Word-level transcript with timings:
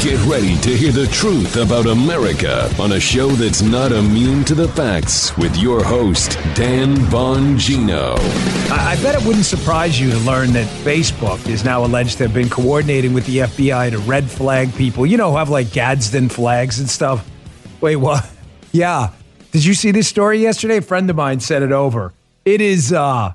Get 0.00 0.24
ready 0.26 0.56
to 0.58 0.76
hear 0.76 0.92
the 0.92 1.08
truth 1.08 1.56
about 1.56 1.86
America 1.86 2.70
on 2.80 2.92
a 2.92 3.00
show 3.00 3.26
that's 3.30 3.62
not 3.62 3.90
immune 3.90 4.44
to 4.44 4.54
the 4.54 4.68
facts 4.68 5.36
with 5.36 5.56
your 5.56 5.82
host, 5.82 6.38
Dan 6.54 6.94
Bongino. 7.10 8.16
I, 8.70 8.92
I 8.92 9.02
bet 9.02 9.20
it 9.20 9.26
wouldn't 9.26 9.44
surprise 9.44 10.00
you 10.00 10.08
to 10.12 10.18
learn 10.18 10.52
that 10.52 10.68
Facebook 10.84 11.48
is 11.48 11.64
now 11.64 11.84
alleged 11.84 12.18
to 12.18 12.24
have 12.24 12.32
been 12.32 12.48
coordinating 12.48 13.12
with 13.12 13.26
the 13.26 13.38
FBI 13.38 13.90
to 13.90 13.98
red 13.98 14.30
flag 14.30 14.72
people. 14.76 15.04
You 15.04 15.16
know, 15.16 15.34
have 15.34 15.50
like 15.50 15.72
Gadsden 15.72 16.28
flags 16.28 16.78
and 16.78 16.88
stuff. 16.88 17.28
Wait, 17.80 17.96
what? 17.96 18.24
Yeah. 18.70 19.12
Did 19.50 19.64
you 19.64 19.72
see 19.72 19.90
this 19.90 20.06
story 20.06 20.38
yesterday? 20.38 20.76
A 20.76 20.82
friend 20.82 21.08
of 21.08 21.16
mine 21.16 21.40
sent 21.40 21.64
it 21.64 21.72
over. 21.72 22.12
It 22.44 22.60
is 22.60 22.92
uh 22.92 23.32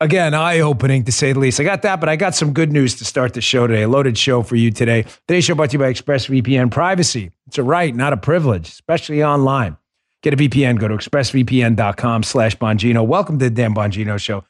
again, 0.00 0.34
eye 0.34 0.60
opening 0.60 1.04
to 1.04 1.12
say 1.12 1.32
the 1.32 1.38
least. 1.38 1.60
I 1.60 1.64
got 1.64 1.82
that, 1.82 2.00
but 2.00 2.08
I 2.08 2.16
got 2.16 2.34
some 2.34 2.52
good 2.52 2.72
news 2.72 2.96
to 2.96 3.04
start 3.04 3.34
the 3.34 3.40
show 3.40 3.66
today. 3.66 3.82
A 3.82 3.88
loaded 3.88 4.18
show 4.18 4.42
for 4.42 4.56
you 4.56 4.70
today. 4.70 5.04
Today's 5.26 5.44
show 5.44 5.54
brought 5.54 5.70
to 5.70 5.74
you 5.74 5.78
by 5.78 5.92
ExpressVPN. 5.92 6.70
Privacy. 6.70 7.30
It's 7.46 7.58
a 7.58 7.62
right, 7.62 7.94
not 7.94 8.12
a 8.12 8.16
privilege, 8.16 8.68
especially 8.68 9.22
online. 9.22 9.76
Get 10.22 10.34
a 10.34 10.36
VPN. 10.36 10.78
Go 10.78 10.88
to 10.88 10.94
expressvpn.com 10.94 12.22
slash 12.22 12.56
Bongino. 12.56 13.06
Welcome 13.06 13.38
to 13.38 13.44
the 13.46 13.50
Dan 13.50 13.74
Bongino 13.74 14.18
Show. 14.18 14.44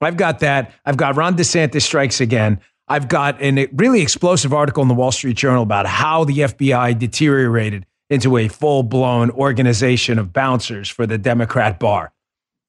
I've 0.00 0.16
got 0.16 0.40
that. 0.40 0.72
I've 0.84 0.96
got 0.96 1.16
Ron 1.16 1.36
DeSantis 1.36 1.82
strikes 1.82 2.20
again. 2.20 2.60
I've 2.88 3.06
got 3.06 3.40
a 3.40 3.68
really 3.72 4.00
explosive 4.00 4.52
article 4.52 4.82
in 4.82 4.88
the 4.88 4.94
Wall 4.94 5.12
Street 5.12 5.36
Journal 5.36 5.62
about 5.62 5.86
how 5.86 6.24
the 6.24 6.38
FBI 6.38 6.98
deteriorated 6.98 7.86
into 8.08 8.36
a 8.36 8.48
full 8.48 8.82
blown 8.82 9.30
organization 9.30 10.18
of 10.18 10.32
bouncers 10.32 10.88
for 10.88 11.06
the 11.06 11.18
Democrat 11.18 11.78
bar. 11.78 12.12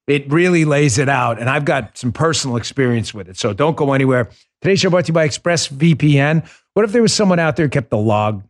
It 0.08 0.32
really 0.32 0.66
lays 0.66 0.98
it 0.98 1.10
out, 1.10 1.40
and 1.40 1.50
I've 1.50 1.66
got 1.66 1.98
some 1.98 2.12
personal 2.12 2.58
experience 2.58 3.14
with 3.14 3.30
it. 3.30 3.38
So 3.38 3.54
don't 3.54 3.78
go 3.78 3.94
anywhere. 3.94 4.30
Today's 4.62 4.80
show 4.80 4.90
brought 4.90 5.06
to 5.06 5.10
you 5.10 5.14
by 5.14 5.28
ExpressVPN. 5.28 6.48
What 6.74 6.86
if 6.86 6.92
there 6.92 7.02
was 7.02 7.14
someone 7.14 7.40
out 7.40 7.56
there 7.56 7.70
kept 7.70 7.90
the 7.90 7.98
log 7.98 8.44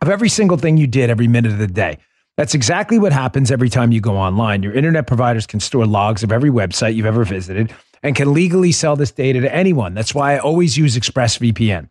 of 0.00 0.08
every 0.08 0.28
single 0.28 0.56
thing 0.56 0.76
you 0.76 0.86
did 0.86 1.10
every 1.10 1.28
minute 1.28 1.52
of 1.52 1.58
the 1.58 1.66
day? 1.66 1.98
That's 2.36 2.54
exactly 2.54 2.98
what 2.98 3.12
happens 3.12 3.50
every 3.50 3.70
time 3.70 3.92
you 3.92 4.00
go 4.00 4.16
online. 4.16 4.62
Your 4.62 4.74
internet 4.74 5.06
providers 5.06 5.46
can 5.46 5.58
store 5.58 5.86
logs 5.86 6.22
of 6.22 6.30
every 6.30 6.50
website 6.50 6.94
you've 6.94 7.06
ever 7.06 7.24
visited 7.24 7.72
and 8.02 8.14
can 8.14 8.34
legally 8.34 8.72
sell 8.72 8.94
this 8.94 9.10
data 9.10 9.40
to 9.40 9.54
anyone. 9.54 9.94
That's 9.94 10.14
why 10.14 10.34
I 10.34 10.38
always 10.38 10.76
use 10.76 10.96
ExpressVPN. 10.98 11.88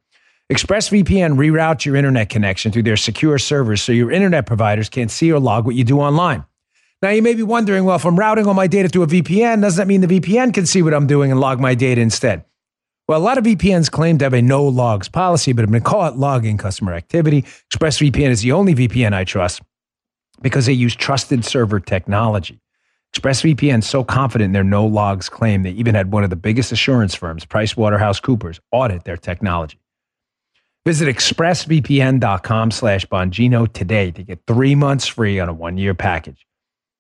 ExpressVPN 0.51 1.37
reroutes 1.37 1.85
your 1.85 1.95
internet 1.95 2.29
connection 2.29 2.71
through 2.71 2.83
their 2.83 2.97
secure 2.97 3.39
servers 3.39 3.81
so 3.81 3.91
your 3.91 4.11
internet 4.11 4.45
providers 4.45 4.89
can't 4.89 5.09
see 5.09 5.31
or 5.31 5.39
log 5.39 5.65
what 5.65 5.73
you 5.73 5.83
do 5.83 5.99
online. 5.99 6.45
Now, 7.01 7.09
you 7.09 7.21
may 7.21 7.33
be 7.33 7.43
wondering, 7.43 7.85
well, 7.85 7.97
if 7.97 8.05
I'm 8.05 8.17
routing 8.17 8.47
all 8.47 8.53
my 8.53 8.67
data 8.67 8.89
through 8.89 9.03
a 9.03 9.07
VPN, 9.07 9.61
doesn't 9.61 9.77
that 9.77 9.87
mean 9.87 10.01
the 10.01 10.19
VPN 10.19 10.53
can 10.53 10.65
see 10.65 10.81
what 10.81 10.93
I'm 10.93 11.07
doing 11.07 11.31
and 11.31 11.39
log 11.39 11.59
my 11.59 11.75
data 11.75 12.01
instead? 12.01 12.45
Well, 13.07 13.19
a 13.19 13.21
lot 13.21 13.37
of 13.37 13.43
VPNs 13.43 13.91
claim 13.91 14.17
to 14.17 14.25
have 14.25 14.33
a 14.33 14.41
no 14.41 14.63
logs 14.63 15.07
policy, 15.07 15.53
but 15.53 15.63
I'm 15.63 15.71
going 15.71 15.83
to 15.83 15.87
call 15.87 16.07
it 16.07 16.15
logging 16.15 16.57
customer 16.57 16.93
activity. 16.93 17.43
ExpressVPN 17.71 18.29
is 18.29 18.41
the 18.41 18.51
only 18.53 18.73
VPN 18.73 19.13
I 19.13 19.25
trust 19.25 19.61
because 20.41 20.65
they 20.65 20.73
use 20.73 20.95
trusted 20.95 21.45
server 21.45 21.79
technology. 21.79 22.59
ExpressVPN 23.13 23.79
is 23.79 23.87
so 23.87 24.03
confident 24.03 24.47
in 24.49 24.53
their 24.53 24.63
no 24.63 24.85
logs 24.85 25.29
claim 25.29 25.61
they 25.61 25.71
even 25.71 25.93
had 25.93 26.11
one 26.11 26.23
of 26.23 26.31
the 26.31 26.35
biggest 26.35 26.71
assurance 26.71 27.13
firms, 27.13 27.45
PricewaterhouseCoopers, 27.45 28.59
audit 28.71 29.03
their 29.03 29.17
technology. 29.17 29.79
Visit 30.85 31.07
expressvpn.com 31.07 32.71
slash 32.71 33.05
Bongino 33.05 33.71
today 33.71 34.11
to 34.11 34.23
get 34.23 34.41
three 34.47 34.75
months 34.75 35.07
free 35.07 35.39
on 35.39 35.47
a 35.47 35.53
one-year 35.53 35.93
package. 35.93 36.45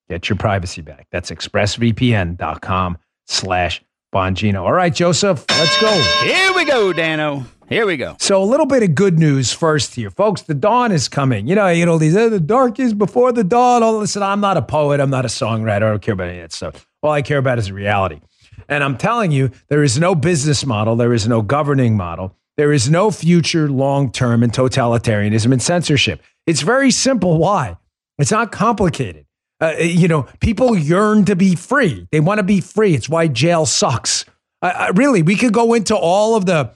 Get 0.09 0.29
your 0.29 0.37
privacy 0.37 0.81
back. 0.81 1.07
That's 1.11 1.31
expressvpn.com 1.31 2.97
slash 3.27 3.83
Bongino. 4.13 4.61
All 4.61 4.73
right, 4.73 4.93
Joseph, 4.93 5.45
let's 5.49 5.81
go. 5.81 5.91
Here 6.23 6.53
we 6.53 6.65
go, 6.65 6.93
Dano. 6.93 7.45
Here 7.67 7.85
we 7.87 7.97
go. 7.97 8.15
So 8.19 8.41
a 8.41 8.45
little 8.45 8.67
bit 8.67 8.83
of 8.83 8.93
good 8.93 9.17
news 9.17 9.51
first 9.51 9.95
here. 9.95 10.11
Folks, 10.11 10.43
the 10.43 10.53
dawn 10.53 10.91
is 10.91 11.09
coming. 11.09 11.47
You 11.47 11.55
know, 11.55 11.67
you 11.67 11.85
know, 11.85 11.97
these, 11.97 12.15
oh, 12.15 12.29
the 12.29 12.39
dark 12.39 12.79
is 12.79 12.93
before 12.93 13.31
the 13.31 13.43
dawn. 13.43 13.81
Oh, 13.81 13.97
listen, 13.97 14.21
I'm 14.21 14.39
not 14.39 14.57
a 14.57 14.61
poet. 14.61 14.99
I'm 14.99 15.09
not 15.09 15.25
a 15.25 15.29
songwriter. 15.29 15.77
I 15.77 15.79
don't 15.79 16.01
care 16.01 16.13
about 16.13 16.29
any 16.29 16.37
of 16.37 16.43
that 16.43 16.53
stuff. 16.53 16.87
All 17.01 17.11
I 17.11 17.23
care 17.23 17.39
about 17.39 17.57
is 17.57 17.71
reality. 17.71 18.21
And 18.69 18.83
I'm 18.83 18.97
telling 18.97 19.31
you, 19.31 19.49
there 19.67 19.83
is 19.83 19.99
no 19.99 20.13
business 20.13 20.65
model. 20.65 20.95
There 20.95 21.13
is 21.13 21.27
no 21.27 21.41
governing 21.41 21.97
model 21.97 22.35
there 22.57 22.71
is 22.71 22.89
no 22.89 23.11
future 23.11 23.69
long 23.69 24.11
term 24.11 24.43
in 24.43 24.49
totalitarianism 24.49 25.51
and 25.51 25.61
censorship. 25.61 26.21
It's 26.45 26.61
very 26.61 26.91
simple. 26.91 27.37
Why? 27.37 27.77
It's 28.17 28.31
not 28.31 28.51
complicated. 28.51 29.25
Uh, 29.65 29.77
you 29.79 30.07
know, 30.07 30.27
people 30.41 30.77
yearn 30.77 31.25
to 31.25 31.35
be 31.35 31.55
free. 31.55 32.07
They 32.11 32.19
want 32.19 32.37
to 32.37 32.43
be 32.43 32.61
free. 32.61 32.93
It's 32.93 33.09
why 33.09 33.27
jail 33.27 33.65
sucks. 33.65 34.23
Uh, 34.61 34.91
really, 34.95 35.23
we 35.23 35.35
could 35.35 35.53
go 35.53 35.73
into 35.73 35.95
all 35.95 36.35
of 36.35 36.45
the, 36.45 36.71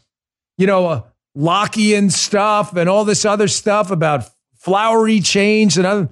you 0.57 0.65
know, 0.65 0.87
uh, 0.87 1.01
Lockean 1.37 2.11
stuff 2.11 2.75
and 2.75 2.89
all 2.89 3.05
this 3.05 3.25
other 3.25 3.47
stuff 3.47 3.91
about 3.91 4.27
flowery 4.55 5.19
change 5.19 5.77
and 5.77 5.85
other. 5.85 6.09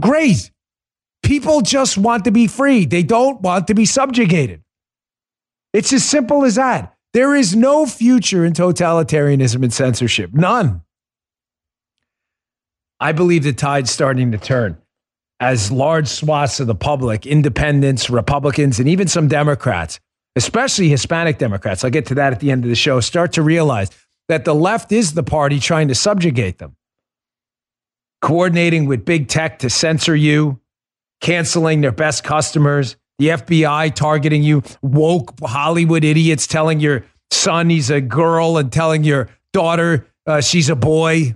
Great. 0.00 0.50
People 1.22 1.60
just 1.60 1.96
want 1.96 2.24
to 2.24 2.32
be 2.32 2.48
free. 2.48 2.84
They 2.84 3.04
don't 3.04 3.40
want 3.40 3.68
to 3.68 3.74
be 3.74 3.84
subjugated. 3.84 4.64
It's 5.72 5.92
as 5.92 6.04
simple 6.04 6.44
as 6.44 6.56
that. 6.56 6.96
There 7.12 7.36
is 7.36 7.54
no 7.54 7.86
future 7.86 8.44
in 8.44 8.52
totalitarianism 8.52 9.62
and 9.62 9.72
censorship. 9.72 10.32
None. 10.32 10.82
I 12.98 13.12
believe 13.12 13.44
the 13.44 13.52
tide's 13.52 13.92
starting 13.92 14.32
to 14.32 14.38
turn 14.38 14.78
as 15.40 15.70
large 15.70 16.08
swaths 16.08 16.60
of 16.60 16.66
the 16.66 16.74
public, 16.74 17.26
independents, 17.26 18.10
Republicans, 18.10 18.80
and 18.80 18.88
even 18.88 19.06
some 19.06 19.28
Democrats, 19.28 20.00
especially 20.36 20.88
Hispanic 20.88 21.38
Democrats, 21.38 21.84
I'll 21.84 21.90
get 21.90 22.06
to 22.06 22.14
that 22.16 22.32
at 22.32 22.40
the 22.40 22.50
end 22.50 22.64
of 22.64 22.68
the 22.68 22.76
show, 22.76 23.00
start 23.00 23.32
to 23.34 23.42
realize 23.42 23.90
that 24.28 24.44
the 24.44 24.54
left 24.54 24.92
is 24.92 25.14
the 25.14 25.22
party 25.22 25.58
trying 25.60 25.88
to 25.88 25.94
subjugate 25.94 26.58
them, 26.58 26.76
coordinating 28.20 28.86
with 28.86 29.04
big 29.04 29.28
tech 29.28 29.60
to 29.60 29.70
censor 29.70 30.16
you, 30.16 30.60
canceling 31.20 31.80
their 31.80 31.92
best 31.92 32.24
customers, 32.24 32.96
the 33.18 33.28
FBI 33.28 33.94
targeting 33.94 34.42
you, 34.42 34.62
woke 34.82 35.34
Hollywood 35.42 36.04
idiots 36.04 36.46
telling 36.46 36.80
your 36.80 37.04
son 37.30 37.70
he's 37.70 37.90
a 37.90 38.00
girl 38.00 38.58
and 38.58 38.72
telling 38.72 39.04
your 39.04 39.28
daughter 39.52 40.06
uh, 40.26 40.40
she's 40.40 40.68
a 40.68 40.76
boy. 40.76 41.34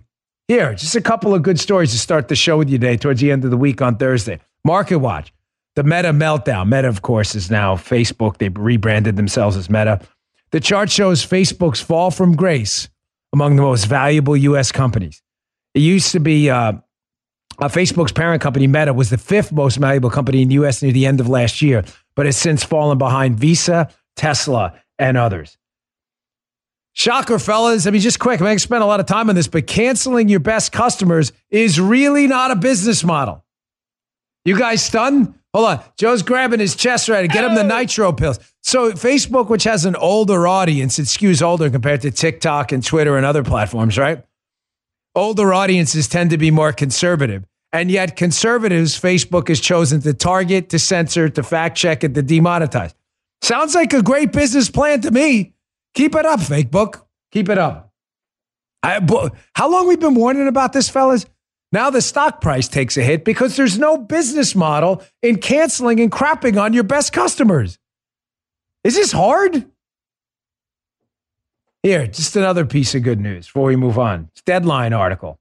Here, 0.48 0.74
just 0.74 0.96
a 0.96 1.00
couple 1.00 1.34
of 1.34 1.42
good 1.42 1.60
stories 1.60 1.92
to 1.92 1.98
start 1.98 2.28
the 2.28 2.36
show 2.36 2.58
with 2.58 2.68
you 2.68 2.78
today, 2.78 2.96
towards 2.96 3.20
the 3.20 3.30
end 3.30 3.44
of 3.44 3.50
the 3.50 3.56
week 3.56 3.80
on 3.80 3.96
Thursday. 3.96 4.40
Market 4.64 4.98
Watch, 4.98 5.32
the 5.76 5.82
Meta 5.82 6.12
meltdown. 6.12 6.68
Meta, 6.68 6.88
of 6.88 7.02
course, 7.02 7.34
is 7.34 7.50
now 7.50 7.76
Facebook. 7.76 8.38
They 8.38 8.48
rebranded 8.48 9.16
themselves 9.16 9.56
as 9.56 9.70
Meta. 9.70 10.00
The 10.50 10.60
chart 10.60 10.90
shows 10.90 11.24
Facebook's 11.24 11.80
fall 11.80 12.10
from 12.10 12.36
grace 12.36 12.88
among 13.32 13.56
the 13.56 13.62
most 13.62 13.86
valuable 13.86 14.36
U.S. 14.36 14.72
companies. 14.72 15.22
It 15.74 15.80
used 15.80 16.12
to 16.12 16.20
be 16.20 16.50
uh, 16.50 16.72
uh, 17.58 17.68
Facebook's 17.68 18.12
parent 18.12 18.42
company, 18.42 18.66
Meta, 18.66 18.92
was 18.92 19.10
the 19.10 19.18
fifth 19.18 19.52
most 19.52 19.76
valuable 19.76 20.10
company 20.10 20.42
in 20.42 20.48
the 20.48 20.54
US 20.54 20.82
near 20.82 20.92
the 20.92 21.06
end 21.06 21.20
of 21.20 21.28
last 21.28 21.62
year, 21.62 21.84
but 22.14 22.26
has 22.26 22.36
since 22.36 22.64
fallen 22.64 22.98
behind 22.98 23.38
Visa, 23.38 23.88
Tesla, 24.16 24.74
and 24.98 25.16
others. 25.16 25.56
Shocker, 26.94 27.38
fellas. 27.38 27.86
I 27.86 27.90
mean, 27.90 28.00
just 28.00 28.18
quick, 28.18 28.40
I'm 28.40 28.44
going 28.44 28.56
to 28.56 28.60
spend 28.60 28.82
a 28.82 28.86
lot 28.86 29.00
of 29.00 29.06
time 29.06 29.28
on 29.28 29.34
this, 29.34 29.48
but 29.48 29.66
canceling 29.66 30.28
your 30.28 30.40
best 30.40 30.72
customers 30.72 31.32
is 31.50 31.80
really 31.80 32.26
not 32.26 32.50
a 32.50 32.56
business 32.56 33.02
model. 33.02 33.44
You 34.44 34.58
guys 34.58 34.84
stunned? 34.84 35.34
Hold 35.54 35.68
on. 35.68 35.80
Joe's 35.96 36.22
grabbing 36.22 36.60
his 36.60 36.74
chest 36.74 37.08
right 37.08 37.30
get 37.30 37.44
him 37.44 37.54
the 37.54 37.62
nitro 37.62 38.12
pills. 38.12 38.38
So, 38.62 38.92
Facebook, 38.92 39.48
which 39.48 39.64
has 39.64 39.84
an 39.84 39.96
older 39.96 40.46
audience, 40.46 40.98
it 40.98 41.06
skews 41.06 41.42
older 41.42 41.70
compared 41.70 42.00
to 42.02 42.10
TikTok 42.10 42.72
and 42.72 42.84
Twitter 42.84 43.16
and 43.16 43.24
other 43.26 43.42
platforms, 43.42 43.98
right? 43.98 44.24
older 45.14 45.52
audiences 45.52 46.08
tend 46.08 46.30
to 46.30 46.38
be 46.38 46.50
more 46.50 46.72
conservative. 46.72 47.44
And 47.72 47.90
yet, 47.90 48.16
conservatives, 48.16 49.00
Facebook 49.00 49.48
has 49.48 49.58
chosen 49.58 50.02
to 50.02 50.12
target, 50.12 50.68
to 50.70 50.78
censor, 50.78 51.28
to 51.30 51.42
fact 51.42 51.76
check, 51.76 52.04
and 52.04 52.14
to 52.14 52.22
demonetize. 52.22 52.92
Sounds 53.40 53.74
like 53.74 53.92
a 53.94 54.02
great 54.02 54.32
business 54.32 54.70
plan 54.70 55.00
to 55.02 55.10
me. 55.10 55.54
Keep 55.94 56.14
it 56.14 56.26
up, 56.26 56.40
Facebook. 56.40 57.02
Keep 57.30 57.48
it 57.48 57.58
up. 57.58 57.92
I, 58.82 59.00
how 59.54 59.70
long 59.70 59.86
we 59.86 59.96
been 59.96 60.14
warning 60.14 60.48
about 60.48 60.72
this, 60.72 60.88
fellas? 60.88 61.26
Now 61.70 61.88
the 61.88 62.02
stock 62.02 62.40
price 62.40 62.68
takes 62.68 62.96
a 62.96 63.02
hit 63.02 63.24
because 63.24 63.56
there's 63.56 63.78
no 63.78 63.96
business 63.96 64.54
model 64.54 65.02
in 65.22 65.38
canceling 65.38 66.00
and 66.00 66.12
crapping 66.12 66.60
on 66.60 66.74
your 66.74 66.84
best 66.84 67.12
customers. 67.12 67.78
Is 68.84 68.94
this 68.94 69.12
hard? 69.12 69.66
Here, 71.82 72.06
just 72.06 72.36
another 72.36 72.64
piece 72.66 72.94
of 72.94 73.02
good 73.02 73.20
news 73.20 73.46
before 73.46 73.64
we 73.64 73.76
move 73.76 73.98
on. 73.98 74.28
It's 74.32 74.42
Deadline 74.42 74.92
article. 74.92 75.38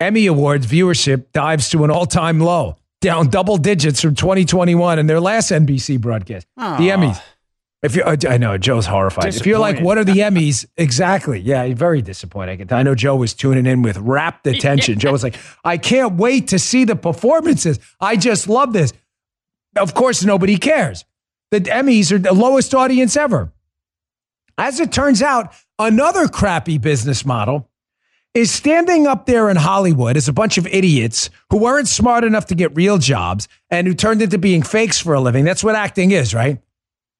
Emmy 0.00 0.26
Awards 0.26 0.66
viewership 0.66 1.26
dives 1.32 1.68
to 1.70 1.84
an 1.84 1.90
all 1.90 2.06
time 2.06 2.40
low, 2.40 2.76
down 3.00 3.28
double 3.28 3.58
digits 3.58 4.00
from 4.00 4.14
2021 4.14 4.98
in 4.98 5.06
their 5.06 5.20
last 5.20 5.50
NBC 5.52 6.00
broadcast. 6.00 6.46
Aww. 6.58 6.78
The 6.78 6.88
Emmys. 6.88 7.20
If 7.82 7.96
you, 7.96 8.04
I 8.04 8.36
know 8.36 8.56
Joe's 8.58 8.86
horrified. 8.86 9.34
If 9.34 9.44
you're 9.44 9.58
like, 9.58 9.80
what 9.80 9.98
are 9.98 10.04
the 10.04 10.18
Emmys? 10.18 10.66
Exactly. 10.76 11.40
Yeah, 11.40 11.72
very 11.74 12.00
disappointing. 12.00 12.72
I 12.72 12.82
know 12.82 12.94
Joe 12.94 13.16
was 13.16 13.34
tuning 13.34 13.66
in 13.66 13.82
with 13.82 13.98
rapt 13.98 14.46
attention. 14.46 14.98
Joe 14.98 15.12
was 15.12 15.22
like, 15.22 15.36
I 15.64 15.78
can't 15.78 16.14
wait 16.14 16.48
to 16.48 16.58
see 16.58 16.84
the 16.84 16.96
performances. 16.96 17.78
I 18.00 18.16
just 18.16 18.48
love 18.48 18.72
this. 18.72 18.92
Of 19.76 19.94
course, 19.94 20.24
nobody 20.24 20.56
cares. 20.58 21.04
The 21.50 21.60
Emmys 21.60 22.12
are 22.12 22.18
the 22.18 22.32
lowest 22.32 22.74
audience 22.74 23.16
ever. 23.16 23.52
As 24.58 24.80
it 24.80 24.92
turns 24.92 25.22
out, 25.22 25.52
another 25.78 26.28
crappy 26.28 26.78
business 26.78 27.24
model 27.24 27.68
is 28.34 28.50
standing 28.50 29.06
up 29.06 29.26
there 29.26 29.50
in 29.50 29.56
Hollywood 29.56 30.16
as 30.16 30.28
a 30.28 30.32
bunch 30.32 30.56
of 30.56 30.66
idiots 30.66 31.30
who 31.50 31.58
weren't 31.58 31.88
smart 31.88 32.24
enough 32.24 32.46
to 32.46 32.54
get 32.54 32.74
real 32.74 32.98
jobs 32.98 33.48
and 33.70 33.86
who 33.86 33.94
turned 33.94 34.22
into 34.22 34.38
being 34.38 34.62
fakes 34.62 34.98
for 34.98 35.14
a 35.14 35.20
living. 35.20 35.44
That's 35.44 35.62
what 35.62 35.74
acting 35.74 36.12
is, 36.12 36.32
right? 36.34 36.60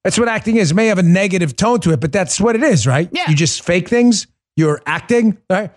That's 0.04 0.19
what 0.19 0.28
acting 0.28 0.56
is. 0.56 0.72
It 0.72 0.75
may 0.75 0.87
have 0.87 0.99
a 0.99 1.02
negative 1.02 1.54
tone 1.56 1.81
to 1.81 1.93
it, 1.93 2.00
but 2.00 2.12
that's 2.12 2.40
what 2.40 2.56
it 2.56 2.62
is, 2.62 2.87
right? 2.87 3.08
Yeah. 3.12 3.31
You 3.31 3.37
just 3.37 3.62
fake 3.62 3.88
things. 3.88 4.26
You're 4.56 4.82
acting, 4.84 5.38
right? 5.49 5.70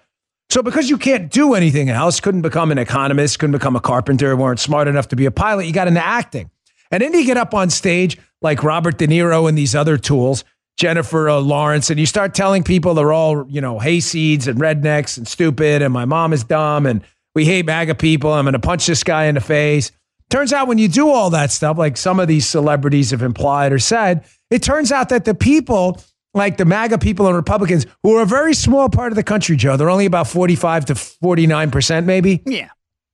So 0.50 0.62
because 0.62 0.90
you 0.90 0.98
can't 0.98 1.32
do 1.32 1.54
anything 1.54 1.90
else, 1.90 2.20
couldn't 2.20 2.42
become 2.42 2.72
an 2.72 2.78
economist, 2.78 3.40
couldn't 3.40 3.54
become 3.54 3.76
a 3.76 3.80
carpenter, 3.80 4.36
weren't 4.36 4.60
smart 4.60 4.88
enough 4.88 5.08
to 5.10 5.16
be 5.16 5.26
a 5.26 5.32
pilot, 5.32 5.66
you 5.66 5.74
got 5.74 5.88
into 5.88 6.06
acting. 6.06 6.50
And 6.92 7.02
then 7.02 7.14
you 7.14 7.26
get 7.26 7.38
up 7.38 7.54
on 7.54 7.70
stage 7.70 8.18
like 8.42 8.64
Robert 8.64 8.98
De 8.98 9.08
Niro 9.08 9.50
and 9.50 9.58
these 9.58 9.76
other 9.76 9.98
tools, 9.98 10.44
Jennifer 10.78 11.30
uh, 11.30 11.40
Lawrence, 11.40 11.90
and 11.90 12.00
you 12.00 12.06
start 12.06 12.36
telling 12.36 12.64
people 12.64 12.94
they're 12.94 13.14
all, 13.14 13.48
you 13.50 13.60
know, 13.60 13.80
hayseeds 13.80 14.48
and 14.48 14.60
rednecks 14.60 15.18
and 15.18 15.28
stupid, 15.28 15.82
and 15.82 15.94
my 15.94 16.06
mom 16.06 16.32
is 16.32 16.44
dumb, 16.44 16.86
and 16.86 17.02
we 17.34 17.46
hate 17.46 17.66
MAGA 17.66 17.96
people. 17.96 18.32
I'm 18.32 18.46
going 18.46 18.54
to 18.54 18.60
punch 18.60 18.86
this 18.86 19.04
guy 19.04 19.26
in 19.26 19.36
the 19.36 19.42
face. 19.42 19.92
Turns 20.36 20.52
out 20.52 20.68
when 20.68 20.78
you 20.78 20.90
do 20.90 21.08
all 21.08 21.30
that 21.30 21.50
stuff, 21.50 21.78
like 21.78 21.96
some 21.96 22.20
of 22.20 22.28
these 22.28 22.46
celebrities 22.46 23.12
have 23.12 23.22
implied 23.22 23.72
or 23.72 23.80
said, 23.80 24.26
it 24.52 24.62
turns 24.62 24.92
out 24.92 25.08
that 25.08 25.24
the 25.24 25.34
people, 25.34 26.04
like 26.34 26.58
the 26.58 26.66
MAGA 26.66 26.98
people 26.98 27.28
and 27.28 27.38
Republicans, 27.38 27.86
who 28.04 28.18
are 28.18 28.22
a 28.22 28.26
very 28.26 28.54
small 28.54 28.90
part 28.90 29.14
of 29.14 29.16
the 29.16 29.24
country, 29.24 29.56
Joe, 29.56 29.78
they're 29.78 29.90
only 29.90 30.06
about 30.06 30.28
45 30.28 30.88
to 30.88 30.94
49%, 30.94 32.04
maybe. 32.04 32.44
Yeah. 32.46 32.68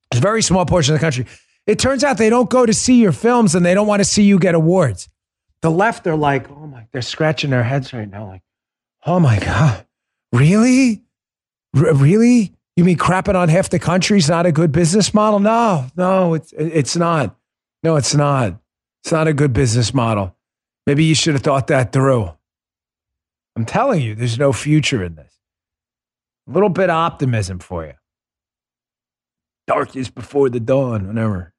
It's 0.10 0.18
a 0.18 0.20
very 0.20 0.42
small 0.42 0.66
portion 0.66 0.96
of 0.96 1.00
the 1.00 1.06
country. 1.06 1.28
It 1.68 1.78
turns 1.78 2.04
out 2.04 2.18
they 2.18 2.32
don't 2.32 2.50
go 2.50 2.66
to 2.66 2.74
see 2.74 3.00
your 3.00 3.12
films 3.12 3.54
and 3.54 3.64
they 3.64 3.76
don't 3.76 3.86
want 3.86 4.00
to 4.00 4.06
see 4.06 4.24
you 4.24 4.40
get 4.40 4.56
awards. 4.56 5.08
The 5.62 5.70
left 5.70 6.04
they're 6.04 6.16
like, 6.16 6.50
oh 6.50 6.66
my, 6.66 6.88
they're 6.92 7.04
scratching 7.04 7.52
their 7.52 7.62
heads 7.62 7.94
right 7.94 8.10
now, 8.10 8.26
like, 8.26 8.42
oh 9.06 9.20
my 9.20 9.38
God, 9.38 9.86
really? 10.34 11.04
R- 11.78 11.94
really? 11.94 12.56
You 12.82 12.86
mean 12.86 12.98
crapping 12.98 13.36
on 13.36 13.48
half 13.48 13.70
the 13.70 13.78
country's 13.78 14.28
not 14.28 14.48
a 14.48 14.52
good 14.52 14.72
business 14.72 15.14
model? 15.14 15.38
No, 15.38 15.86
no, 15.96 16.34
it's 16.34 16.52
it's 16.58 16.98
not. 16.98 17.38
No, 17.84 17.96
it's 17.96 18.16
not. 18.16 18.60
It's 19.04 19.12
not 19.12 19.28
a 19.28 19.34
good 19.34 19.54
business 19.54 19.94
model. 19.94 20.36
Maybe 20.88 21.04
you 21.04 21.14
should 21.14 21.36
have 21.36 21.44
thought 21.44 21.68
that 21.68 21.92
through. 21.92 22.32
I'm 23.56 23.66
telling 23.66 24.02
you, 24.02 24.16
there's 24.16 24.40
no 24.40 24.52
future 24.52 25.04
in 25.04 25.14
this. 25.14 25.32
A 26.50 26.54
little 26.54 26.70
bit 26.70 26.90
of 26.90 26.96
optimism 26.96 27.60
for 27.60 27.86
you. 27.86 27.94
Darkness 29.68 30.10
before 30.10 30.50
the 30.50 30.60
dawn, 30.60 31.06
whatever. 31.06 31.54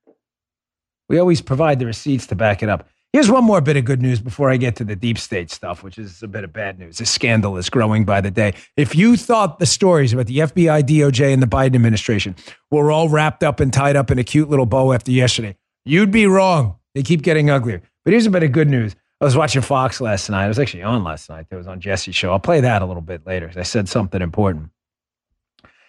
We 1.09 1.21
always 1.21 1.41
provide 1.41 1.79
the 1.79 1.87
receipts 1.87 2.27
to 2.27 2.35
back 2.35 2.65
it 2.65 2.69
up. 2.69 2.89
Here's 3.13 3.31
one 3.31 3.45
more 3.45 3.61
bit 3.61 3.77
of 3.77 3.85
good 3.85 4.01
news 4.01 4.21
before 4.21 4.51
I 4.51 4.57
get 4.57 4.77
to 4.77 4.85
the 4.85 4.97
deep 4.97 5.19
state 5.19 5.51
stuff, 5.51 5.83
which 5.83 5.99
is 5.99 6.23
a 6.23 6.29
bit 6.29 6.45
of 6.45 6.53
bad 6.55 6.79
news. 6.79 6.97
This 6.97 7.11
scandal 7.11 7.59
is 7.59 7.69
growing 7.69 8.07
by 8.07 8.23
the 8.23 8.31
day. 8.31 8.55
If 8.79 8.95
you 8.95 9.19
thought 9.19 9.59
the 9.59 9.67
stories 9.67 10.15
about 10.15 10.29
the 10.29 10.39
FBI, 10.39 10.83
DOJ, 10.85 11.35
and 11.35 11.43
the 11.43 11.47
Biden 11.47 11.75
administration 11.75 12.35
were 12.71 12.91
all 12.91 13.11
wrapped 13.11 13.43
up 13.43 13.61
and 13.61 13.71
tied 13.71 13.97
up 13.97 14.11
in 14.11 14.19
a 14.19 14.25
cute 14.25 14.49
little 14.49 14.65
bow 14.65 14.95
after 14.95 15.11
yesterday, 15.11 15.59
you'd 15.85 16.11
be 16.11 16.27
wrong. 16.27 16.77
They 16.95 17.03
keep 17.03 17.21
getting 17.21 17.51
uglier. 17.51 17.83
But 18.03 18.13
here's 18.13 18.25
a 18.25 18.31
bit 18.31 18.45
of 18.45 18.53
good 18.53 18.71
news. 18.71 18.97
I 19.21 19.27
was 19.27 19.37
watching 19.37 19.61
Fox 19.61 20.01
last 20.01 20.31
night. 20.31 20.47
I 20.47 20.49
was 20.49 20.59
actually 20.59 20.83
on 20.83 21.05
last 21.05 21.29
night. 21.29 21.47
It 21.51 21.57
was 21.57 21.69
on 21.69 21.81
Jesse's 21.81 22.15
show. 22.15 22.33
I'll 22.33 22.41
play 22.41 22.63
that 22.63 22.81
a 22.81 22.87
little 22.87 23.03
bit 23.03 23.27
later. 23.27 23.53
I 23.55 23.63
said 23.63 23.91
something 23.91 24.23
important. 24.23 24.71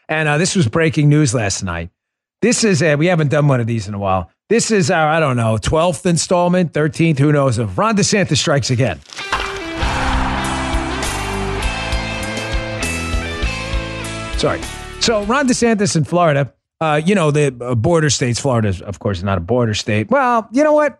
And 0.09 0.27
uh, 0.27 0.37
this 0.37 0.57
was 0.57 0.67
breaking 0.67 1.07
news 1.07 1.33
last 1.33 1.63
night. 1.63 1.89
This 2.41 2.65
is, 2.65 2.83
a, 2.83 2.97
we 2.97 3.05
haven't 3.05 3.29
done 3.29 3.47
one 3.47 3.61
of 3.61 3.67
these 3.67 3.87
in 3.87 3.93
a 3.93 3.99
while. 3.99 4.29
This 4.49 4.71
is 4.71 4.91
our, 4.91 5.07
I 5.07 5.19
don't 5.19 5.37
know, 5.37 5.57
12th 5.57 6.05
installment, 6.05 6.73
13th, 6.73 7.17
who 7.17 7.31
knows, 7.31 7.57
of 7.57 7.77
Ron 7.77 7.95
DeSantis 7.95 8.37
Strikes 8.37 8.69
Again. 8.69 8.99
Sorry. 14.37 14.61
So 14.99 15.23
Ron 15.23 15.47
DeSantis 15.47 15.95
in 15.95 16.03
Florida, 16.03 16.53
uh, 16.81 17.01
you 17.03 17.15
know, 17.15 17.31
the 17.31 17.55
uh, 17.61 17.75
border 17.75 18.09
states, 18.09 18.41
Florida 18.41 18.67
is, 18.67 18.81
of 18.81 18.99
course, 18.99 19.23
not 19.23 19.37
a 19.37 19.41
border 19.41 19.73
state. 19.73 20.11
Well, 20.11 20.49
you 20.51 20.63
know 20.63 20.73
what? 20.73 20.99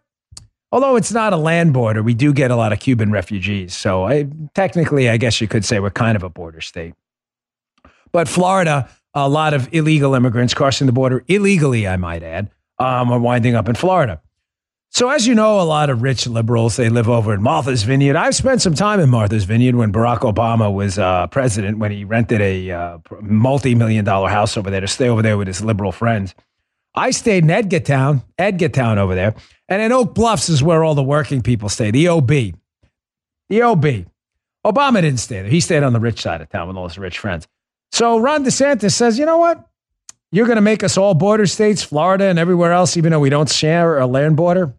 Although 0.71 0.95
it's 0.95 1.11
not 1.11 1.33
a 1.33 1.37
land 1.37 1.73
border, 1.73 2.01
we 2.01 2.13
do 2.13 2.31
get 2.31 2.49
a 2.49 2.55
lot 2.55 2.71
of 2.71 2.79
Cuban 2.79 3.11
refugees. 3.11 3.75
So 3.75 4.05
I, 4.05 4.27
technically, 4.55 5.09
I 5.09 5.17
guess 5.17 5.41
you 5.41 5.49
could 5.49 5.65
say 5.65 5.79
we're 5.81 5.91
kind 5.91 6.15
of 6.15 6.23
a 6.23 6.29
border 6.29 6.61
state. 6.61 6.93
But 8.13 8.29
Florida, 8.29 8.89
a 9.13 9.27
lot 9.27 9.53
of 9.53 9.67
illegal 9.73 10.15
immigrants 10.15 10.53
crossing 10.53 10.87
the 10.87 10.93
border 10.93 11.25
illegally, 11.27 11.85
I 11.85 11.97
might 11.97 12.23
add, 12.23 12.49
um, 12.83 13.11
are 13.11 13.19
winding 13.19 13.55
up 13.55 13.69
in 13.69 13.75
Florida. 13.75 14.21
So, 14.89 15.09
as 15.09 15.25
you 15.25 15.33
know, 15.33 15.59
a 15.59 15.63
lot 15.63 15.89
of 15.89 16.03
rich 16.03 16.27
liberals, 16.27 16.75
they 16.75 16.87
live 16.87 17.09
over 17.09 17.33
in 17.33 17.41
Martha's 17.41 17.81
Vineyard. 17.81 18.15
I've 18.15 18.35
spent 18.35 18.61
some 18.61 18.75
time 18.75 18.99
in 18.99 19.09
Martha's 19.09 19.43
Vineyard 19.43 19.75
when 19.75 19.91
Barack 19.91 20.19
Obama 20.19 20.71
was 20.71 20.99
uh, 20.99 21.25
president, 21.27 21.79
when 21.79 21.89
he 21.89 22.03
rented 22.03 22.41
a 22.41 22.69
uh, 22.69 22.97
multi 23.21 23.73
million 23.73 24.05
dollar 24.05 24.29
house 24.29 24.55
over 24.55 24.69
there 24.69 24.81
to 24.81 24.87
stay 24.87 25.09
over 25.09 25.23
there 25.23 25.35
with 25.35 25.47
his 25.47 25.63
liberal 25.63 25.91
friends. 25.91 26.35
I 26.93 27.09
stayed 27.09 27.43
in 27.43 27.49
Edgartown, 27.49 28.23
Edgartown 28.37 28.97
over 28.97 29.15
there. 29.15 29.33
And 29.67 29.81
in 29.81 29.91
Oak 29.91 30.13
Bluffs 30.13 30.49
is 30.49 30.61
where 30.61 30.83
all 30.83 30.93
the 30.93 31.01
working 31.01 31.41
people 31.41 31.69
stay, 31.69 31.89
the 31.89 32.07
OB. 32.07 32.29
The 33.49 33.61
OB. 33.63 34.05
Obama 34.65 35.01
didn't 35.01 35.17
stay 35.17 35.41
there. 35.41 35.49
He 35.49 35.59
stayed 35.59 35.81
on 35.81 35.93
the 35.93 35.99
rich 35.99 36.21
side 36.21 36.41
of 36.41 36.49
town 36.49 36.67
with 36.67 36.77
all 36.77 36.87
his 36.87 36.99
rich 36.99 37.17
friends. 37.17 37.47
So 37.91 38.17
Ron 38.17 38.45
DeSantis 38.45 38.91
says, 38.91 39.17
you 39.17 39.25
know 39.25 39.37
what? 39.37 39.67
You're 40.33 40.47
going 40.47 40.55
to 40.55 40.61
make 40.61 40.83
us 40.83 40.97
all 40.97 41.13
border 41.13 41.45
states, 41.45 41.83
Florida 41.83 42.23
and 42.25 42.39
everywhere 42.39 42.71
else, 42.71 42.97
even 42.97 43.11
though 43.11 43.19
we 43.19 43.29
don't 43.29 43.51
share 43.51 43.99
a 43.99 44.07
land 44.07 44.35
border 44.35 44.73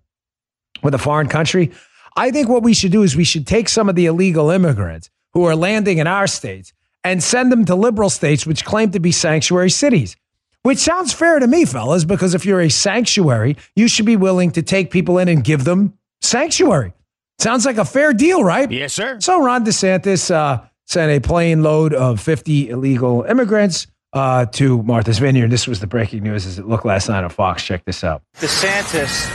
with 0.83 0.95
a 0.95 0.99
foreign 0.99 1.29
country. 1.29 1.71
I 2.17 2.33
think 2.33 2.49
what 2.49 2.65
we 2.65 2.75
should 2.75 2.91
do 2.91 3.05
is 3.05 3.15
we 3.15 3.23
should 3.23 3.47
take 3.47 3.69
some 3.69 3.89
of 3.89 3.95
the 3.95 4.07
illegal 4.07 4.51
immigrants 4.51 5.11
who 5.33 5.45
are 5.45 5.55
landing 5.55 5.99
in 5.99 6.09
our 6.09 6.27
states 6.27 6.73
and 7.05 7.23
send 7.23 7.53
them 7.53 7.65
to 7.67 7.77
liberal 7.77 8.11
states 8.11 8.45
which 8.45 8.65
claim 8.65 8.91
to 8.91 8.99
be 8.99 9.13
sanctuary 9.13 9.71
cities. 9.71 10.17
Which 10.65 10.79
sounds 10.79 11.13
fair 11.13 11.39
to 11.39 11.47
me, 11.47 11.65
fellas, 11.67 12.05
because 12.05 12.35
if 12.35 12.45
you're 12.45 12.61
a 12.61 12.69
sanctuary, 12.69 13.57
you 13.77 13.87
should 13.87 14.07
be 14.07 14.17
willing 14.17 14.51
to 14.53 14.63
take 14.63 14.91
people 14.91 15.19
in 15.19 15.29
and 15.29 15.45
give 15.45 15.63
them 15.63 15.97
sanctuary. 16.21 16.95
Sounds 17.39 17.65
like 17.65 17.79
a 17.79 17.85
fair 17.85 18.13
deal, 18.13 18.43
right? 18.43 18.69
Yes, 18.73 18.93
sir. 18.93 19.21
So 19.21 19.41
Ron 19.41 19.65
DeSantis 19.65 20.35
uh, 20.35 20.63
sent 20.87 21.13
a 21.13 21.25
plane 21.25 21.63
load 21.63 21.95
of 21.95 22.21
50 22.21 22.71
illegal 22.71 23.23
immigrants 23.23 23.87
uh, 24.15 24.47
to 24.47 24.83
Martha's 24.85 25.19
Vineyard. 25.19 25.51
This 25.51 25.67
was 25.67 25.81
the 25.81 25.87
breaking 25.87 26.23
news 26.23 26.47
as 26.47 26.59
it 26.59 26.67
looked 26.67 26.85
last 26.87 27.09
night 27.09 27.25
on 27.25 27.31
Fox. 27.31 27.63
Check 27.63 27.85
this 27.85 28.05
out. 28.05 28.23
DeSantis 28.39 29.27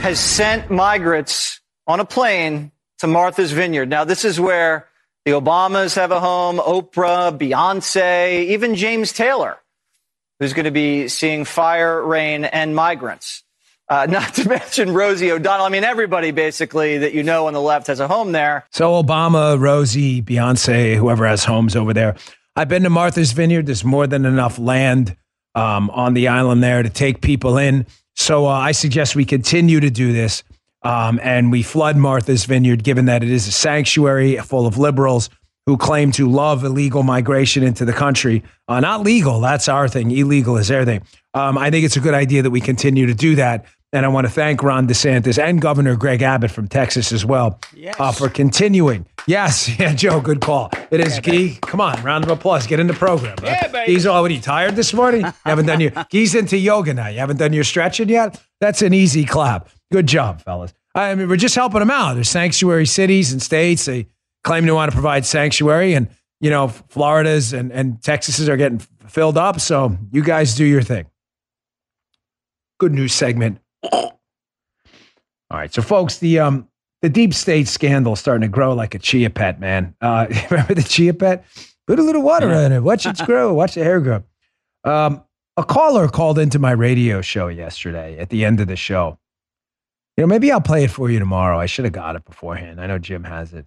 has 0.00 0.20
sent 0.20 0.70
migrants 0.70 1.60
on 1.86 2.00
a 2.00 2.04
plane 2.04 2.72
to 2.98 3.06
Martha's 3.06 3.52
Vineyard. 3.52 3.88
Now, 3.88 4.04
this 4.04 4.24
is 4.24 4.40
where 4.40 4.88
the 5.24 5.32
Obamas 5.32 5.94
have 5.96 6.10
a 6.10 6.20
home, 6.20 6.58
Oprah, 6.58 7.36
Beyonce, 7.36 8.46
even 8.46 8.74
James 8.74 9.12
Taylor, 9.12 9.56
who's 10.40 10.52
going 10.52 10.64
to 10.64 10.70
be 10.70 11.08
seeing 11.08 11.44
fire, 11.44 12.02
rain, 12.02 12.44
and 12.44 12.74
migrants. 12.74 13.44
Uh, 13.88 14.06
not 14.10 14.34
to 14.34 14.48
mention 14.48 14.92
Rosie 14.92 15.30
O'Donnell. 15.30 15.66
I 15.66 15.68
mean, 15.68 15.84
everybody 15.84 16.32
basically 16.32 16.98
that 16.98 17.14
you 17.14 17.22
know 17.22 17.46
on 17.46 17.52
the 17.52 17.60
left 17.60 17.86
has 17.86 18.00
a 18.00 18.08
home 18.08 18.32
there. 18.32 18.66
So 18.72 19.00
Obama, 19.00 19.58
Rosie, 19.58 20.22
Beyonce, 20.22 20.96
whoever 20.96 21.26
has 21.26 21.44
homes 21.44 21.76
over 21.76 21.92
there. 21.92 22.16
I've 22.58 22.68
been 22.68 22.84
to 22.84 22.90
Martha's 22.90 23.32
Vineyard. 23.32 23.66
There's 23.66 23.84
more 23.84 24.06
than 24.06 24.24
enough 24.24 24.58
land 24.58 25.14
um, 25.54 25.90
on 25.90 26.14
the 26.14 26.28
island 26.28 26.62
there 26.62 26.82
to 26.82 26.88
take 26.88 27.20
people 27.20 27.58
in. 27.58 27.86
So 28.14 28.46
uh, 28.46 28.50
I 28.50 28.72
suggest 28.72 29.14
we 29.14 29.26
continue 29.26 29.78
to 29.80 29.90
do 29.90 30.14
this 30.14 30.42
um, 30.82 31.20
and 31.22 31.52
we 31.52 31.62
flood 31.62 31.98
Martha's 31.98 32.46
Vineyard, 32.46 32.82
given 32.82 33.04
that 33.06 33.22
it 33.22 33.30
is 33.30 33.46
a 33.46 33.52
sanctuary 33.52 34.36
full 34.38 34.66
of 34.66 34.78
liberals 34.78 35.28
who 35.66 35.76
claim 35.76 36.12
to 36.12 36.30
love 36.30 36.64
illegal 36.64 37.02
migration 37.02 37.62
into 37.62 37.84
the 37.84 37.92
country. 37.92 38.42
Uh, 38.68 38.80
not 38.80 39.02
legal, 39.02 39.40
that's 39.40 39.68
our 39.68 39.86
thing. 39.86 40.10
Illegal 40.10 40.56
is 40.56 40.68
their 40.68 40.84
thing. 40.84 41.02
Um, 41.34 41.58
I 41.58 41.70
think 41.70 41.84
it's 41.84 41.96
a 41.96 42.00
good 42.00 42.14
idea 42.14 42.40
that 42.42 42.50
we 42.50 42.60
continue 42.62 43.06
to 43.06 43.14
do 43.14 43.34
that. 43.34 43.66
And 43.92 44.04
I 44.04 44.08
want 44.08 44.26
to 44.26 44.32
thank 44.32 44.62
Ron 44.62 44.86
DeSantis 44.88 45.42
and 45.42 45.60
Governor 45.62 45.96
Greg 45.96 46.20
Abbott 46.20 46.50
from 46.50 46.66
Texas 46.68 47.12
as 47.12 47.24
well 47.24 47.60
Yes. 47.74 47.94
uh, 47.98 48.12
for 48.12 48.28
continuing. 48.28 49.06
Yes, 49.26 49.68
yeah, 49.78 49.94
Joe, 49.94 50.20
good 50.20 50.40
call. 50.40 50.70
It 50.90 51.00
is 51.00 51.18
Gee. 51.20 51.56
Come 51.62 51.80
on, 51.80 52.02
round 52.02 52.24
of 52.24 52.30
applause. 52.30 52.66
Get 52.66 52.80
in 52.80 52.88
the 52.88 52.94
program. 52.94 53.36
huh? 53.40 53.46
Yeah, 53.46 53.68
baby. 53.68 53.92
Gee's 53.94 54.06
already 54.06 54.40
tired 54.40 54.76
this 54.76 54.92
morning. 54.92 55.22
You 55.24 55.32
haven't 55.44 55.66
done 55.66 55.80
your 55.80 55.92
Gee's 56.10 56.34
into 56.34 56.56
yoga 56.58 56.92
now. 56.94 57.06
You 57.08 57.20
haven't 57.20 57.36
done 57.38 57.52
your 57.52 57.64
stretching 57.64 58.08
yet. 58.08 58.42
That's 58.60 58.82
an 58.82 58.92
easy 58.92 59.24
clap. 59.24 59.68
Good 59.92 60.06
job, 60.08 60.42
fellas. 60.42 60.74
I 60.94 61.14
mean, 61.14 61.28
we're 61.28 61.36
just 61.36 61.54
helping 61.54 61.78
them 61.80 61.90
out. 61.90 62.14
There's 62.14 62.28
sanctuary 62.28 62.86
cities 62.86 63.32
and 63.32 63.40
states. 63.40 63.84
They 63.84 64.08
claim 64.42 64.66
to 64.66 64.74
want 64.74 64.90
to 64.90 64.94
provide 64.94 65.24
sanctuary, 65.24 65.94
and 65.94 66.08
you 66.40 66.50
know, 66.50 66.68
Florida's 66.68 67.52
and, 67.52 67.70
and 67.70 68.02
Texas's 68.02 68.48
are 68.48 68.56
getting 68.56 68.78
filled 69.06 69.38
up. 69.38 69.60
So 69.60 69.96
you 70.10 70.22
guys 70.22 70.54
do 70.56 70.64
your 70.64 70.82
thing. 70.82 71.06
Good 72.78 72.92
news 72.92 73.12
segment. 73.12 73.58
All 73.92 75.58
right. 75.58 75.72
So 75.72 75.82
folks, 75.82 76.18
the 76.18 76.40
um 76.40 76.68
the 77.02 77.08
deep 77.08 77.34
state 77.34 77.68
scandal 77.68 78.14
is 78.14 78.20
starting 78.20 78.42
to 78.42 78.52
grow 78.52 78.74
like 78.74 78.94
a 78.94 78.98
chia 78.98 79.30
pet, 79.30 79.60
man. 79.60 79.94
Uh, 80.00 80.26
remember 80.50 80.74
the 80.74 80.82
chia 80.82 81.14
pet? 81.14 81.44
Put 81.86 81.98
a 81.98 82.02
little 82.02 82.22
water 82.22 82.50
in 82.50 82.72
it. 82.72 82.80
Watch 82.80 83.06
it 83.06 83.18
grow. 83.24 83.52
Watch 83.54 83.74
the 83.74 83.84
hair 83.84 84.00
grow. 84.00 84.24
Um, 84.82 85.22
a 85.56 85.64
caller 85.64 86.08
called 86.08 86.38
into 86.38 86.58
my 86.58 86.72
radio 86.72 87.20
show 87.20 87.48
yesterday 87.48 88.18
at 88.18 88.30
the 88.30 88.44
end 88.44 88.60
of 88.60 88.66
the 88.66 88.76
show. 88.76 89.18
You 90.16 90.22
know, 90.22 90.26
maybe 90.26 90.50
I'll 90.50 90.60
play 90.60 90.84
it 90.84 90.90
for 90.90 91.10
you 91.10 91.18
tomorrow. 91.18 91.58
I 91.58 91.66
should 91.66 91.84
have 91.84 91.92
got 91.92 92.16
it 92.16 92.24
beforehand. 92.24 92.80
I 92.80 92.86
know 92.86 92.98
Jim 92.98 93.24
has 93.24 93.52
it. 93.52 93.66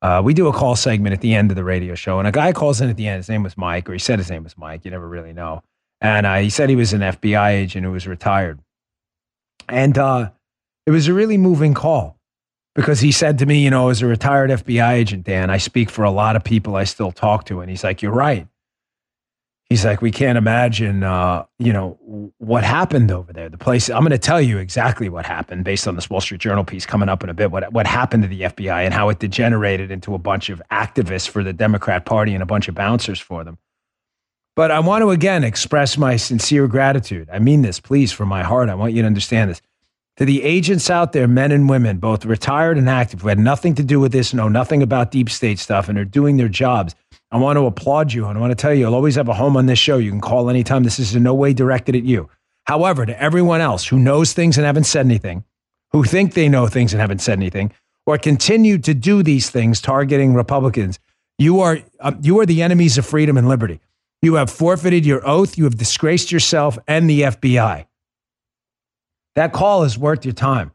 Uh, 0.00 0.20
we 0.24 0.34
do 0.34 0.48
a 0.48 0.52
call 0.52 0.74
segment 0.74 1.12
at 1.12 1.20
the 1.20 1.34
end 1.34 1.50
of 1.50 1.56
the 1.56 1.62
radio 1.62 1.94
show, 1.94 2.18
and 2.18 2.26
a 2.26 2.32
guy 2.32 2.52
calls 2.52 2.80
in 2.80 2.90
at 2.90 2.96
the 2.96 3.06
end. 3.06 3.18
His 3.18 3.28
name 3.28 3.44
was 3.44 3.56
Mike, 3.56 3.88
or 3.88 3.92
he 3.92 3.98
said 4.00 4.18
his 4.18 4.30
name 4.30 4.42
was 4.42 4.58
Mike. 4.58 4.84
You 4.84 4.90
never 4.90 5.06
really 5.06 5.32
know. 5.32 5.62
And 6.00 6.26
uh, 6.26 6.36
he 6.38 6.50
said 6.50 6.68
he 6.68 6.76
was 6.76 6.92
an 6.92 7.02
FBI 7.02 7.50
agent 7.50 7.84
who 7.84 7.92
was 7.92 8.08
retired. 8.08 8.58
And 9.68 9.96
uh, 9.98 10.30
it 10.86 10.90
was 10.90 11.08
a 11.08 11.14
really 11.14 11.38
moving 11.38 11.74
call 11.74 12.18
because 12.74 13.00
he 13.00 13.12
said 13.12 13.38
to 13.38 13.46
me, 13.46 13.62
you 13.62 13.70
know, 13.70 13.88
as 13.88 14.02
a 14.02 14.06
retired 14.06 14.50
FBI 14.50 14.92
agent, 14.92 15.24
Dan, 15.24 15.50
I 15.50 15.58
speak 15.58 15.90
for 15.90 16.04
a 16.04 16.10
lot 16.10 16.36
of 16.36 16.44
people 16.44 16.76
I 16.76 16.84
still 16.84 17.12
talk 17.12 17.44
to. 17.46 17.60
And 17.60 17.70
he's 17.70 17.84
like, 17.84 18.02
you're 18.02 18.12
right. 18.12 18.46
He's 19.68 19.86
like, 19.86 20.02
we 20.02 20.10
can't 20.10 20.36
imagine, 20.36 21.02
uh, 21.02 21.46
you 21.58 21.72
know, 21.72 21.98
what 22.36 22.62
happened 22.62 23.10
over 23.10 23.32
there. 23.32 23.48
The 23.48 23.56
place, 23.56 23.88
I'm 23.88 24.00
going 24.00 24.10
to 24.10 24.18
tell 24.18 24.40
you 24.40 24.58
exactly 24.58 25.08
what 25.08 25.24
happened 25.24 25.64
based 25.64 25.88
on 25.88 25.94
this 25.94 26.10
Wall 26.10 26.20
Street 26.20 26.42
Journal 26.42 26.62
piece 26.62 26.84
coming 26.84 27.08
up 27.08 27.24
in 27.24 27.30
a 27.30 27.34
bit, 27.34 27.50
what, 27.50 27.72
what 27.72 27.86
happened 27.86 28.22
to 28.24 28.28
the 28.28 28.42
FBI 28.42 28.84
and 28.84 28.92
how 28.92 29.08
it 29.08 29.18
degenerated 29.18 29.90
into 29.90 30.14
a 30.14 30.18
bunch 30.18 30.50
of 30.50 30.60
activists 30.70 31.26
for 31.26 31.42
the 31.42 31.54
Democrat 31.54 32.04
Party 32.04 32.34
and 32.34 32.42
a 32.42 32.46
bunch 32.46 32.68
of 32.68 32.74
bouncers 32.74 33.18
for 33.18 33.44
them. 33.44 33.56
But 34.54 34.70
I 34.70 34.80
want 34.80 35.02
to 35.02 35.10
again 35.10 35.44
express 35.44 35.96
my 35.96 36.16
sincere 36.16 36.66
gratitude. 36.68 37.28
I 37.32 37.38
mean 37.38 37.62
this, 37.62 37.80
please, 37.80 38.12
from 38.12 38.28
my 38.28 38.42
heart. 38.42 38.68
I 38.68 38.74
want 38.74 38.92
you 38.92 39.02
to 39.02 39.06
understand 39.06 39.50
this 39.50 39.62
to 40.18 40.26
the 40.26 40.42
agents 40.42 40.90
out 40.90 41.12
there, 41.12 41.26
men 41.26 41.52
and 41.52 41.68
women, 41.68 41.96
both 41.96 42.26
retired 42.26 42.76
and 42.76 42.88
active, 42.88 43.22
who 43.22 43.28
had 43.28 43.38
nothing 43.38 43.74
to 43.76 43.82
do 43.82 43.98
with 43.98 44.12
this, 44.12 44.34
know 44.34 44.48
nothing 44.48 44.82
about 44.82 45.10
deep 45.10 45.30
state 45.30 45.58
stuff, 45.58 45.88
and 45.88 45.98
are 45.98 46.04
doing 46.04 46.36
their 46.36 46.50
jobs. 46.50 46.94
I 47.30 47.38
want 47.38 47.56
to 47.56 47.64
applaud 47.64 48.12
you 48.12 48.26
and 48.26 48.36
I 48.36 48.40
want 48.40 48.50
to 48.50 48.54
tell 48.54 48.74
you, 48.74 48.80
you'll 48.80 48.94
always 48.94 49.14
have 49.14 49.28
a 49.28 49.34
home 49.34 49.56
on 49.56 49.64
this 49.64 49.78
show. 49.78 49.96
You 49.96 50.10
can 50.10 50.20
call 50.20 50.50
anytime. 50.50 50.82
This 50.82 50.98
is 50.98 51.14
in 51.14 51.22
no 51.22 51.32
way 51.32 51.54
directed 51.54 51.96
at 51.96 52.02
you. 52.02 52.28
However, 52.64 53.06
to 53.06 53.20
everyone 53.20 53.62
else 53.62 53.86
who 53.86 53.98
knows 53.98 54.34
things 54.34 54.58
and 54.58 54.66
haven't 54.66 54.84
said 54.84 55.06
anything, 55.06 55.44
who 55.92 56.04
think 56.04 56.34
they 56.34 56.48
know 56.48 56.66
things 56.66 56.92
and 56.92 57.00
haven't 57.00 57.20
said 57.20 57.38
anything, 57.38 57.72
or 58.04 58.18
continue 58.18 58.76
to 58.78 58.92
do 58.92 59.22
these 59.22 59.48
things 59.48 59.80
targeting 59.80 60.34
Republicans, 60.34 60.98
you 61.38 61.60
are, 61.60 61.78
uh, 62.00 62.12
you 62.20 62.38
are 62.38 62.46
the 62.46 62.62
enemies 62.62 62.98
of 62.98 63.06
freedom 63.06 63.38
and 63.38 63.48
liberty. 63.48 63.80
You 64.22 64.34
have 64.34 64.50
forfeited 64.50 65.04
your 65.04 65.26
oath. 65.26 65.58
You 65.58 65.64
have 65.64 65.76
disgraced 65.76 66.30
yourself 66.30 66.78
and 66.86 67.10
the 67.10 67.22
FBI. 67.22 67.86
That 69.34 69.52
call 69.52 69.82
is 69.82 69.98
worth 69.98 70.24
your 70.24 70.34
time. 70.34 70.72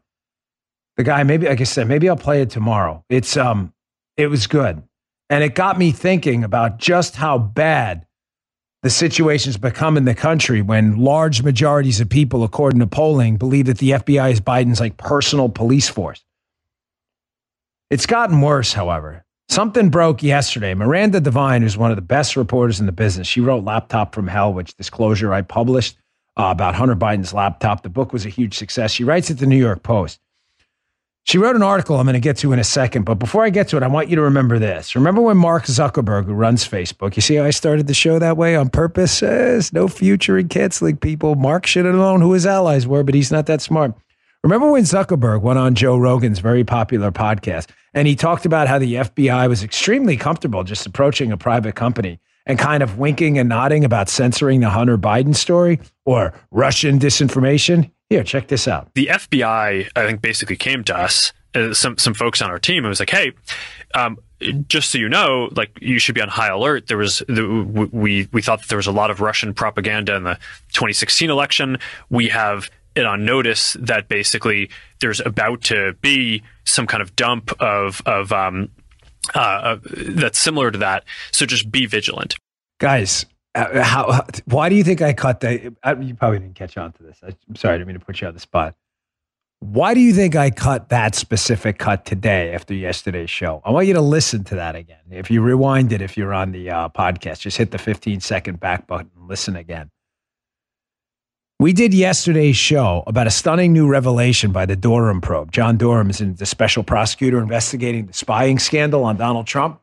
The 0.98 1.04
guy, 1.04 1.22
maybe 1.22 1.48
like 1.48 1.60
I 1.60 1.64
said, 1.64 1.88
maybe 1.88 2.08
I'll 2.08 2.16
play 2.16 2.42
it 2.42 2.50
tomorrow. 2.50 3.04
It's 3.08 3.36
um, 3.36 3.72
it 4.16 4.26
was 4.26 4.46
good, 4.46 4.82
and 5.30 5.44
it 5.44 5.54
got 5.54 5.78
me 5.78 5.92
thinking 5.92 6.42
about 6.42 6.78
just 6.78 7.16
how 7.16 7.38
bad 7.38 8.04
the 8.82 8.90
situation's 8.90 9.56
become 9.56 9.96
in 9.96 10.04
the 10.04 10.14
country 10.14 10.60
when 10.60 10.98
large 10.98 11.42
majorities 11.42 12.00
of 12.00 12.08
people, 12.08 12.42
according 12.42 12.80
to 12.80 12.86
polling, 12.86 13.36
believe 13.36 13.66
that 13.66 13.78
the 13.78 13.90
FBI 13.90 14.32
is 14.32 14.40
Biden's 14.40 14.80
like 14.80 14.96
personal 14.96 15.48
police 15.48 15.88
force. 15.88 16.24
It's 17.90 18.06
gotten 18.06 18.40
worse, 18.40 18.72
however. 18.72 19.24
Something 19.48 19.88
broke 19.88 20.22
yesterday. 20.22 20.74
Miranda 20.74 21.20
Devine, 21.20 21.62
who's 21.62 21.78
one 21.78 21.90
of 21.90 21.96
the 21.96 22.02
best 22.02 22.36
reporters 22.36 22.80
in 22.80 22.86
the 22.86 22.92
business, 22.92 23.26
she 23.26 23.40
wrote 23.40 23.64
Laptop 23.64 24.14
from 24.14 24.28
Hell, 24.28 24.52
which 24.52 24.76
disclosure 24.76 25.32
I 25.32 25.40
published 25.40 25.96
uh, 26.36 26.50
about 26.52 26.74
Hunter 26.74 26.94
Biden's 26.94 27.32
laptop. 27.32 27.82
The 27.82 27.88
book 27.88 28.12
was 28.12 28.26
a 28.26 28.28
huge 28.28 28.58
success. 28.58 28.92
She 28.92 29.04
writes 29.04 29.30
at 29.30 29.38
the 29.38 29.46
New 29.46 29.56
York 29.56 29.82
Post. 29.82 30.20
She 31.24 31.38
wrote 31.38 31.56
an 31.56 31.62
article 31.62 31.96
I'm 31.96 32.06
going 32.06 32.14
to 32.14 32.20
get 32.20 32.38
to 32.38 32.52
in 32.52 32.58
a 32.58 32.64
second, 32.64 33.04
but 33.04 33.16
before 33.16 33.44
I 33.44 33.50
get 33.50 33.68
to 33.68 33.76
it, 33.76 33.82
I 33.82 33.88
want 33.88 34.08
you 34.08 34.16
to 34.16 34.22
remember 34.22 34.58
this. 34.58 34.94
Remember 34.94 35.20
when 35.20 35.36
Mark 35.36 35.64
Zuckerberg, 35.64 36.24
who 36.24 36.32
runs 36.32 36.66
Facebook, 36.66 37.16
you 37.16 37.22
see 37.22 37.34
how 37.34 37.44
I 37.44 37.50
started 37.50 37.86
the 37.86 37.92
show 37.94 38.18
that 38.18 38.38
way 38.38 38.56
on 38.56 38.70
purpose? 38.70 39.12
Says 39.18 39.72
no 39.72 39.88
future 39.88 40.38
in 40.38 40.48
canceling 40.48 40.96
people. 40.96 41.34
Mark 41.34 41.66
should 41.66 41.84
have 41.84 41.94
known 41.94 42.22
who 42.22 42.32
his 42.32 42.46
allies 42.46 42.86
were, 42.86 43.02
but 43.02 43.14
he's 43.14 43.32
not 43.32 43.44
that 43.46 43.60
smart. 43.60 43.94
Remember 44.48 44.70
when 44.70 44.84
Zuckerberg 44.84 45.42
went 45.42 45.58
on 45.58 45.74
Joe 45.74 45.98
Rogan's 45.98 46.38
very 46.38 46.64
popular 46.64 47.12
podcast 47.12 47.68
and 47.92 48.08
he 48.08 48.16
talked 48.16 48.46
about 48.46 48.66
how 48.66 48.78
the 48.78 48.94
FBI 48.94 49.46
was 49.46 49.62
extremely 49.62 50.16
comfortable 50.16 50.64
just 50.64 50.86
approaching 50.86 51.30
a 51.30 51.36
private 51.36 51.74
company 51.74 52.18
and 52.46 52.58
kind 52.58 52.82
of 52.82 52.96
winking 52.96 53.38
and 53.38 53.50
nodding 53.50 53.84
about 53.84 54.08
censoring 54.08 54.60
the 54.60 54.70
Hunter 54.70 54.96
Biden 54.96 55.36
story 55.36 55.80
or 56.06 56.32
Russian 56.50 56.98
disinformation. 56.98 57.90
Here, 58.08 58.24
check 58.24 58.48
this 58.48 58.66
out. 58.66 58.88
The 58.94 59.08
FBI, 59.12 59.90
I 59.94 60.06
think, 60.06 60.22
basically 60.22 60.56
came 60.56 60.82
to 60.84 60.96
us, 60.96 61.34
uh, 61.54 61.74
some 61.74 61.98
some 61.98 62.14
folks 62.14 62.40
on 62.40 62.48
our 62.48 62.58
team, 62.58 62.84
and 62.84 62.88
was 62.88 63.00
like, 63.00 63.10
"Hey, 63.10 63.32
um, 63.94 64.16
just 64.68 64.92
so 64.92 64.98
you 64.98 65.08
know, 65.08 65.50
like 65.56 65.76
you 65.80 65.98
should 65.98 66.14
be 66.14 66.22
on 66.22 66.28
high 66.28 66.48
alert. 66.48 66.86
There 66.86 66.96
was 66.96 67.22
we 67.28 68.28
we 68.32 68.42
thought 68.42 68.60
that 68.60 68.68
there 68.68 68.78
was 68.78 68.86
a 68.86 68.92
lot 68.92 69.10
of 69.10 69.20
Russian 69.20 69.52
propaganda 69.52 70.14
in 70.14 70.24
the 70.24 70.34
2016 70.72 71.28
election. 71.28 71.78
We 72.08 72.28
have 72.28 72.70
it 72.98 73.06
on 73.06 73.24
notice 73.24 73.74
that 73.80 74.08
basically 74.08 74.70
there's 75.00 75.20
about 75.20 75.62
to 75.62 75.94
be 76.00 76.42
some 76.64 76.86
kind 76.86 77.02
of 77.02 77.14
dump 77.16 77.52
of 77.60 78.02
of 78.06 78.32
um, 78.32 78.70
uh, 79.34 79.38
uh, 79.38 79.78
that's 79.84 80.38
similar 80.38 80.70
to 80.70 80.78
that. 80.78 81.04
So 81.32 81.46
just 81.46 81.70
be 81.70 81.86
vigilant, 81.86 82.36
guys. 82.78 83.26
Uh, 83.54 83.82
how? 83.82 84.26
Why 84.46 84.68
do 84.68 84.74
you 84.74 84.84
think 84.84 85.02
I 85.02 85.12
cut 85.12 85.40
that? 85.40 85.62
you 85.62 86.14
probably 86.14 86.38
didn't 86.38 86.54
catch 86.54 86.76
on 86.76 86.92
to 86.92 87.02
this. 87.02 87.20
I'm 87.22 87.56
sorry, 87.56 87.74
I 87.74 87.78
didn't 87.78 87.88
mean 87.88 87.98
to 87.98 88.04
put 88.04 88.20
you 88.20 88.28
on 88.28 88.34
the 88.34 88.40
spot. 88.40 88.74
Why 89.60 89.92
do 89.92 90.00
you 90.00 90.12
think 90.12 90.36
I 90.36 90.50
cut 90.50 90.88
that 90.90 91.16
specific 91.16 91.78
cut 91.78 92.04
today 92.04 92.54
after 92.54 92.74
yesterday's 92.74 93.30
show? 93.30 93.60
I 93.64 93.72
want 93.72 93.88
you 93.88 93.94
to 93.94 94.00
listen 94.00 94.44
to 94.44 94.54
that 94.54 94.76
again. 94.76 95.00
If 95.10 95.32
you 95.32 95.42
rewind 95.42 95.92
it, 95.92 96.00
if 96.00 96.16
you're 96.16 96.32
on 96.32 96.52
the 96.52 96.70
uh, 96.70 96.88
podcast, 96.90 97.40
just 97.40 97.56
hit 97.56 97.72
the 97.72 97.78
15 97.78 98.20
second 98.20 98.60
back 98.60 98.86
button, 98.86 99.10
and 99.18 99.28
listen 99.28 99.56
again. 99.56 99.90
We 101.60 101.72
did 101.72 101.92
yesterday's 101.92 102.56
show 102.56 103.02
about 103.08 103.26
a 103.26 103.32
stunning 103.32 103.72
new 103.72 103.88
revelation 103.88 104.52
by 104.52 104.64
the 104.64 104.76
Durham 104.76 105.20
probe. 105.20 105.50
John 105.50 105.76
Durham 105.76 106.08
is 106.08 106.18
the 106.18 106.46
special 106.46 106.84
prosecutor 106.84 107.40
investigating 107.40 108.06
the 108.06 108.12
spying 108.12 108.60
scandal 108.60 109.02
on 109.02 109.16
Donald 109.16 109.48
Trump, 109.48 109.80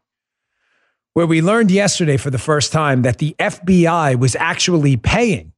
where 1.16 1.28
we 1.28 1.42
learned 1.42 1.72
yesterday 1.72 2.16
for 2.16 2.30
the 2.30 2.38
first 2.38 2.72
time 2.72 3.02
that 3.02 3.18
the 3.18 3.36
FBI 3.40 4.18
was 4.18 4.38
actually 4.38 4.96
paying 4.96 5.52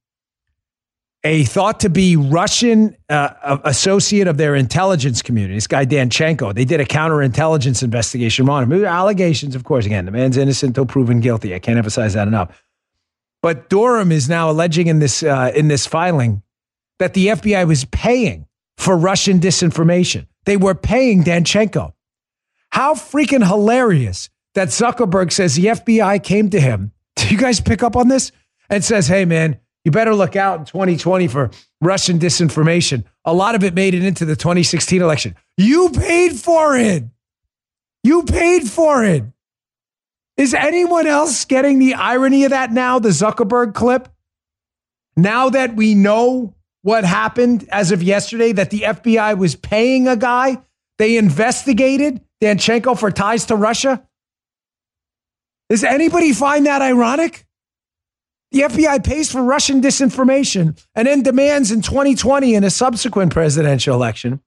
a 1.22 1.44
thought 1.44 1.78
to 1.80 1.88
be 1.88 2.16
Russian 2.16 2.96
uh, 3.08 3.58
associate 3.62 4.26
of 4.26 4.38
their 4.38 4.56
intelligence 4.56 5.22
community, 5.22 5.54
this 5.54 5.68
guy 5.68 5.86
Danchenko. 5.86 6.52
They 6.52 6.64
did 6.64 6.80
a 6.80 6.84
counterintelligence 6.84 7.84
investigation 7.84 8.48
on 8.48 8.64
him. 8.64 8.84
Allegations, 8.84 9.54
of 9.54 9.62
course. 9.62 9.86
Again, 9.86 10.04
the 10.04 10.10
man's 10.10 10.36
innocent 10.36 10.70
until 10.70 10.86
proven 10.86 11.20
guilty. 11.20 11.54
I 11.54 11.60
can't 11.60 11.78
emphasize 11.78 12.14
that 12.14 12.26
enough 12.26 12.60
but 13.42 13.68
Durham 13.68 14.12
is 14.12 14.28
now 14.28 14.50
alleging 14.50 14.86
in 14.86 14.98
this 14.98 15.22
uh, 15.22 15.52
in 15.54 15.68
this 15.68 15.86
filing 15.86 16.42
that 16.98 17.14
the 17.14 17.28
FBI 17.28 17.66
was 17.66 17.84
paying 17.86 18.46
for 18.76 18.96
Russian 18.96 19.38
disinformation. 19.40 20.26
They 20.44 20.56
were 20.56 20.74
paying 20.74 21.24
Danchenko. 21.24 21.92
How 22.70 22.94
freaking 22.94 23.46
hilarious 23.46 24.28
that 24.54 24.68
Zuckerberg 24.68 25.32
says 25.32 25.54
the 25.54 25.66
FBI 25.66 26.22
came 26.22 26.50
to 26.50 26.60
him. 26.60 26.92
Do 27.16 27.28
you 27.28 27.38
guys 27.38 27.60
pick 27.60 27.82
up 27.82 27.96
on 27.96 28.08
this? 28.08 28.32
And 28.70 28.84
says, 28.84 29.06
"Hey 29.06 29.24
man, 29.24 29.58
you 29.84 29.90
better 29.90 30.14
look 30.14 30.36
out 30.36 30.58
in 30.58 30.64
2020 30.66 31.28
for 31.28 31.50
Russian 31.80 32.18
disinformation. 32.18 33.04
A 33.24 33.32
lot 33.32 33.54
of 33.54 33.64
it 33.64 33.74
made 33.74 33.94
it 33.94 34.04
into 34.04 34.24
the 34.24 34.36
2016 34.36 35.00
election. 35.00 35.34
You 35.56 35.90
paid 35.90 36.36
for 36.36 36.76
it. 36.76 37.04
You 38.02 38.24
paid 38.24 38.68
for 38.68 39.04
it. 39.04 39.24
Is 40.38 40.54
anyone 40.54 41.08
else 41.08 41.44
getting 41.44 41.80
the 41.80 41.94
irony 41.94 42.44
of 42.44 42.50
that 42.50 42.70
now, 42.72 43.00
the 43.00 43.08
Zuckerberg 43.08 43.74
clip? 43.74 44.08
Now 45.16 45.50
that 45.50 45.74
we 45.74 45.96
know 45.96 46.54
what 46.82 47.04
happened 47.04 47.68
as 47.70 47.90
of 47.90 48.04
yesterday, 48.04 48.52
that 48.52 48.70
the 48.70 48.82
FBI 48.82 49.36
was 49.36 49.56
paying 49.56 50.06
a 50.06 50.16
guy, 50.16 50.58
they 50.98 51.16
investigated 51.16 52.20
Danchenko 52.40 52.96
for 52.96 53.10
ties 53.10 53.46
to 53.46 53.56
Russia. 53.56 54.06
Does 55.68 55.82
anybody 55.82 56.32
find 56.32 56.66
that 56.66 56.82
ironic? 56.82 57.44
The 58.52 58.60
FBI 58.60 59.04
pays 59.04 59.30
for 59.30 59.42
Russian 59.42 59.82
disinformation 59.82 60.82
and 60.94 61.08
then 61.08 61.22
demands 61.22 61.72
in 61.72 61.82
2020 61.82 62.54
in 62.54 62.62
a 62.62 62.70
subsequent 62.70 63.32
presidential 63.32 63.94
election 63.94 64.40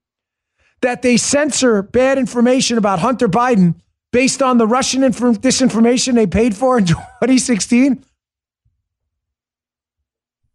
that 0.81 1.01
they 1.01 1.17
censor 1.17 1.83
bad 1.83 2.17
information 2.17 2.77
about 2.77 2.99
Hunter 2.99 3.27
Biden 3.27 3.75
based 4.11 4.41
on 4.41 4.57
the 4.57 4.67
Russian 4.67 5.03
inf- 5.03 5.19
disinformation 5.19 6.15
they 6.15 6.27
paid 6.27 6.55
for 6.55 6.77
in 6.77 6.85
2016? 6.87 8.03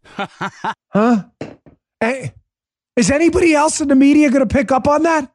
huh? 0.18 1.25
Hey, 2.00 2.32
is 2.96 3.10
anybody 3.10 3.54
else 3.54 3.80
in 3.80 3.88
the 3.88 3.94
media 3.94 4.30
going 4.30 4.46
to 4.46 4.54
pick 4.54 4.72
up 4.72 4.86
on 4.86 5.02
that? 5.02 5.32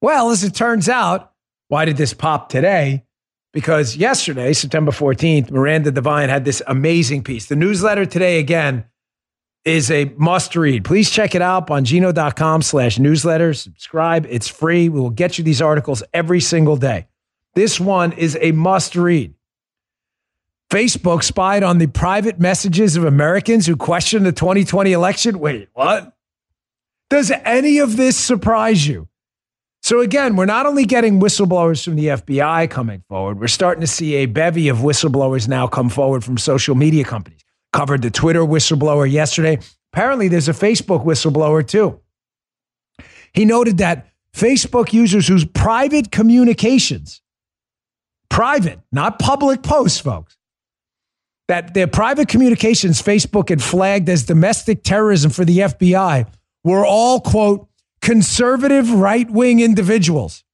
Well, 0.00 0.30
as 0.30 0.44
it 0.44 0.54
turns 0.54 0.88
out, 0.88 1.32
why 1.68 1.84
did 1.84 1.96
this 1.96 2.14
pop 2.14 2.48
today? 2.48 3.06
because 3.56 3.96
yesterday, 3.96 4.52
September 4.52 4.92
14th, 4.92 5.50
Miranda 5.50 5.90
Devine 5.90 6.28
had 6.28 6.44
this 6.44 6.60
amazing 6.66 7.24
piece. 7.24 7.46
The 7.46 7.56
newsletter 7.56 8.04
today, 8.04 8.38
again, 8.38 8.84
is 9.66 9.90
a 9.90 10.06
must 10.16 10.54
read. 10.54 10.84
Please 10.84 11.10
check 11.10 11.34
it 11.34 11.42
out 11.42 11.70
on 11.70 11.84
gino.com 11.84 12.62
slash 12.62 12.98
newsletter. 12.98 13.52
Subscribe. 13.52 14.24
It's 14.30 14.46
free. 14.48 14.88
We 14.88 15.00
will 15.00 15.10
get 15.10 15.36
you 15.36 15.44
these 15.44 15.60
articles 15.60 16.02
every 16.14 16.40
single 16.40 16.76
day. 16.76 17.08
This 17.54 17.80
one 17.80 18.12
is 18.12 18.38
a 18.40 18.52
must 18.52 18.94
read. 18.94 19.34
Facebook 20.70 21.22
spied 21.22 21.62
on 21.62 21.78
the 21.78 21.88
private 21.88 22.38
messages 22.38 22.96
of 22.96 23.04
Americans 23.04 23.66
who 23.66 23.76
questioned 23.76 24.24
the 24.24 24.32
2020 24.32 24.92
election. 24.92 25.38
Wait, 25.38 25.68
what? 25.72 26.12
Does 27.10 27.30
any 27.44 27.78
of 27.78 27.96
this 27.96 28.16
surprise 28.16 28.86
you? 28.86 29.08
So, 29.82 30.00
again, 30.00 30.34
we're 30.34 30.46
not 30.46 30.66
only 30.66 30.84
getting 30.84 31.20
whistleblowers 31.20 31.84
from 31.84 31.94
the 31.94 32.08
FBI 32.08 32.68
coming 32.68 33.04
forward, 33.08 33.38
we're 33.38 33.46
starting 33.46 33.80
to 33.80 33.86
see 33.86 34.16
a 34.16 34.26
bevy 34.26 34.68
of 34.68 34.78
whistleblowers 34.78 35.46
now 35.46 35.68
come 35.68 35.88
forward 35.88 36.24
from 36.24 36.38
social 36.38 36.74
media 36.74 37.04
companies. 37.04 37.45
Covered 37.76 38.00
the 38.00 38.10
Twitter 38.10 38.40
whistleblower 38.40 39.10
yesterday. 39.10 39.58
Apparently, 39.92 40.28
there's 40.28 40.48
a 40.48 40.52
Facebook 40.52 41.04
whistleblower 41.04 41.66
too. 41.66 42.00
He 43.34 43.44
noted 43.44 43.76
that 43.78 44.08
Facebook 44.32 44.94
users 44.94 45.28
whose 45.28 45.44
private 45.44 46.10
communications, 46.10 47.20
private, 48.30 48.80
not 48.92 49.18
public 49.18 49.62
posts, 49.62 50.00
folks, 50.00 50.38
that 51.48 51.74
their 51.74 51.86
private 51.86 52.28
communications 52.28 53.02
Facebook 53.02 53.50
had 53.50 53.62
flagged 53.62 54.08
as 54.08 54.24
domestic 54.24 54.82
terrorism 54.82 55.30
for 55.30 55.44
the 55.44 55.58
FBI 55.58 56.26
were 56.64 56.86
all, 56.86 57.20
quote, 57.20 57.68
conservative 58.00 58.90
right 58.90 59.30
wing 59.30 59.60
individuals. 59.60 60.44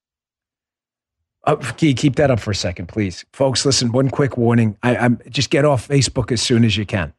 Uh, 1.45 1.57
keep 1.77 2.17
that 2.17 2.31
up 2.31 2.39
for 2.39 2.53
a 2.53 2.55
second, 2.55 2.87
please. 2.87 3.25
Folks, 3.33 3.67
listen, 3.67 3.91
one 3.91 4.11
quick 4.11 4.37
warning. 4.37 4.77
I, 4.83 4.97
I'm 4.97 5.21
just 5.29 5.51
get 5.51 5.65
off 5.65 5.89
Facebook 5.89 6.31
as 6.31 6.41
soon 6.41 6.65
as 6.65 6.77
you 6.77 6.87
can. 6.87 7.13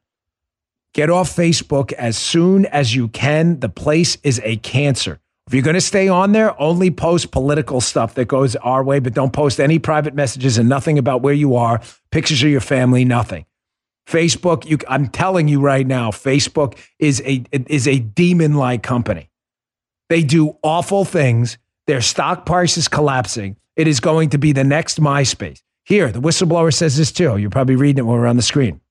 Get 0.94 1.10
off 1.10 1.36
Facebook 1.36 1.92
as 1.94 2.18
soon 2.18 2.66
as 2.68 2.96
you 2.96 3.08
can. 3.08 3.60
The 3.60 3.70
place 3.70 4.18
is 4.24 4.40
a 4.44 4.58
cancer. 4.58 5.20
If 5.48 5.54
you're 5.54 5.64
going 5.64 5.74
to 5.74 5.82
stay 5.82 6.08
on 6.08 6.32
there, 6.32 6.60
only 6.62 6.90
post 6.90 7.32
political 7.32 7.82
stuff 7.82 8.16
that 8.16 8.26
goes 8.30 8.56
our 8.58 8.82
way, 8.82 9.00
but 9.00 9.14
don't 9.14 9.34
post 9.34 9.60
any 9.60 9.78
private 9.78 10.14
messages 10.14 10.58
and 10.58 10.70
nothing 10.70 10.98
about 10.98 11.22
where 11.22 11.34
you 11.34 11.56
are, 11.56 11.82
pictures 12.12 12.42
of 12.44 12.50
your 12.50 12.62
family, 12.62 13.04
nothing. 13.04 13.46
Facebook, 14.08 14.66
you, 14.66 14.78
I'm 14.88 15.08
telling 15.08 15.48
you 15.48 15.60
right 15.60 15.86
now, 15.86 16.12
Facebook 16.12 16.78
is 17.00 17.22
a 17.26 17.44
is 17.52 17.88
a 17.88 18.00
demon 18.00 18.56
like 18.56 18.84
company. 18.84 19.30
They 20.10 20.24
do 20.24 20.58
awful 20.62 21.06
things. 21.06 21.58
Their 21.88 22.02
stock 22.02 22.46
price 22.46 22.78
is 22.78 22.88
collapsing. 22.88 23.58
It 23.76 23.88
is 23.88 24.00
going 24.00 24.30
to 24.30 24.38
be 24.38 24.52
the 24.52 24.64
next 24.64 25.00
MySpace. 25.00 25.62
Here, 25.86 26.12
the 26.12 26.22
whistleblower 26.22 26.74
says 26.74 26.98
this 26.98 27.12
too. 27.12 27.38
You're 27.38 27.50
probably 27.50 27.76
reading 27.76 28.00
it 28.00 28.08
when 28.08 28.20
we're 28.20 28.28
on 28.28 28.38
the 28.38 28.42
screen. 28.42 28.82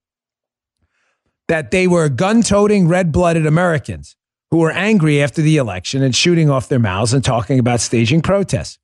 That 1.49 1.71
they 1.71 1.87
were 1.87 2.09
gun 2.09 2.43
toting, 2.43 2.89
red 2.89 3.13
blooded 3.13 3.47
Americans 3.47 4.17
who 4.51 4.59
were 4.59 4.71
angry 4.71 5.23
after 5.23 5.41
the 5.41 5.57
election 5.57 6.03
and 6.03 6.15
shooting 6.15 6.51
off 6.51 6.69
their 6.69 6.79
mouths 6.79 7.15
and 7.15 7.25
talking 7.25 7.59
about 7.59 7.81
staging 7.81 8.21
protests. 8.21 8.79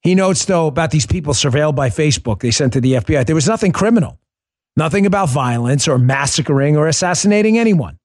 He 0.00 0.14
notes, 0.14 0.46
though, 0.46 0.66
about 0.66 0.90
these 0.90 1.06
people 1.06 1.34
surveilled 1.34 1.76
by 1.76 1.90
Facebook 1.90 2.40
they 2.40 2.50
sent 2.50 2.72
to 2.72 2.80
the 2.80 2.94
FBI. 2.94 3.26
There 3.26 3.34
was 3.34 3.46
nothing 3.46 3.72
criminal, 3.72 4.18
nothing 4.76 5.06
about 5.06 5.28
violence 5.28 5.86
or 5.86 5.98
massacring 5.98 6.76
or 6.76 6.88
assassinating 6.88 7.58
anyone. 7.58 7.98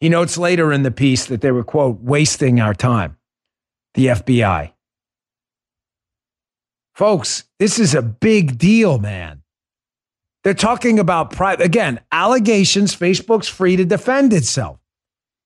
He 0.00 0.08
notes 0.08 0.36
later 0.36 0.72
in 0.72 0.82
the 0.82 0.90
piece 0.90 1.26
that 1.26 1.40
they 1.40 1.52
were, 1.52 1.64
quote, 1.64 2.00
wasting 2.00 2.60
our 2.60 2.74
time, 2.74 3.16
the 3.94 4.06
FBI. 4.06 4.72
Folks, 6.96 7.44
this 7.58 7.78
is 7.78 7.94
a 7.94 8.00
big 8.00 8.56
deal, 8.56 8.98
man. 8.98 9.42
They're 10.42 10.54
talking 10.54 10.98
about 10.98 11.30
private, 11.30 11.62
again, 11.62 12.00
allegations. 12.10 12.96
Facebook's 12.96 13.48
free 13.48 13.76
to 13.76 13.84
defend 13.84 14.32
itself. 14.32 14.78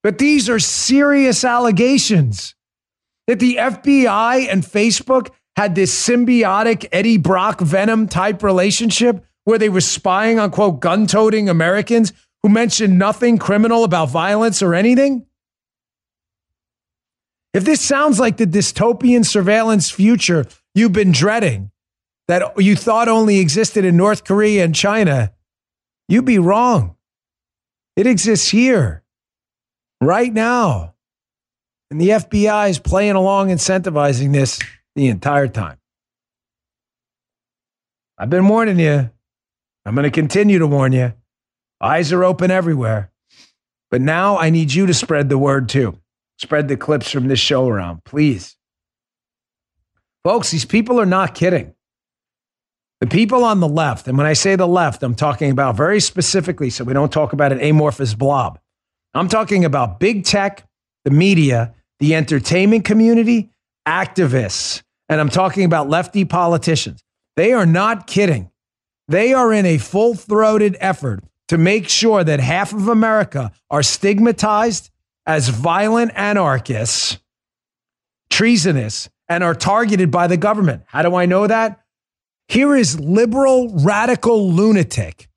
But 0.05 0.19
these 0.19 0.49
are 0.49 0.61
serious 0.61 1.45
allegations 1.45 2.55
that 3.27 3.41
the 3.41 3.57
FBI 3.57 4.47
and 4.49 4.63
Facebook 4.63 5.31
had 5.57 5.75
this 5.75 5.93
symbiotic 5.93 6.87
Eddie 6.93 7.19
Brock 7.19 7.61
Venom 7.61 8.07
type 8.07 8.45
relationship 8.45 9.25
where 9.43 9.59
they 9.59 9.69
were 9.69 9.81
spying 9.81 10.39
on, 10.39 10.53
quote, 10.53 10.79
gun 10.79 11.09
toting 11.09 11.49
Americans 11.49 12.13
who 12.45 12.49
mentioned 12.49 12.97
nothing 12.97 13.39
criminal 13.39 13.83
about 13.83 14.09
violence 14.09 14.63
or 14.63 14.73
anything? 14.73 15.27
If 17.53 17.65
this 17.65 17.81
sounds 17.81 18.21
like 18.21 18.37
the 18.37 18.47
dystopian 18.47 19.27
surveillance 19.27 19.91
future 19.91 20.47
you've 20.75 20.93
been 20.93 21.13
dreading, 21.13 21.71
that 22.29 22.61
you 22.63 22.77
thought 22.77 23.09
only 23.09 23.39
existed 23.39 23.85
in 23.85 23.97
North 23.97 24.25
Korea 24.25 24.65
and 24.65 24.75
China, 24.75 25.33
you'd 26.09 26.25
be 26.25 26.39
wrong. 26.39 26.97
It 27.97 28.07
exists 28.07 28.49
here, 28.49 29.03
right 30.01 30.33
now. 30.33 30.95
And 31.91 32.01
the 32.01 32.11
FBI 32.11 32.71
is 32.71 32.79
playing 32.79 33.17
along, 33.17 33.49
incentivizing 33.49 34.33
this 34.33 34.61
the 34.95 35.09
entire 35.09 35.49
time. 35.49 35.79
I've 38.17 38.31
been 38.31 38.47
warning 38.49 38.79
you. 38.79 39.11
I'm 39.85 39.95
going 39.95 40.05
to 40.05 40.11
continue 40.11 40.59
to 40.59 40.67
warn 40.67 40.93
you. 40.93 41.15
Eyes 41.81 42.13
are 42.13 42.23
open 42.23 42.51
everywhere. 42.51 43.11
But 43.91 44.03
now 44.03 44.39
I 44.39 44.51
need 44.51 44.73
you 44.73 44.87
to 44.87 44.95
spread 44.95 45.29
the 45.29 45.39
word 45.39 45.69
too. 45.69 45.99
Spread 46.39 46.69
the 46.69 46.77
clips 46.77 47.11
from 47.11 47.29
this 47.29 47.41
show 47.41 47.67
around, 47.69 48.05
please. 48.05 48.57
Folks, 50.25 50.51
these 50.51 50.65
people 50.65 51.01
are 51.01 51.07
not 51.07 51.35
kidding. 51.35 51.75
The 53.01 53.07
people 53.07 53.45
on 53.45 53.61
the 53.61 53.69
left, 53.69 54.07
and 54.09 54.19
when 54.19 54.27
I 54.27 54.35
say 54.35 54.57
the 54.57 54.69
left, 54.69 55.03
I'm 55.03 55.15
talking 55.15 55.51
about 55.51 55.77
very 55.77 56.01
specifically, 56.01 56.69
so 56.69 56.85
we 56.85 56.93
don't 56.93 57.11
talk 57.11 57.33
about 57.33 57.53
an 57.53 57.61
amorphous 57.61 58.13
blob. 58.13 58.59
I'm 59.15 59.29
talking 59.29 59.65
about 59.65 59.99
big 59.99 60.25
tech, 60.25 60.69
the 61.05 61.11
media, 61.11 61.75
the 61.99 62.15
entertainment 62.15 62.85
community, 62.85 63.51
activists, 63.89 64.83
and 65.09 65.19
I'm 65.19 65.31
talking 65.31 65.65
about 65.65 65.89
lefty 65.89 66.27
politicians. 66.27 67.03
They 67.37 67.55
are 67.55 67.65
not 67.65 68.07
kidding. 68.07 68.51
They 69.09 69.33
are 69.33 69.53
in 69.53 69.65
a 69.65 69.79
full 69.79 70.15
throated 70.15 70.77
effort 70.79 71.25
to 71.49 71.57
make 71.57 71.89
sure 71.89 72.23
that 72.23 72.39
half 72.39 72.75
of 72.75 72.87
America 72.89 73.51
are 73.71 73.83
stigmatized 73.83 74.91
as 75.27 75.49
violent 75.49 76.13
anarchists, 76.15 77.19
treasonous, 78.29 79.09
and 79.31 79.45
are 79.45 79.55
targeted 79.55 80.11
by 80.11 80.27
the 80.27 80.37
government. 80.37 80.83
How 80.87 81.03
do 81.03 81.15
I 81.15 81.25
know 81.25 81.47
that? 81.47 81.81
Here 82.49 82.75
is 82.75 82.99
liberal 82.99 83.73
radical 83.73 84.53
lunatic 84.53 85.31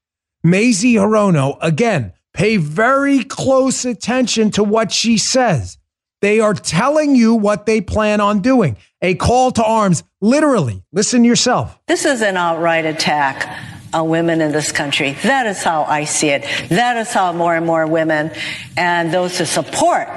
Mazie 0.43 0.95
Hirono. 0.95 1.57
Again, 1.61 2.11
pay 2.33 2.57
very 2.57 3.23
close 3.23 3.85
attention 3.85 4.49
to 4.51 4.63
what 4.63 4.91
she 4.91 5.19
says. 5.19 5.77
They 6.21 6.39
are 6.39 6.55
telling 6.55 7.15
you 7.15 7.35
what 7.35 7.67
they 7.67 7.81
plan 7.81 8.19
on 8.19 8.39
doing. 8.41 8.77
A 9.01 9.13
call 9.13 9.51
to 9.51 9.63
arms, 9.63 10.03
literally. 10.21 10.83
Listen 10.91 11.23
yourself. 11.23 11.77
This 11.87 12.05
is 12.05 12.21
an 12.23 12.35
outright 12.35 12.85
attack 12.85 13.59
on 13.93 14.09
women 14.09 14.41
in 14.41 14.51
this 14.51 14.71
country. 14.71 15.11
That 15.23 15.45
is 15.45 15.61
how 15.61 15.83
I 15.83 16.05
see 16.05 16.29
it. 16.29 16.43
That 16.69 16.97
is 16.97 17.13
how 17.13 17.31
more 17.31 17.55
and 17.55 17.65
more 17.65 17.85
women 17.85 18.31
and 18.75 19.13
those 19.13 19.37
who 19.37 19.45
support 19.45 20.07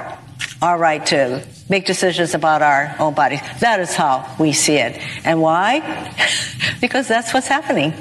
our 0.63 0.79
right 0.79 1.05
to 1.07 1.45
make 1.69 1.85
decisions 1.85 2.33
about 2.33 2.61
our 2.61 2.95
own 2.99 3.13
bodies. 3.13 3.41
That 3.59 3.79
is 3.79 3.93
how 3.95 4.35
we 4.39 4.53
see 4.53 4.77
it. 4.77 5.01
And 5.25 5.41
why? 5.41 6.13
because 6.81 7.07
that's 7.07 7.33
what's 7.33 7.47
happening. 7.47 7.93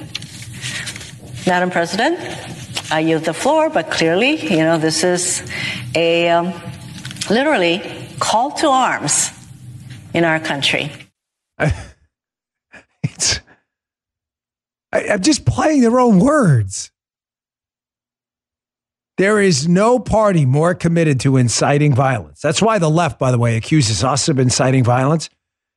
Madam 1.47 1.71
President, 1.71 2.19
I 2.91 3.01
yield 3.01 3.25
the 3.25 3.35
floor, 3.35 3.71
but 3.71 3.91
clearly, 3.91 4.37
you 4.37 4.59
know, 4.59 4.79
this 4.79 5.05
is 5.05 5.49
a 5.95 6.29
um, 6.29 6.53
literally 7.31 7.83
call 8.19 8.53
to 8.53 8.69
arms 8.69 9.31
in 10.15 10.25
our 10.25 10.41
country. 10.41 10.91
it's 13.03 13.41
I, 14.93 15.01
am 15.03 15.23
just 15.23 15.45
playing 15.45 15.83
their 15.83 16.01
own 16.01 16.21
words. 16.21 16.91
There 19.19 19.41
is 19.41 19.67
no 19.67 19.99
party 19.99 20.45
more 20.45 20.75
committed 20.75 21.21
to 21.21 21.39
inciting 21.39 21.95
violence. 21.95 22.41
That's 22.41 22.61
why 22.61 22.79
the 22.79 22.91
left, 22.91 23.19
by 23.19 23.31
the 23.31 23.39
way, 23.39 23.57
accuses 23.57 24.05
us 24.05 24.29
of 24.29 24.39
inciting 24.39 24.85
violence. 24.85 25.31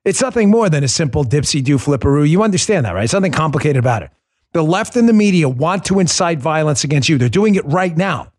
It's 0.04 0.21
nothing 0.21 0.49
more 0.49 0.69
than 0.69 0.84
a 0.84 0.88
simple 0.88 1.23
dipsy 1.23 1.63
do 1.63 1.78
flipperoo. 1.78 2.28
You 2.28 2.43
understand 2.43 2.86
that, 2.86 2.95
right? 2.95 3.10
Something 3.10 3.32
complicated 3.32 3.78
about 3.78 4.04
it. 4.04 4.12
The 4.52 4.63
left 4.63 4.95
and 4.97 5.08
the 5.08 5.13
media 5.13 5.47
want 5.47 5.86
to 5.86 5.99
incite 5.99 6.39
violence 6.39 6.84
against 6.84 7.08
you. 7.08 7.17
They're 7.17 7.30
doing 7.30 7.56
it 7.56 7.65
right 7.65 7.95
now. 7.95 8.34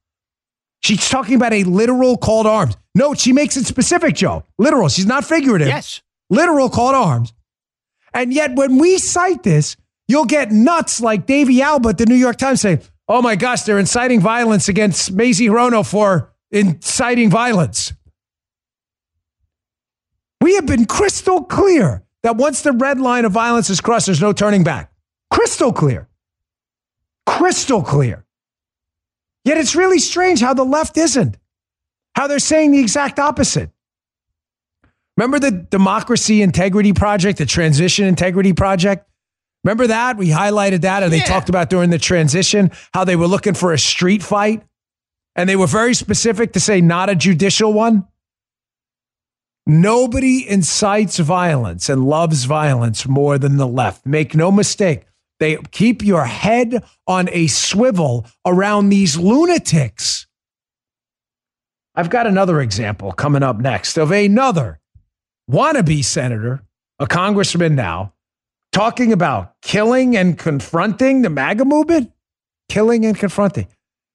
She's 0.80 1.08
talking 1.08 1.34
about 1.34 1.52
a 1.52 1.64
literal 1.64 2.16
call 2.16 2.42
to 2.42 2.48
arms. 2.48 2.76
No, 2.94 3.14
she 3.14 3.32
makes 3.32 3.56
it 3.56 3.66
specific, 3.66 4.16
Joe. 4.16 4.44
Literal. 4.58 4.88
She's 4.88 5.06
not 5.06 5.24
figurative. 5.24 5.68
Yes. 5.68 6.02
Literal 6.28 6.68
call 6.68 6.92
to 6.92 6.96
arms. 6.96 7.32
And 8.12 8.32
yet, 8.32 8.54
when 8.56 8.78
we 8.78 8.98
cite 8.98 9.44
this, 9.44 9.76
You'll 10.10 10.24
get 10.24 10.50
nuts 10.50 11.00
like 11.00 11.24
Davey 11.24 11.62
Alba, 11.62 11.92
the 11.92 12.04
New 12.04 12.16
York 12.16 12.36
Times, 12.36 12.62
saying, 12.62 12.80
oh 13.10 13.20
my 13.20 13.34
gosh, 13.34 13.62
they're 13.62 13.78
inciting 13.78 14.20
violence 14.20 14.68
against 14.68 15.12
Mazie 15.12 15.48
Hirono 15.48 15.88
for 15.88 16.32
inciting 16.52 17.28
violence. 17.28 17.92
We 20.40 20.54
have 20.54 20.64
been 20.64 20.86
crystal 20.86 21.44
clear 21.44 22.04
that 22.22 22.36
once 22.36 22.62
the 22.62 22.72
red 22.72 23.00
line 23.00 23.24
of 23.24 23.32
violence 23.32 23.68
is 23.68 23.80
crossed, 23.80 24.06
there's 24.06 24.20
no 24.20 24.32
turning 24.32 24.62
back. 24.62 24.92
Crystal 25.30 25.72
clear. 25.72 26.08
Crystal 27.26 27.82
clear. 27.82 28.24
Yet 29.44 29.58
it's 29.58 29.74
really 29.74 29.98
strange 29.98 30.40
how 30.40 30.54
the 30.54 30.64
left 30.64 30.96
isn't, 30.96 31.36
how 32.14 32.28
they're 32.28 32.38
saying 32.38 32.70
the 32.70 32.78
exact 32.78 33.18
opposite. 33.18 33.70
Remember 35.16 35.38
the 35.38 35.50
Democracy 35.50 36.42
Integrity 36.42 36.92
Project, 36.92 37.38
the 37.38 37.46
Transition 37.46 38.06
Integrity 38.06 38.52
Project? 38.52 39.09
Remember 39.64 39.88
that? 39.88 40.16
We 40.16 40.28
highlighted 40.28 40.82
that, 40.82 41.02
and 41.02 41.12
they 41.12 41.20
talked 41.20 41.48
about 41.48 41.68
during 41.68 41.90
the 41.90 41.98
transition 41.98 42.70
how 42.94 43.04
they 43.04 43.16
were 43.16 43.26
looking 43.26 43.54
for 43.54 43.72
a 43.72 43.78
street 43.78 44.22
fight. 44.22 44.62
And 45.36 45.48
they 45.48 45.56
were 45.56 45.66
very 45.66 45.94
specific 45.94 46.52
to 46.54 46.60
say 46.60 46.80
not 46.80 47.08
a 47.08 47.14
judicial 47.14 47.72
one. 47.72 48.06
Nobody 49.66 50.48
incites 50.48 51.18
violence 51.18 51.88
and 51.88 52.04
loves 52.04 52.44
violence 52.44 53.06
more 53.06 53.38
than 53.38 53.56
the 53.56 53.68
left. 53.68 54.04
Make 54.06 54.34
no 54.34 54.50
mistake. 54.50 55.04
They 55.38 55.56
keep 55.70 56.02
your 56.02 56.24
head 56.24 56.82
on 57.06 57.28
a 57.30 57.46
swivel 57.46 58.26
around 58.44 58.88
these 58.88 59.16
lunatics. 59.16 60.26
I've 61.94 62.10
got 62.10 62.26
another 62.26 62.60
example 62.60 63.12
coming 63.12 63.42
up 63.42 63.58
next 63.58 63.96
of 63.96 64.10
another 64.10 64.80
wannabe 65.50 66.04
senator, 66.04 66.62
a 66.98 67.06
congressman 67.06 67.74
now, 67.74 68.14
talking 68.72 69.12
about 69.12 69.60
killing 69.62 70.16
and 70.16 70.38
confronting 70.38 71.22
the 71.22 71.30
MAGA 71.30 71.64
movement. 71.64 72.12
Killing 72.68 73.04
and 73.04 73.18
confronting. 73.18 73.66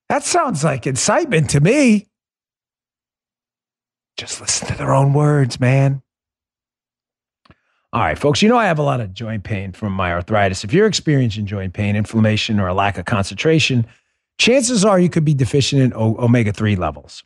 That 0.07 0.23
sounds 0.23 0.63
like 0.63 0.87
incitement 0.87 1.49
to 1.49 1.59
me. 1.59 2.07
Just 4.17 4.39
listen 4.39 4.67
to 4.69 4.77
their 4.77 4.93
own 4.93 5.13
words, 5.13 5.59
man. 5.59 6.01
All 7.91 8.01
right, 8.01 8.17
folks, 8.17 8.41
you 8.41 8.49
know 8.49 8.57
I 8.57 8.65
have 8.65 8.79
a 8.79 8.83
lot 8.83 9.01
of 9.01 9.13
joint 9.13 9.43
pain 9.43 9.71
from 9.71 9.93
my 9.93 10.11
arthritis. 10.11 10.63
If 10.63 10.73
you're 10.73 10.87
experiencing 10.87 11.45
joint 11.45 11.73
pain, 11.73 11.95
inflammation, 11.95 12.59
or 12.59 12.67
a 12.67 12.73
lack 12.73 12.97
of 12.97 13.05
concentration, 13.05 13.85
chances 14.37 14.85
are 14.85 14.99
you 14.99 15.09
could 15.09 15.25
be 15.25 15.33
deficient 15.33 15.81
in 15.81 15.93
omega 15.93 16.53
3 16.53 16.75
levels. 16.75 17.23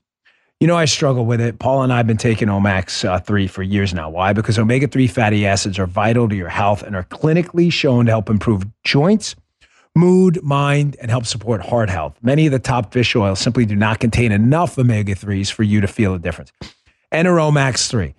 You 0.59 0.67
know, 0.67 0.75
I 0.75 0.83
struggle 0.83 1.25
with 1.25 1.39
it. 1.39 1.57
Paul 1.57 1.83
and 1.83 1.93
I 1.93 1.97
have 1.97 2.07
been 2.07 2.17
taking 2.17 2.49
Omax 2.49 3.07
uh, 3.07 3.19
3 3.19 3.47
for 3.47 3.63
years 3.63 3.93
now. 3.93 4.09
Why? 4.09 4.33
Because 4.33 4.59
omega 4.59 4.89
3 4.89 5.07
fatty 5.07 5.47
acids 5.47 5.79
are 5.79 5.85
vital 5.85 6.27
to 6.27 6.35
your 6.35 6.49
health 6.49 6.83
and 6.83 6.97
are 6.97 7.05
clinically 7.05 7.71
shown 7.71 8.07
to 8.07 8.11
help 8.11 8.29
improve 8.29 8.65
joints, 8.83 9.37
mood, 9.95 10.43
mind, 10.43 10.97
and 10.99 11.09
help 11.09 11.25
support 11.25 11.61
heart 11.61 11.89
health. 11.89 12.17
Many 12.21 12.45
of 12.45 12.51
the 12.51 12.59
top 12.59 12.91
fish 12.91 13.15
oils 13.15 13.39
simply 13.39 13.65
do 13.65 13.77
not 13.77 14.01
contain 14.01 14.33
enough 14.33 14.77
omega 14.77 15.15
3s 15.15 15.49
for 15.49 15.63
you 15.63 15.79
to 15.79 15.87
feel 15.87 16.13
a 16.13 16.19
difference. 16.19 16.51
Enter 17.09 17.35
Omax 17.35 17.89
3. 17.89 18.13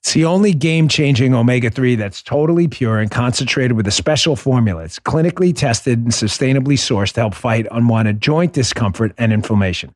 It's 0.00 0.12
the 0.12 0.26
only 0.26 0.52
game 0.52 0.86
changing 0.86 1.34
omega 1.34 1.70
3 1.70 1.94
that's 1.94 2.22
totally 2.22 2.68
pure 2.68 2.98
and 2.98 3.10
concentrated 3.10 3.74
with 3.74 3.86
a 3.86 3.90
special 3.90 4.36
formula. 4.36 4.82
It's 4.82 4.98
clinically 4.98 5.56
tested 5.56 6.00
and 6.00 6.12
sustainably 6.12 6.76
sourced 6.76 7.14
to 7.14 7.20
help 7.20 7.34
fight 7.34 7.66
unwanted 7.70 8.20
joint 8.20 8.52
discomfort 8.52 9.14
and 9.16 9.32
inflammation. 9.32 9.94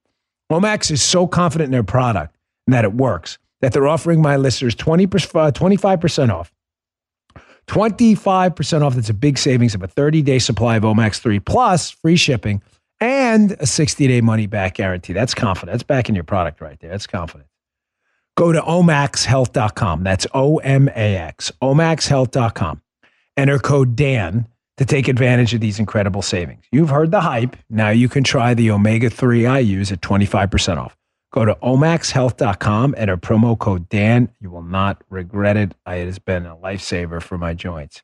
Omax 0.53 0.91
is 0.91 1.03
so 1.03 1.27
confident 1.27 1.67
in 1.67 1.73
their 1.73 1.83
product 1.83 2.37
and 2.67 2.75
that 2.75 2.85
it 2.85 2.95
works 2.95 3.39
that 3.61 3.73
they're 3.73 3.89
offering 3.89 4.21
my 4.21 4.37
listeners 4.37 4.75
20, 4.75 5.05
uh, 5.05 5.09
25% 5.09 6.31
off. 6.31 6.53
25% 7.67 8.83
off. 8.83 8.95
That's 8.95 9.09
a 9.09 9.15
big 9.15 9.39
savings 9.39 9.75
of 9.75 9.83
a 9.83 9.87
30 9.87 10.23
day 10.23 10.39
supply 10.39 10.77
of 10.77 10.83
Omax 10.83 11.19
3 11.19 11.41
plus 11.41 11.91
free 11.91 12.17
shipping 12.17 12.63
and 13.01 13.57
a 13.61 13.67
60 13.67 14.07
day 14.07 14.21
money 14.21 14.47
back 14.47 14.75
guarantee. 14.75 15.13
That's 15.15 15.35
confident. 15.35 15.73
That's 15.73 15.83
backing 15.83 16.15
your 16.15 16.25
product 16.25 16.61
right 16.61 16.79
there. 16.79 16.91
That's 16.91 17.07
confident. 17.07 17.49
Go 18.37 18.53
to 18.53 18.61
omaxhealth.com. 18.61 20.03
That's 20.03 20.27
O 20.35 20.59
M 20.59 20.89
A 20.89 21.17
X, 21.17 21.53
omaxhealth.com. 21.63 22.83
Enter 23.37 23.59
code 23.59 23.97
DAN 23.97 24.47
to 24.77 24.85
take 24.85 25.09
advantage 25.09 25.55
of 25.55 25.61
these 25.61 25.79
incredible 25.79 26.23
savings. 26.23 26.65
You've 26.73 26.91
heard 26.91 27.11
the 27.11 27.21
hype. 27.21 27.57
Now 27.71 27.91
you 27.91 28.09
can 28.09 28.25
try 28.25 28.55
the 28.55 28.71
omega 28.71 29.11
3 29.11 29.47
I 29.47 29.59
use 29.61 29.93
at 29.93 30.01
25% 30.01 30.79
off. 30.79 30.97
Go 31.33 31.45
to 31.45 31.55
omaxhealth.com, 31.57 32.95
enter 32.97 33.17
promo 33.17 33.59
code 33.59 33.89
DAN. 33.89 34.31
You 34.41 34.51
will 34.51 34.63
not 34.63 35.03
regret 35.11 35.57
it. 35.57 35.75
It 35.87 36.07
has 36.07 36.19
been 36.19 36.47
a 36.47 36.57
lifesaver 36.57 37.21
for 37.21 37.37
my 37.39 37.55
joints. 37.55 38.03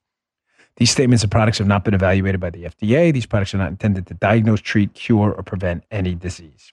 These 0.77 0.91
statements 0.91 1.23
and 1.23 1.31
products 1.31 1.59
have 1.59 1.67
not 1.67 1.85
been 1.85 1.95
evaluated 1.95 2.41
by 2.41 2.51
the 2.51 2.65
FDA. 2.65 3.13
These 3.13 3.27
products 3.27 3.55
are 3.55 3.59
not 3.59 3.69
intended 3.69 4.07
to 4.09 4.15
diagnose, 4.15 4.61
treat, 4.61 4.95
cure, 4.95 5.33
or 5.33 5.43
prevent 5.43 5.85
any 5.91 6.15
disease. 6.15 6.73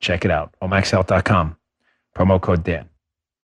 Check 0.00 0.24
it 0.24 0.30
out, 0.30 0.54
omaxhealth.com. 0.62 1.56
Promo 2.16 2.40
code 2.40 2.64
Dan. 2.64 2.88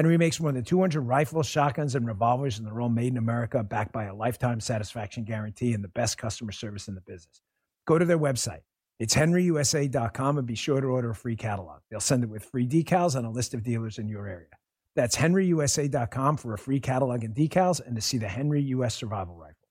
Henry 0.00 0.16
makes 0.16 0.40
more 0.40 0.50
than 0.50 0.64
200 0.64 1.02
rifles, 1.02 1.46
shotguns, 1.46 1.94
and 1.94 2.06
revolvers, 2.06 2.56
and 2.56 2.66
they're 2.66 2.80
all 2.80 2.88
made 2.88 3.12
in 3.12 3.18
America, 3.18 3.62
backed 3.62 3.92
by 3.92 4.04
a 4.04 4.14
lifetime 4.14 4.58
satisfaction 4.58 5.24
guarantee 5.24 5.74
and 5.74 5.84
the 5.84 5.88
best 5.88 6.16
customer 6.16 6.52
service 6.52 6.88
in 6.88 6.94
the 6.94 7.02
business. 7.02 7.42
Go 7.86 7.98
to 7.98 8.06
their 8.06 8.18
website. 8.18 8.62
It's 8.98 9.14
henryusa.com 9.14 10.38
and 10.38 10.46
be 10.46 10.54
sure 10.54 10.80
to 10.80 10.86
order 10.86 11.10
a 11.10 11.14
free 11.14 11.36
catalog. 11.36 11.80
They'll 11.90 12.00
send 12.00 12.24
it 12.24 12.30
with 12.30 12.46
free 12.46 12.66
decals 12.66 13.14
and 13.14 13.26
a 13.26 13.28
list 13.28 13.52
of 13.52 13.62
dealers 13.62 13.98
in 13.98 14.08
your 14.08 14.26
area. 14.26 14.48
That's 14.96 15.16
henryusa.com 15.16 16.38
for 16.38 16.54
a 16.54 16.58
free 16.58 16.80
catalog 16.80 17.22
and 17.22 17.34
decals 17.34 17.86
and 17.86 17.94
to 17.94 18.00
see 18.00 18.16
the 18.16 18.26
Henry 18.26 18.62
US 18.62 18.94
Survival 18.94 19.34
Rifle. 19.34 19.68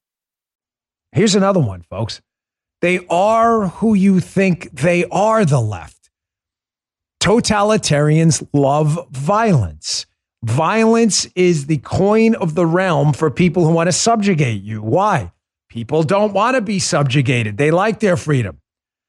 Here's 1.11 1.33
another 1.33 1.59
one, 1.59 1.81
folks. 1.81 2.21
They 2.81 3.03
are 3.09 3.69
who 3.69 3.95
you 3.95 4.19
think 4.19 4.69
they 4.73 5.05
are, 5.05 5.43
the 5.43 5.59
left. 5.59 6.11
Totalitarians 7.19 8.47
love 8.53 9.07
violence. 9.09 10.05
Violence 10.43 11.25
is 11.35 11.65
the 11.65 11.77
coin 11.79 12.35
of 12.35 12.55
the 12.55 12.65
realm 12.65 13.13
for 13.13 13.29
people 13.29 13.65
who 13.65 13.73
want 13.73 13.87
to 13.87 13.91
subjugate 13.91 14.63
you. 14.63 14.81
Why? 14.81 15.33
People 15.69 16.03
don't 16.03 16.33
want 16.33 16.55
to 16.55 16.61
be 16.61 16.79
subjugated. 16.79 17.57
They 17.57 17.71
like 17.71 17.99
their 17.99 18.17
freedom. 18.17 18.59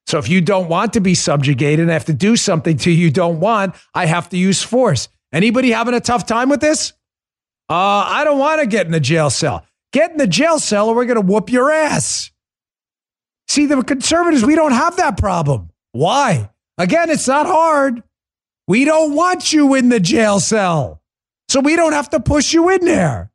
So 0.07 0.19
if 0.19 0.29
you 0.29 0.41
don't 0.41 0.69
want 0.69 0.95
to 0.95 1.01
be 1.01 1.15
subjugated 1.15 1.81
and 1.81 1.91
I 1.91 1.95
have 1.95 2.07
to 2.07 2.13
do 2.13 2.37
something 2.37 2.77
to 2.79 2.91
you 2.91 3.11
don't 3.11 3.39
want, 3.39 3.77
I 3.95 4.07
have 4.07 4.29
to 4.31 4.37
use 4.37 4.63
force. 4.63 5.09
Anybody 5.33 5.71
having 5.71 5.95
a 5.95 6.01
tough 6.01 6.27
time 6.27 6.49
with 6.49 6.61
this? 6.61 6.93
Uh, 7.69 8.05
I 8.09 8.25
don't 8.25 8.41
want 8.41 8.61
to 8.61 8.67
get 8.67 8.87
in 8.87 8.93
the 8.93 8.99
jail 8.99 9.31
cell. 9.31 9.65
Get 9.93 10.11
in 10.11 10.17
the 10.17 10.27
jail 10.27 10.59
cell 10.59 10.89
or 10.89 10.97
we're 10.97 11.05
going 11.05 11.15
to 11.15 11.33
whoop 11.33 11.51
your 11.51 11.71
ass. 11.71 12.33
See, 13.47 13.67
the 13.67 13.83
conservatives, 13.83 14.45
we 14.45 14.57
don't 14.57 14.73
have 14.73 14.97
that 14.97 15.17
problem. 15.17 15.71
Why? 15.93 16.51
Again, 16.77 17.11
it's 17.11 17.29
not 17.29 17.47
hard. 17.47 18.03
We 18.67 18.85
don't 18.85 19.15
want 19.15 19.53
you 19.53 19.75
in 19.75 19.89
the 19.89 20.01
jail 20.01 20.41
cell. 20.41 21.00
So 21.51 21.59
we 21.59 21.75
don't 21.75 21.95
have 21.95 22.11
to 22.11 22.21
push 22.21 22.53
you 22.53 22.69
in 22.69 22.85
there. 22.85 23.33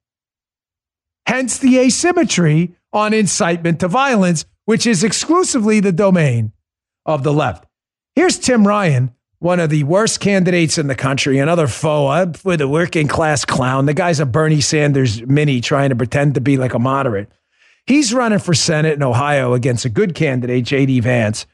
Hence 1.28 1.58
the 1.58 1.80
asymmetry 1.80 2.74
on 2.94 3.14
incitement 3.14 3.82
to 3.82 3.90
violence, 3.90 4.46
which 4.64 4.88
is 4.88 5.04
exclusively 5.04 5.82
the 5.82 5.92
domain 5.92 6.54
of 7.06 7.24
the 7.24 7.34
left. 7.34 7.66
Here's 8.16 8.40
Tim 8.40 8.66
Ryan, 8.66 9.14
one 9.40 9.60
of 9.60 9.70
the 9.70 9.84
worst 9.84 10.22
candidates 10.22 10.78
in 10.78 10.88
the 10.88 10.96
country, 10.96 11.40
another 11.40 11.68
foe 11.68 12.32
with 12.46 12.62
a 12.62 12.70
working 12.70 13.10
class 13.10 13.44
clown. 13.44 13.86
The 13.86 13.94
guy's 13.94 14.22
a 14.22 14.26
Bernie 14.26 14.62
Sanders 14.62 15.22
mini 15.24 15.60
trying 15.60 15.90
to 15.90 15.96
pretend 15.98 16.36
to 16.36 16.42
be 16.42 16.56
like 16.56 16.74
a 16.74 16.80
moderate. 16.80 17.30
He's 17.86 18.14
running 18.14 18.40
for 18.40 18.54
Senate 18.54 18.94
in 18.94 19.04
Ohio 19.04 19.54
against 19.54 19.84
a 19.84 19.90
good 19.90 20.16
candidate, 20.16 20.64
J.D. 20.64 21.02
Vance. 21.02 21.48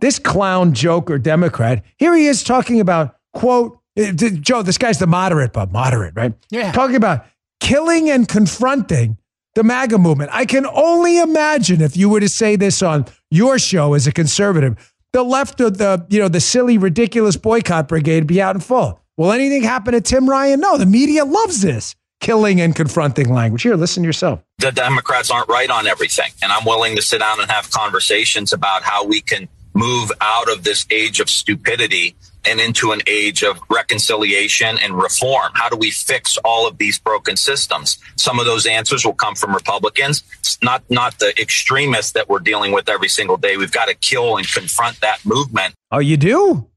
This 0.00 0.18
clown 0.18 0.74
joker 0.74 1.16
Democrat, 1.16 1.82
here 1.96 2.14
he 2.14 2.26
is 2.26 2.44
talking 2.44 2.80
about, 2.80 3.16
quote, 3.32 3.78
uh, 3.78 3.81
Eh, 3.96 4.12
Joe, 4.12 4.62
this 4.62 4.78
guy's 4.78 4.98
the 4.98 5.06
moderate, 5.06 5.52
but 5.52 5.72
moderate, 5.72 6.14
right? 6.14 6.32
Yeah. 6.50 6.72
Talking 6.72 6.96
about 6.96 7.26
killing 7.60 8.10
and 8.10 8.26
confronting 8.28 9.18
the 9.54 9.62
MAGA 9.62 9.98
movement. 9.98 10.30
I 10.32 10.46
can 10.46 10.66
only 10.66 11.18
imagine 11.18 11.80
if 11.82 11.96
you 11.96 12.08
were 12.08 12.20
to 12.20 12.28
say 12.28 12.56
this 12.56 12.82
on 12.82 13.06
your 13.30 13.58
show 13.58 13.94
as 13.94 14.06
a 14.06 14.12
conservative, 14.12 14.92
the 15.12 15.22
left 15.22 15.60
of 15.60 15.76
the, 15.76 16.06
you 16.08 16.18
know, 16.18 16.28
the 16.28 16.40
silly, 16.40 16.78
ridiculous 16.78 17.36
boycott 17.36 17.86
brigade 17.88 18.26
be 18.26 18.40
out 18.40 18.56
in 18.56 18.62
full. 18.62 19.00
Will 19.18 19.30
anything 19.30 19.62
happen 19.62 19.92
to 19.92 20.00
Tim 20.00 20.28
Ryan? 20.28 20.60
No, 20.60 20.78
the 20.78 20.86
media 20.86 21.24
loves 21.24 21.60
this 21.60 21.94
killing 22.20 22.60
and 22.60 22.74
confronting 22.74 23.28
language. 23.28 23.62
Here, 23.62 23.74
listen 23.74 24.02
to 24.04 24.06
yourself. 24.06 24.42
The 24.58 24.70
Democrats 24.70 25.30
aren't 25.30 25.48
right 25.48 25.68
on 25.68 25.86
everything. 25.86 26.30
And 26.42 26.50
I'm 26.50 26.64
willing 26.64 26.96
to 26.96 27.02
sit 27.02 27.18
down 27.18 27.40
and 27.40 27.50
have 27.50 27.70
conversations 27.70 28.52
about 28.52 28.82
how 28.84 29.04
we 29.04 29.20
can 29.20 29.48
move 29.74 30.12
out 30.20 30.50
of 30.50 30.64
this 30.64 30.86
age 30.90 31.20
of 31.20 31.28
stupidity 31.28 32.14
and 32.44 32.60
into 32.60 32.92
an 32.92 33.00
age 33.06 33.42
of 33.42 33.60
reconciliation 33.70 34.78
and 34.78 34.94
reform? 34.94 35.52
How 35.54 35.68
do 35.68 35.76
we 35.76 35.90
fix 35.90 36.38
all 36.44 36.66
of 36.66 36.78
these 36.78 36.98
broken 36.98 37.36
systems? 37.36 37.98
Some 38.16 38.38
of 38.38 38.46
those 38.46 38.66
answers 38.66 39.04
will 39.04 39.14
come 39.14 39.34
from 39.34 39.54
Republicans, 39.54 40.22
not 40.62 40.82
not 40.90 41.18
the 41.18 41.32
extremists 41.40 42.12
that 42.12 42.28
we're 42.28 42.40
dealing 42.40 42.72
with 42.72 42.88
every 42.88 43.08
single 43.08 43.36
day. 43.36 43.56
We've 43.56 43.72
got 43.72 43.86
to 43.86 43.94
kill 43.94 44.36
and 44.36 44.46
confront 44.46 45.00
that 45.00 45.24
movement. 45.24 45.74
Oh, 45.90 45.98
you 45.98 46.16
do? 46.16 46.68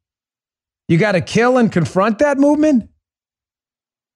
You 0.87 0.97
got 0.97 1.13
to 1.13 1.21
kill 1.21 1.57
and 1.57 1.71
confront 1.71 2.19
that 2.19 2.37
movement? 2.37 2.89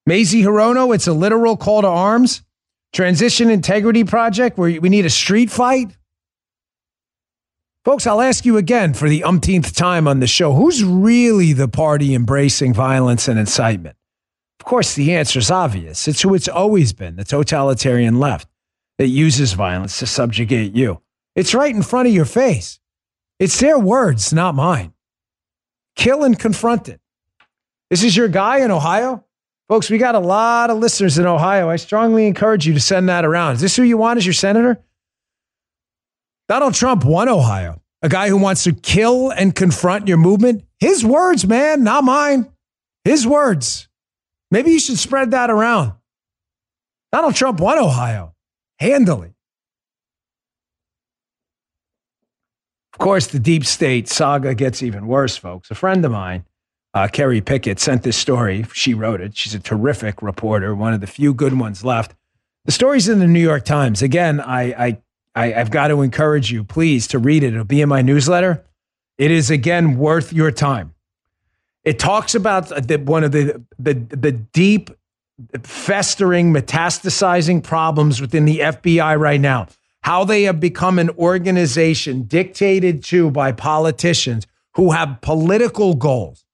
Mazie 0.05 0.41
Hirono, 0.41 0.93
it's 0.93 1.07
a 1.07 1.13
literal 1.13 1.57
call 1.57 1.81
to 1.81 1.87
arms. 1.87 2.43
Transition 2.93 3.49
Integrity 3.51 4.03
Project, 4.03 4.57
where 4.57 4.81
we 4.81 4.89
need 4.89 5.05
a 5.05 5.09
street 5.09 5.51
fight. 5.51 5.95
Folks, 7.89 8.05
I'll 8.05 8.21
ask 8.21 8.45
you 8.45 8.57
again 8.57 8.93
for 8.93 9.09
the 9.09 9.23
umpteenth 9.23 9.75
time 9.75 10.07
on 10.07 10.19
the 10.19 10.27
show 10.27 10.53
who's 10.53 10.83
really 10.83 11.53
the 11.53 11.67
party 11.67 12.13
embracing 12.13 12.71
violence 12.71 13.27
and 13.27 13.39
incitement? 13.39 13.97
Of 14.59 14.67
course, 14.67 14.93
the 14.93 15.15
answer 15.15 15.39
is 15.39 15.49
obvious. 15.49 16.07
It's 16.07 16.21
who 16.21 16.35
it's 16.35 16.47
always 16.47 16.93
been 16.93 17.15
the 17.15 17.23
totalitarian 17.23 18.19
left 18.19 18.47
that 18.99 19.07
uses 19.07 19.53
violence 19.53 19.97
to 19.97 20.05
subjugate 20.05 20.75
you. 20.75 21.01
It's 21.35 21.55
right 21.55 21.73
in 21.73 21.81
front 21.81 22.07
of 22.07 22.13
your 22.13 22.25
face. 22.25 22.79
It's 23.39 23.59
their 23.59 23.79
words, 23.79 24.31
not 24.31 24.53
mine. 24.53 24.93
Kill 25.95 26.23
and 26.23 26.37
confront 26.37 26.89
it. 26.89 27.01
This 27.89 28.03
is 28.03 28.15
your 28.15 28.27
guy 28.27 28.59
in 28.59 28.69
Ohio? 28.69 29.25
Folks, 29.67 29.89
we 29.89 29.97
got 29.97 30.13
a 30.13 30.19
lot 30.19 30.69
of 30.69 30.77
listeners 30.77 31.17
in 31.17 31.25
Ohio. 31.25 31.71
I 31.71 31.77
strongly 31.77 32.27
encourage 32.27 32.67
you 32.67 32.75
to 32.75 32.79
send 32.79 33.09
that 33.09 33.25
around. 33.25 33.55
Is 33.55 33.61
this 33.61 33.75
who 33.75 33.81
you 33.81 33.97
want 33.97 34.17
as 34.17 34.27
your 34.27 34.33
senator? 34.33 34.79
Donald 36.49 36.73
Trump 36.73 37.05
won 37.05 37.29
Ohio. 37.29 37.79
A 38.01 38.09
guy 38.09 38.27
who 38.27 38.37
wants 38.37 38.63
to 38.63 38.73
kill 38.73 39.29
and 39.29 39.55
confront 39.55 40.07
your 40.07 40.17
movement. 40.17 40.63
His 40.79 41.05
words, 41.05 41.45
man, 41.45 41.83
not 41.83 42.03
mine. 42.03 42.51
His 43.05 43.27
words. 43.27 43.87
Maybe 44.49 44.71
you 44.71 44.79
should 44.79 44.97
spread 44.97 45.31
that 45.31 45.51
around. 45.51 45.93
Donald 47.11 47.35
Trump 47.35 47.59
won 47.59 47.77
Ohio 47.77 48.33
handily. 48.79 49.35
Of 52.93 52.99
course, 52.99 53.27
the 53.27 53.39
deep 53.39 53.63
state 53.63 54.07
saga 54.09 54.55
gets 54.55 54.81
even 54.81 55.05
worse, 55.05 55.37
folks. 55.37 55.69
A 55.69 55.75
friend 55.75 56.03
of 56.03 56.11
mine, 56.11 56.45
uh, 56.95 57.07
Kerry 57.07 57.41
Picket, 57.41 57.79
sent 57.79 58.01
this 58.01 58.17
story. 58.17 58.65
She 58.73 58.95
wrote 58.95 59.21
it. 59.21 59.37
She's 59.37 59.53
a 59.53 59.59
terrific 59.59 60.21
reporter, 60.21 60.73
one 60.73 60.93
of 60.93 61.01
the 61.01 61.07
few 61.07 61.33
good 61.33 61.57
ones 61.59 61.85
left. 61.85 62.15
The 62.65 62.71
story's 62.71 63.07
in 63.07 63.19
the 63.19 63.27
New 63.27 63.39
York 63.39 63.65
Times. 63.65 64.01
Again, 64.01 64.41
I, 64.41 64.63
I 64.87 64.97
I, 65.35 65.47
have 65.47 65.71
got 65.71 65.89
to 65.89 66.01
encourage 66.01 66.51
you, 66.51 66.63
please, 66.63 67.07
to 67.07 67.19
read 67.19 67.43
it. 67.43 67.53
It'll 67.53 67.63
be 67.63 67.81
in 67.81 67.89
my 67.89 68.01
newsletter. 68.01 68.65
It 69.17 69.31
is 69.31 69.51
again 69.51 69.97
worth 69.97 70.33
your 70.33 70.51
time. 70.51 70.93
It 71.83 71.99
talks 71.99 72.35
about 72.35 72.69
the, 72.69 72.97
one 72.97 73.23
of 73.23 73.31
the, 73.31 73.63
the 73.77 73.93
the 73.93 74.31
deep, 74.31 74.91
festering, 75.63 76.53
metastasizing 76.53 77.63
problems 77.63 78.19
within 78.19 78.45
the 78.45 78.59
FBI 78.59 79.19
right 79.19 79.39
now. 79.39 79.67
How 80.01 80.23
they 80.23 80.43
have 80.43 80.59
become 80.59 80.99
an 80.99 81.09
organization 81.11 82.23
dictated 82.23 83.03
to 83.05 83.31
by 83.31 83.51
politicians 83.51 84.47
who 84.75 84.91
have 84.91 85.19
political 85.21 85.93
goals. 85.93 86.45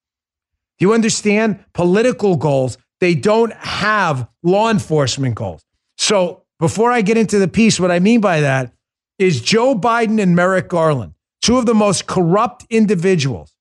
Do 0.77 0.85
you 0.85 0.93
understand? 0.93 1.63
Political 1.73 2.37
goals. 2.37 2.77
They 2.99 3.13
don't 3.15 3.53
have 3.53 4.27
law 4.41 4.69
enforcement 4.71 5.35
goals. 5.35 5.63
So 5.97 6.44
before 6.59 6.91
I 6.91 7.01
get 7.01 7.17
into 7.17 7.39
the 7.39 7.47
piece, 7.47 7.79
what 7.79 7.91
I 7.91 7.99
mean 7.99 8.21
by 8.21 8.41
that 8.41 8.73
is 9.19 9.41
Joe 9.41 9.75
Biden 9.75 10.21
and 10.21 10.35
Merrick 10.35 10.69
Garland, 10.69 11.13
two 11.41 11.57
of 11.57 11.65
the 11.65 11.73
most 11.73 12.07
corrupt 12.07 12.65
individuals 12.69 13.53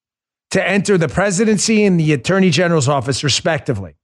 to 0.50 0.66
enter 0.66 0.96
the 0.96 1.08
presidency 1.08 1.84
and 1.84 1.98
the 1.98 2.12
attorney 2.12 2.50
general's 2.50 2.88
office, 2.88 3.24
respectively. 3.24 3.94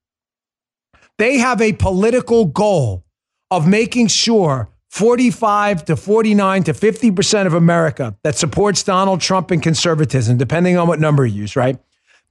They 1.19 1.39
have 1.39 1.61
a 1.61 1.73
political 1.75 2.47
goal 2.47 3.05
of 3.51 3.69
making 3.69 4.09
sure 4.09 4.71
45 4.91 5.85
to 5.85 5.97
49 5.97 6.65
to 6.65 6.73
50% 6.73 7.47
of 7.47 7.55
America 7.55 8.17
that 8.25 8.37
supports 8.37 8.83
Donald 8.83 9.21
Trump 9.21 9.51
and 9.51 9.63
conservatism, 9.63 10.37
depending 10.37 10.77
on 10.77 10.89
what 10.89 10.99
number 10.99 11.25
you 11.25 11.43
use, 11.43 11.55
right? 11.55 11.79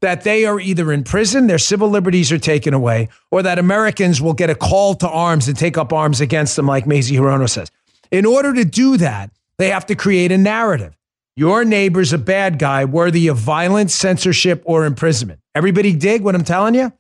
That 0.02 0.24
they 0.24 0.46
are 0.46 0.60
either 0.60 0.92
in 0.92 1.04
prison, 1.04 1.48
their 1.48 1.58
civil 1.58 1.90
liberties 1.90 2.32
are 2.32 2.40
taken 2.40 2.74
away, 2.74 3.10
or 3.32 3.44
that 3.44 3.60
Americans 3.60 4.22
will 4.22 4.34
get 4.34 4.50
a 4.50 4.56
call 4.56 4.96
to 4.96 5.10
arms 5.10 5.48
and 5.48 5.58
take 5.58 5.78
up 5.78 5.92
arms 5.92 6.22
against 6.22 6.56
them, 6.56 6.68
like 6.68 6.88
Mazie 6.88 7.16
Hirono 7.16 7.50
says. 7.50 7.70
In 8.12 8.26
order 8.26 8.54
to 8.54 8.66
do 8.66 8.98
that, 8.98 9.32
they 9.58 9.70
have 9.70 9.86
to 9.88 9.96
create 9.96 10.32
a 10.32 10.38
narrative. 10.38 10.98
Your 11.36 11.64
neighbor's 11.64 12.14
a 12.14 12.18
bad 12.18 12.60
guy 12.60 12.86
worthy 12.86 13.28
of 13.28 13.38
violence, 13.38 13.94
censorship, 13.94 14.62
or 14.66 14.86
imprisonment. 14.86 15.40
Everybody 15.56 15.94
dig 15.94 16.22
what 16.22 16.36
I'm 16.36 16.44
telling 16.44 16.76
you? 16.76 16.92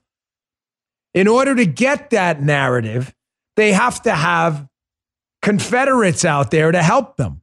In 1.13 1.27
order 1.27 1.55
to 1.55 1.65
get 1.65 2.11
that 2.11 2.41
narrative, 2.41 3.13
they 3.55 3.73
have 3.73 4.01
to 4.03 4.11
have 4.11 4.69
Confederates 5.41 6.25
out 6.25 6.51
there 6.51 6.71
to 6.71 6.83
help 6.83 7.15
them. 7.17 7.41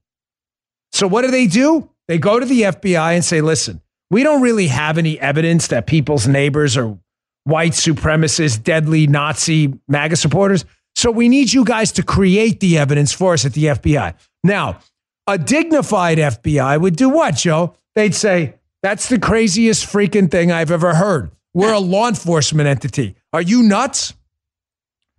So, 0.92 1.06
what 1.06 1.22
do 1.22 1.30
they 1.30 1.46
do? 1.46 1.90
They 2.08 2.18
go 2.18 2.38
to 2.38 2.46
the 2.46 2.62
FBI 2.62 3.14
and 3.14 3.24
say, 3.24 3.40
listen, 3.40 3.80
we 4.10 4.22
don't 4.22 4.42
really 4.42 4.68
have 4.68 4.98
any 4.98 5.18
evidence 5.20 5.68
that 5.68 5.86
people's 5.86 6.26
neighbors 6.28 6.76
are 6.76 6.96
white 7.44 7.72
supremacists, 7.72 8.62
deadly 8.62 9.06
Nazi 9.06 9.72
MAGA 9.88 10.16
supporters. 10.16 10.64
So 10.94 11.10
we 11.10 11.28
need 11.28 11.52
you 11.52 11.64
guys 11.64 11.92
to 11.92 12.02
create 12.02 12.60
the 12.60 12.78
evidence 12.78 13.12
for 13.12 13.34
us 13.34 13.44
at 13.44 13.52
the 13.52 13.64
FBI. 13.64 14.14
Now, 14.42 14.80
a 15.26 15.38
dignified 15.38 16.18
FBI 16.18 16.80
would 16.80 16.96
do 16.96 17.08
what, 17.08 17.36
Joe? 17.36 17.74
They'd 17.94 18.14
say, 18.14 18.54
that's 18.82 19.08
the 19.08 19.18
craziest 19.18 19.86
freaking 19.86 20.30
thing 20.30 20.52
I've 20.52 20.70
ever 20.70 20.94
heard. 20.94 21.30
We're 21.54 21.72
a 21.72 21.80
law 21.80 22.08
enforcement 22.08 22.68
entity. 22.68 23.16
Are 23.32 23.42
you 23.42 23.62
nuts? 23.62 24.14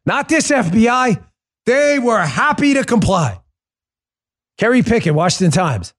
Not 0.05 0.29
this 0.29 0.49
FBI. 0.49 1.21
They 1.65 1.99
were 1.99 2.21
happy 2.21 2.75
to 2.75 2.83
comply. 2.83 3.41
Kerry 4.57 4.83
Picket, 4.83 5.13
Washington 5.13 5.51
Times. 5.51 5.93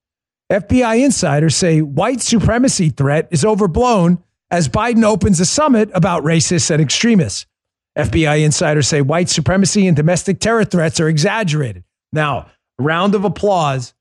FBI 0.50 1.04
insiders 1.04 1.54
say 1.56 1.82
white 1.82 2.22
supremacy 2.22 2.88
threat 2.88 3.28
is 3.30 3.44
overblown 3.44 4.22
as 4.50 4.68
Biden 4.68 5.04
opens 5.04 5.40
a 5.40 5.44
summit 5.44 5.90
about 5.92 6.24
racists 6.24 6.70
and 6.70 6.80
extremists. 6.80 7.46
FBI 7.98 8.44
insiders 8.44 8.88
say 8.88 9.02
white 9.02 9.28
supremacy 9.28 9.86
and 9.86 9.96
domestic 9.96 10.40
terror 10.40 10.64
threats 10.64 11.00
are 11.00 11.08
exaggerated. 11.08 11.84
Now, 12.12 12.50
round 12.78 13.14
of 13.14 13.24
applause, 13.24 13.92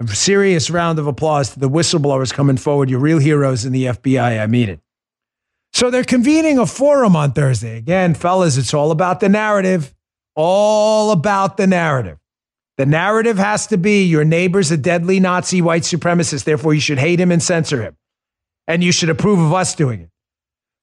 a 0.00 0.06
serious 0.08 0.70
round 0.70 0.98
of 0.98 1.06
applause 1.06 1.50
to 1.50 1.60
the 1.60 1.68
whistleblowers 1.68 2.32
coming 2.32 2.56
forward. 2.56 2.88
You're 2.88 3.00
real 3.00 3.18
heroes 3.18 3.66
in 3.66 3.72
the 3.72 3.86
FBI. 3.86 4.40
I 4.40 4.46
mean 4.46 4.70
it. 4.70 4.80
So 5.72 5.90
they're 5.90 6.04
convening 6.04 6.58
a 6.58 6.66
forum 6.66 7.14
on 7.14 7.32
Thursday. 7.32 7.76
Again, 7.76 8.14
fellas, 8.14 8.56
it's 8.56 8.72
all 8.72 8.90
about 8.90 9.20
the 9.20 9.28
narrative. 9.28 9.94
All 10.34 11.10
about 11.10 11.58
the 11.58 11.66
narrative. 11.66 12.19
The 12.80 12.86
narrative 12.86 13.36
has 13.36 13.66
to 13.66 13.76
be 13.76 14.04
your 14.04 14.24
neighbor's 14.24 14.70
a 14.70 14.76
deadly 14.78 15.20
Nazi 15.20 15.60
white 15.60 15.82
supremacist, 15.82 16.44
therefore 16.44 16.72
you 16.72 16.80
should 16.80 16.96
hate 16.96 17.20
him 17.20 17.30
and 17.30 17.42
censor 17.42 17.82
him. 17.82 17.94
And 18.66 18.82
you 18.82 18.90
should 18.90 19.10
approve 19.10 19.38
of 19.38 19.52
us 19.52 19.74
doing 19.74 20.00
it. 20.00 20.08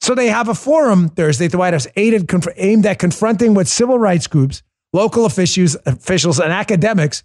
So 0.02 0.14
they 0.14 0.28
have 0.28 0.48
a 0.48 0.54
forum 0.54 1.10
Thursday 1.10 1.46
at 1.46 1.52
the 1.54 1.58
White 1.58 1.74
House 1.74 1.88
aimed 1.96 2.86
at 2.86 3.00
confronting 3.00 3.56
what 3.56 3.66
civil 3.66 3.98
rights 3.98 4.28
groups, 4.28 4.62
local 4.94 5.26
officials, 5.26 5.76
officials, 5.88 6.40
and 6.40 6.54
academics 6.54 7.24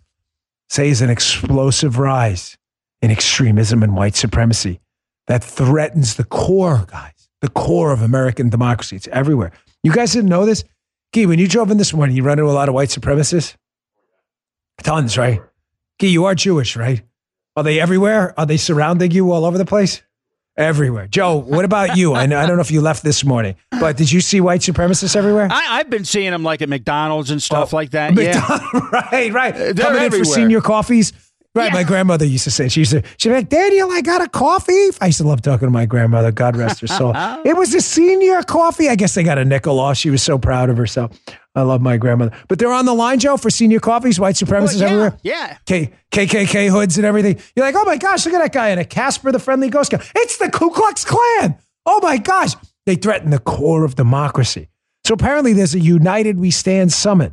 say 0.70 0.88
is 0.88 1.02
an 1.02 1.10
explosive 1.10 1.98
rise 1.98 2.56
in 3.02 3.10
extremism 3.10 3.82
and 3.82 3.94
white 3.94 4.16
supremacy 4.16 4.80
that 5.26 5.44
threatens 5.44 6.14
the 6.14 6.24
core, 6.24 6.86
guys, 6.90 7.28
the 7.42 7.50
core 7.50 7.92
of 7.92 8.00
American 8.00 8.48
democracy. 8.48 8.96
It's 8.96 9.08
everywhere. 9.08 9.52
You 9.82 9.92
guys 9.92 10.14
didn't 10.14 10.30
know 10.30 10.46
this? 10.46 10.64
Key, 11.12 11.26
when 11.26 11.38
you 11.38 11.46
drove 11.46 11.70
in 11.70 11.76
this 11.76 11.92
morning, 11.92 12.16
you 12.16 12.22
run 12.22 12.38
into 12.38 12.50
a 12.50 12.52
lot 12.52 12.70
of 12.70 12.74
white 12.74 12.88
supremacists? 12.88 13.54
Tons, 14.82 15.16
right? 15.16 15.40
Gee, 15.98 16.08
you 16.08 16.24
are 16.24 16.34
Jewish, 16.34 16.76
right? 16.76 17.02
Are 17.56 17.62
they 17.62 17.80
everywhere? 17.80 18.38
Are 18.38 18.46
they 18.46 18.56
surrounding 18.56 19.10
you 19.10 19.30
all 19.32 19.44
over 19.44 19.58
the 19.58 19.64
place? 19.64 20.02
Everywhere. 20.56 21.06
Joe, 21.06 21.36
what 21.36 21.64
about 21.64 21.96
you? 21.96 22.14
I, 22.14 22.26
know, 22.26 22.38
I 22.38 22.46
don't 22.46 22.56
know 22.56 22.62
if 22.62 22.70
you 22.70 22.82
left 22.82 23.02
this 23.02 23.24
morning, 23.24 23.56
but 23.70 23.96
did 23.96 24.12
you 24.12 24.20
see 24.20 24.40
white 24.40 24.60
supremacists 24.60 25.16
everywhere? 25.16 25.48
I, 25.50 25.78
have 25.78 25.88
been 25.88 26.04
seeing 26.04 26.30
them 26.30 26.42
like 26.42 26.60
at 26.60 26.68
McDonald's 26.68 27.30
and 27.30 27.42
stuff 27.42 27.72
oh, 27.72 27.76
like 27.76 27.90
that. 27.92 28.14
McDonald's, 28.14 28.64
yeah. 28.74 28.88
right, 29.12 29.32
right. 29.32 29.54
They're 29.54 29.74
Coming 29.74 30.02
everywhere. 30.02 30.04
in 30.04 30.10
for 30.10 30.24
senior 30.24 30.60
coffees. 30.60 31.12
Right, 31.54 31.66
yeah. 31.66 31.74
my 31.74 31.84
grandmother 31.84 32.24
used 32.24 32.44
to 32.44 32.50
say, 32.50 32.68
she 32.68 32.80
used 32.80 32.92
to, 32.92 33.02
she'd 33.18 33.28
be 33.28 33.34
like, 33.34 33.50
Daniel, 33.50 33.90
I 33.92 34.00
got 34.00 34.22
a 34.22 34.28
coffee. 34.28 34.88
I 35.02 35.06
used 35.06 35.18
to 35.18 35.26
love 35.26 35.42
talking 35.42 35.66
to 35.66 35.72
my 35.72 35.84
grandmother, 35.84 36.32
God 36.32 36.56
rest 36.56 36.80
her 36.80 36.86
soul. 36.86 37.12
it 37.44 37.56
was 37.56 37.74
a 37.74 37.80
senior 37.82 38.42
coffee. 38.42 38.88
I 38.88 38.96
guess 38.96 39.14
they 39.14 39.22
got 39.22 39.36
a 39.36 39.44
nickel 39.44 39.78
off. 39.78 39.98
She 39.98 40.08
was 40.08 40.22
so 40.22 40.38
proud 40.38 40.70
of 40.70 40.78
herself. 40.78 41.18
I 41.54 41.62
love 41.62 41.82
my 41.82 41.98
grandmother. 41.98 42.34
But 42.48 42.58
they're 42.58 42.72
on 42.72 42.86
the 42.86 42.94
line, 42.94 43.18
Joe, 43.18 43.36
for 43.36 43.50
senior 43.50 43.78
coffees, 43.78 44.18
white 44.18 44.36
supremacists 44.36 44.80
well, 44.80 44.82
yeah, 44.82 44.86
everywhere. 44.86 45.18
Yeah. 45.22 45.56
K- 45.66 45.92
KKK 46.10 46.70
hoods 46.70 46.96
and 46.96 47.06
everything. 47.06 47.38
You're 47.54 47.66
like, 47.66 47.74
oh 47.74 47.84
my 47.84 47.98
gosh, 47.98 48.24
look 48.24 48.34
at 48.34 48.40
that 48.40 48.52
guy 48.52 48.70
in 48.70 48.78
a 48.78 48.84
Casper 48.84 49.30
the 49.32 49.38
Friendly 49.38 49.68
Ghost 49.68 49.90
guy. 49.92 50.02
It's 50.16 50.38
the 50.38 50.50
Ku 50.50 50.70
Klux 50.70 51.04
Klan. 51.04 51.58
Oh 51.84 52.00
my 52.02 52.16
gosh. 52.16 52.52
They 52.86 52.94
threaten 52.94 53.30
the 53.30 53.38
core 53.38 53.84
of 53.84 53.96
democracy. 53.96 54.68
So 55.04 55.14
apparently 55.14 55.52
there's 55.52 55.74
a 55.74 55.80
United 55.80 56.38
We 56.38 56.50
Stand 56.50 56.92
summit. 56.92 57.32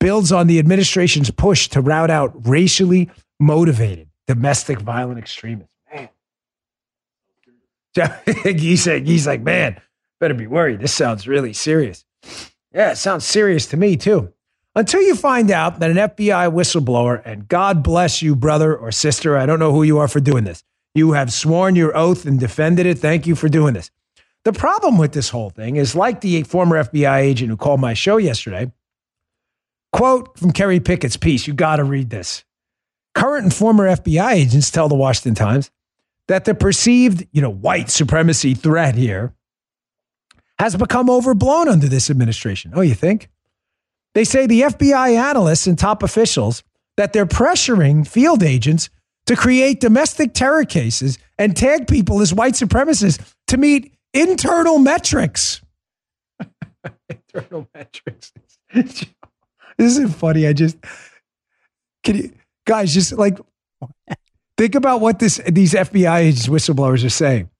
Builds 0.00 0.32
on 0.32 0.46
the 0.46 0.58
administration's 0.58 1.30
push 1.30 1.68
to 1.68 1.80
rout 1.80 2.10
out 2.10 2.48
racially 2.48 3.10
motivated 3.38 4.08
domestic 4.26 4.80
violent 4.80 5.18
extremists. 5.18 5.76
Man. 5.92 6.08
he's 8.56 8.86
like, 8.86 9.06
he's 9.06 9.26
like, 9.26 9.42
man, 9.42 9.80
better 10.20 10.34
be 10.34 10.46
worried. 10.46 10.80
This 10.80 10.94
sounds 10.94 11.28
really 11.28 11.52
serious. 11.52 12.04
Yeah, 12.74 12.92
it 12.92 12.96
sounds 12.96 13.24
serious 13.24 13.66
to 13.66 13.76
me 13.76 13.96
too. 13.96 14.32
Until 14.74 15.02
you 15.02 15.14
find 15.14 15.50
out 15.50 15.80
that 15.80 15.90
an 15.90 15.96
FBI 15.96 16.50
whistleblower, 16.50 17.20
and 17.26 17.46
God 17.46 17.82
bless 17.82 18.22
you, 18.22 18.34
brother 18.34 18.74
or 18.74 18.90
sister, 18.90 19.36
I 19.36 19.44
don't 19.44 19.58
know 19.58 19.72
who 19.72 19.82
you 19.82 19.98
are 19.98 20.08
for 20.08 20.20
doing 20.20 20.44
this. 20.44 20.64
You 20.94 21.12
have 21.12 21.32
sworn 21.32 21.76
your 21.76 21.94
oath 21.96 22.24
and 22.24 22.40
defended 22.40 22.86
it. 22.86 22.98
Thank 22.98 23.26
you 23.26 23.34
for 23.34 23.48
doing 23.48 23.74
this. 23.74 23.90
The 24.44 24.52
problem 24.52 24.98
with 24.98 25.12
this 25.12 25.28
whole 25.28 25.50
thing 25.50 25.76
is 25.76 25.94
like 25.94 26.20
the 26.20 26.42
former 26.44 26.82
FBI 26.82 27.18
agent 27.18 27.50
who 27.50 27.56
called 27.56 27.80
my 27.80 27.94
show 27.94 28.16
yesterday. 28.16 28.72
Quote 29.92 30.38
from 30.38 30.52
Kerry 30.52 30.80
Picket's 30.80 31.18
piece, 31.18 31.46
you 31.46 31.52
got 31.52 31.76
to 31.76 31.84
read 31.84 32.08
this. 32.08 32.44
Current 33.14 33.44
and 33.44 33.54
former 33.54 33.86
FBI 33.88 34.32
agents 34.32 34.70
tell 34.70 34.88
the 34.88 34.94
Washington 34.94 35.34
Times 35.34 35.70
that 36.28 36.46
the 36.46 36.54
perceived, 36.54 37.26
you 37.32 37.42
know, 37.42 37.50
white 37.50 37.90
supremacy 37.90 38.54
threat 38.54 38.94
here 38.94 39.34
has 40.62 40.76
become 40.76 41.10
overblown 41.10 41.68
under 41.68 41.88
this 41.88 42.08
administration. 42.08 42.70
Oh, 42.72 42.82
you 42.82 42.94
think? 42.94 43.28
They 44.14 44.22
say 44.22 44.46
the 44.46 44.60
FBI 44.60 45.16
analysts 45.16 45.66
and 45.66 45.76
top 45.76 46.04
officials 46.04 46.62
that 46.96 47.12
they're 47.12 47.26
pressuring 47.26 48.06
field 48.06 48.44
agents 48.44 48.88
to 49.26 49.34
create 49.34 49.80
domestic 49.80 50.34
terror 50.34 50.64
cases 50.64 51.18
and 51.36 51.56
tag 51.56 51.88
people 51.88 52.20
as 52.20 52.32
white 52.32 52.54
supremacists 52.54 53.34
to 53.48 53.56
meet 53.56 53.92
internal 54.14 54.78
metrics. 54.78 55.62
internal 57.08 57.68
metrics. 57.74 58.32
this 58.72 59.06
isn't 59.78 60.10
funny. 60.10 60.46
I 60.46 60.52
just 60.52 60.76
can 62.04 62.18
you 62.18 62.32
guys 62.68 62.94
just 62.94 63.14
like 63.14 63.36
think 64.56 64.76
about 64.76 65.00
what 65.00 65.18
this 65.18 65.40
these 65.44 65.74
FBI 65.74 66.18
agents 66.20 66.46
whistleblowers 66.46 67.04
are 67.04 67.10
saying. 67.10 67.50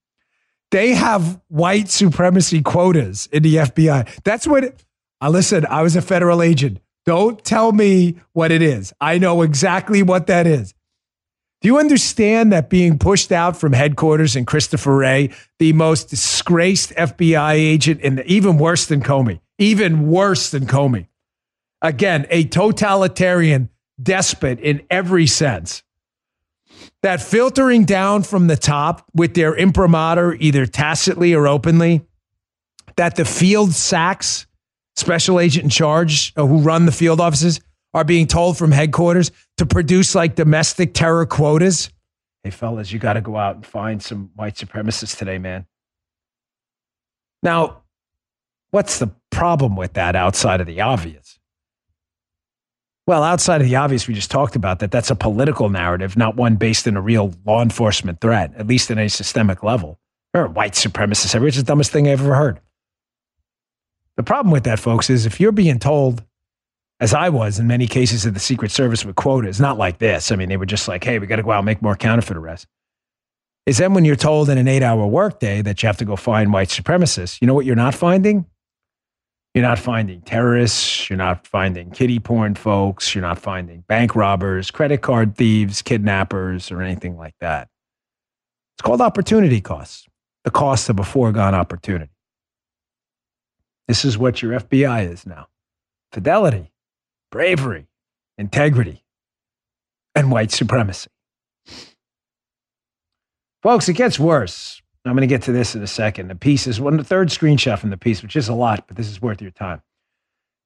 They 0.71 0.93
have 0.93 1.39
white 1.49 1.89
supremacy 1.89 2.61
quotas 2.61 3.27
in 3.31 3.43
the 3.43 3.55
FBI. 3.55 4.23
That's 4.23 4.47
what 4.47 4.81
I 5.21 5.29
listen. 5.29 5.65
I 5.69 5.83
was 5.83 5.95
a 5.95 6.01
federal 6.01 6.41
agent. 6.41 6.79
Don't 7.05 7.43
tell 7.43 7.71
me 7.71 8.17
what 8.31 8.51
it 8.51 8.61
is. 8.61 8.93
I 8.99 9.17
know 9.17 9.41
exactly 9.41 10.01
what 10.01 10.27
that 10.27 10.47
is. 10.47 10.73
Do 11.61 11.67
you 11.67 11.79
understand 11.79 12.51
that 12.51 12.69
being 12.69 12.99
pushed 12.99 13.31
out 13.31 13.55
from 13.55 13.71
headquarters 13.71 14.35
in 14.35 14.45
Christopher 14.45 14.97
Wray, 14.97 15.29
the 15.59 15.71
most 15.71 16.09
disgraced 16.09 16.89
FBI 16.91 17.53
agent, 17.53 18.01
and 18.03 18.21
even 18.25 18.57
worse 18.57 18.85
than 18.85 19.01
Comey, 19.01 19.39
even 19.57 20.09
worse 20.09 20.51
than 20.51 20.65
Comey, 20.65 21.07
again, 21.81 22.27
a 22.29 22.43
totalitarian 22.43 23.69
despot 24.01 24.59
in 24.59 24.81
every 24.89 25.25
sense, 25.25 25.83
that 27.03 27.21
filtering 27.21 27.83
down 27.83 28.23
from 28.23 28.47
the 28.47 28.55
top 28.55 29.05
with 29.13 29.35
their 29.35 29.53
imprimatur, 29.55 30.35
either 30.39 30.65
tacitly 30.65 31.33
or 31.33 31.47
openly, 31.47 32.01
that 32.95 33.15
the 33.15 33.25
field 33.25 33.69
SACs, 33.69 34.45
special 34.95 35.39
agent 35.39 35.65
in 35.65 35.69
charge 35.69 36.33
uh, 36.37 36.45
who 36.45 36.59
run 36.59 36.85
the 36.85 36.91
field 36.91 37.19
offices, 37.19 37.59
are 37.93 38.05
being 38.05 38.25
told 38.25 38.57
from 38.57 38.71
headquarters 38.71 39.31
to 39.57 39.65
produce 39.65 40.15
like 40.15 40.35
domestic 40.35 40.93
terror 40.93 41.25
quotas. 41.25 41.91
Hey, 42.43 42.49
fellas, 42.49 42.91
you 42.91 42.99
got 42.99 43.13
to 43.13 43.21
go 43.21 43.37
out 43.37 43.55
and 43.55 43.65
find 43.65 44.01
some 44.01 44.31
white 44.35 44.55
supremacists 44.55 45.17
today, 45.17 45.37
man. 45.37 45.65
Now, 47.43 47.83
what's 48.71 48.99
the 48.99 49.11
problem 49.29 49.75
with 49.75 49.93
that 49.93 50.15
outside 50.15 50.61
of 50.61 50.67
the 50.67 50.81
obvious? 50.81 51.22
Well, 53.05 53.23
outside 53.23 53.59
of 53.61 53.67
the 53.67 53.75
obvious, 53.75 54.07
we 54.07 54.13
just 54.13 54.31
talked 54.31 54.55
about 54.55 54.79
that. 54.79 54.91
That's 54.91 55.11
a 55.11 55.15
political 55.15 55.69
narrative, 55.69 56.15
not 56.15 56.35
one 56.37 56.55
based 56.55 56.87
in 56.87 56.95
a 56.95 57.01
real 57.01 57.33
law 57.45 57.61
enforcement 57.61 58.21
threat, 58.21 58.53
at 58.55 58.67
least 58.67 58.89
at 58.91 58.97
a 58.97 59.09
systemic 59.09 59.61
level. 59.61 59.99
Are 60.33 60.47
white 60.47 60.73
supremacists. 60.73 61.47
It's 61.47 61.57
the 61.57 61.63
dumbest 61.63 61.91
thing 61.91 62.07
I 62.07 62.11
ever 62.11 62.33
heard. 62.33 62.59
The 64.17 64.23
problem 64.23 64.51
with 64.51 64.63
that, 64.63 64.79
folks, 64.79 65.09
is 65.09 65.25
if 65.25 65.39
you're 65.39 65.51
being 65.51 65.79
told 65.79 66.23
as 66.99 67.13
I 67.13 67.29
was 67.29 67.59
in 67.59 67.67
many 67.67 67.85
cases 67.85 68.25
of 68.25 68.33
the 68.33 68.39
Secret 68.39 68.71
Service 68.71 69.03
with 69.03 69.15
quotas, 69.15 69.59
not 69.59 69.77
like 69.77 69.97
this. 69.97 70.31
I 70.31 70.37
mean, 70.37 70.49
they 70.49 70.57
were 70.57 70.65
just 70.65 70.87
like, 70.87 71.03
hey, 71.03 71.19
we 71.19 71.27
got 71.27 71.35
to 71.35 71.43
go 71.43 71.51
out 71.51 71.59
and 71.59 71.65
make 71.65 71.81
more 71.81 71.95
counterfeit 71.95 72.37
arrests. 72.37 72.65
Is 73.65 73.77
then 73.77 73.93
when 73.93 74.05
you're 74.05 74.15
told 74.15 74.49
in 74.49 74.57
an 74.57 74.67
eight 74.67 74.83
hour 74.83 75.05
workday 75.05 75.61
that 75.61 75.83
you 75.83 75.87
have 75.87 75.97
to 75.97 76.05
go 76.05 76.15
find 76.15 76.53
white 76.53 76.69
supremacists, 76.69 77.41
you 77.41 77.47
know 77.47 77.53
what 77.53 77.65
you're 77.65 77.75
not 77.75 77.93
finding? 77.93 78.45
You're 79.53 79.63
not 79.63 79.77
finding 79.77 80.21
terrorists. 80.21 81.09
You're 81.09 81.17
not 81.17 81.45
finding 81.45 81.91
kiddie 81.91 82.19
porn 82.19 82.55
folks. 82.55 83.13
You're 83.13 83.21
not 83.21 83.37
finding 83.37 83.81
bank 83.81 84.15
robbers, 84.15 84.71
credit 84.71 85.01
card 85.01 85.35
thieves, 85.35 85.81
kidnappers, 85.81 86.71
or 86.71 86.81
anything 86.81 87.17
like 87.17 87.35
that. 87.39 87.67
It's 88.75 88.81
called 88.81 89.01
opportunity 89.01 89.61
costs, 89.61 90.07
the 90.43 90.51
cost 90.51 90.89
of 90.89 90.99
a 90.99 91.03
foregone 91.03 91.53
opportunity. 91.53 92.11
This 93.87 94.05
is 94.05 94.17
what 94.17 94.41
your 94.41 94.59
FBI 94.59 95.11
is 95.11 95.25
now 95.25 95.47
fidelity 96.11 96.71
bravery, 97.31 97.87
integrity, 98.37 99.03
and 100.13 100.31
white 100.31 100.51
supremacy. 100.51 101.09
Folks, 103.63 103.89
it 103.89 103.93
gets 103.93 104.19
worse. 104.19 104.82
I'm 105.05 105.13
going 105.13 105.21
to 105.21 105.27
get 105.27 105.41
to 105.43 105.51
this 105.51 105.75
in 105.75 105.83
a 105.83 105.87
second. 105.87 106.29
The 106.29 106.35
piece 106.35 106.65
is 106.65 106.79
one, 106.79 106.97
the 106.97 107.03
third 107.03 107.29
screenshot 107.29 107.77
from 107.79 107.89
the 107.89 107.97
piece, 107.97 108.21
which 108.21 108.35
is 108.35 108.47
a 108.47 108.53
lot, 108.53 108.87
but 108.87 108.95
this 108.95 109.09
is 109.09 109.21
worth 109.21 109.41
your 109.41 109.51
time. 109.51 109.81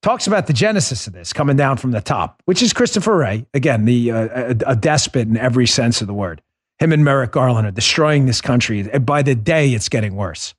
Talks 0.04 0.28
about 0.28 0.46
the 0.46 0.54
genesis 0.54 1.08
of 1.08 1.14
this 1.14 1.34
coming 1.34 1.58
down 1.58 1.78
from 1.78 1.92
the 1.92 2.02
top, 2.02 2.44
which 2.46 2.62
is 2.62 2.72
Christopher 2.72 3.18
Wray, 3.18 3.48
again, 3.54 3.86
the 3.86 4.12
uh, 4.12 4.28
a, 4.34 4.72
a 4.72 4.76
despot 4.76 5.28
in 5.28 5.38
every 5.38 5.66
sense 5.66 6.02
of 6.02 6.08
the 6.08 6.14
word. 6.14 6.42
Him 6.78 6.92
and 6.92 7.04
Merrick 7.04 7.32
Garland 7.32 7.66
are 7.66 7.72
destroying 7.72 8.28
this 8.28 8.40
country. 8.40 8.88
And 8.92 9.06
by 9.06 9.24
the 9.24 9.34
day, 9.34 9.74
it's 9.74 9.90
getting 9.90 10.16
worse. 10.16 10.54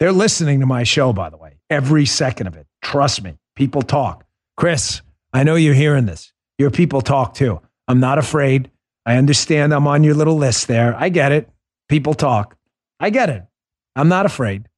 They're 0.00 0.12
listening 0.12 0.60
to 0.60 0.66
my 0.66 0.82
show, 0.82 1.12
by 1.12 1.30
the 1.30 1.36
way, 1.36 1.58
every 1.70 2.04
second 2.04 2.48
of 2.48 2.56
it. 2.56 2.66
Trust 2.82 3.22
me, 3.22 3.38
people 3.54 3.82
talk. 3.82 4.24
Chris, 4.56 5.02
I 5.32 5.44
know 5.44 5.54
you're 5.54 5.74
hearing 5.74 6.06
this. 6.06 6.32
Your 6.58 6.70
people 6.70 7.02
talk 7.02 7.34
too. 7.34 7.60
I'm 7.86 8.00
not 8.00 8.18
afraid. 8.18 8.70
I 9.06 9.16
understand 9.16 9.72
I'm 9.72 9.86
on 9.86 10.02
your 10.02 10.14
little 10.14 10.36
list 10.36 10.66
there. 10.66 10.96
I 10.96 11.08
get 11.08 11.30
it. 11.30 11.48
People 11.88 12.14
talk. 12.14 12.55
I 13.00 13.10
get 13.10 13.28
it. 13.30 13.44
I'm 13.94 14.08
not 14.08 14.26
afraid. 14.26 14.68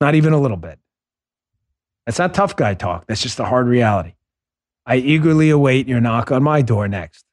Not 0.00 0.14
even 0.14 0.32
a 0.32 0.40
little 0.40 0.56
bit. 0.56 0.78
That's 2.06 2.18
not 2.18 2.34
tough 2.34 2.56
guy 2.56 2.74
talk. 2.74 3.06
That's 3.06 3.22
just 3.22 3.36
the 3.36 3.44
hard 3.44 3.66
reality. 3.66 4.14
I 4.86 4.96
eagerly 4.96 5.50
await 5.50 5.86
your 5.86 6.00
knock 6.00 6.32
on 6.32 6.42
my 6.42 6.62
door 6.62 6.88
next. 6.88 7.24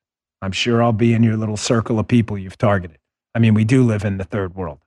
I'm 0.42 0.52
sure 0.52 0.84
I'll 0.84 0.94
be 0.94 1.14
in 1.14 1.24
your 1.24 1.38
little 1.38 1.58
circle 1.58 1.98
of 2.00 2.08
people 2.08 2.38
you've 2.38 2.58
targeted. 2.58 3.00
I 3.34 3.40
mean, 3.40 3.54
we 3.54 3.64
do 3.64 3.84
live 3.84 4.06
in 4.06 4.18
the 4.18 4.24
third 4.24 4.56
world. 4.56 4.80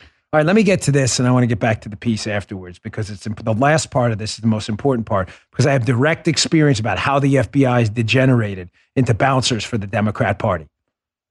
All 0.00 0.38
right, 0.38 0.46
let 0.46 0.56
me 0.56 0.62
get 0.62 0.80
to 0.82 0.92
this, 0.92 1.18
and 1.18 1.28
I 1.28 1.30
want 1.30 1.42
to 1.42 1.46
get 1.46 1.58
back 1.58 1.82
to 1.82 1.90
the 1.90 1.96
piece 1.96 2.26
afterwards 2.26 2.78
because 2.78 3.10
it's 3.10 3.24
the 3.24 3.52
last 3.52 3.90
part 3.90 4.12
of 4.12 4.18
this 4.18 4.32
is 4.32 4.38
the 4.38 4.46
most 4.46 4.70
important 4.70 5.06
part 5.06 5.28
because 5.50 5.66
I 5.66 5.72
have 5.72 5.84
direct 5.84 6.26
experience 6.26 6.80
about 6.80 6.98
how 6.98 7.18
the 7.18 7.34
FBI 7.34 7.80
has 7.80 7.90
degenerated 7.90 8.70
into 8.96 9.12
bouncers 9.12 9.62
for 9.62 9.76
the 9.76 9.86
Democrat 9.86 10.38
Party. 10.38 10.68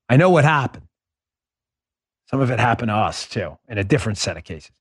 I 0.08 0.18
know 0.18 0.30
what 0.30 0.44
happened. 0.44 0.86
Some 2.32 2.42
of 2.42 2.50
it 2.50 2.60
happened 2.60 2.90
to 2.90 2.96
us 2.96 3.28
too, 3.28 3.58
in 3.68 3.78
a 3.78 3.84
different 3.84 4.18
set 4.18 4.38
of 4.38 4.44
cases. 4.44 4.72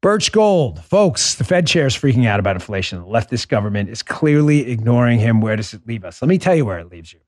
Birch 0.00 0.30
Gold, 0.30 0.84
folks, 0.84 1.34
the 1.34 1.42
Fed 1.42 1.66
chair 1.66 1.86
is 1.86 1.96
freaking 1.96 2.26
out 2.26 2.38
about 2.38 2.54
inflation. 2.54 3.00
The 3.00 3.06
leftist 3.06 3.48
government 3.48 3.88
is 3.88 4.02
clearly 4.02 4.70
ignoring 4.70 5.18
him. 5.18 5.40
Where 5.40 5.56
does 5.56 5.74
it 5.74 5.88
leave 5.88 6.04
us? 6.04 6.22
Let 6.22 6.28
me 6.28 6.38
tell 6.38 6.54
you 6.54 6.64
where 6.64 6.78
it 6.78 6.88
leaves 6.88 7.12
you 7.12 7.18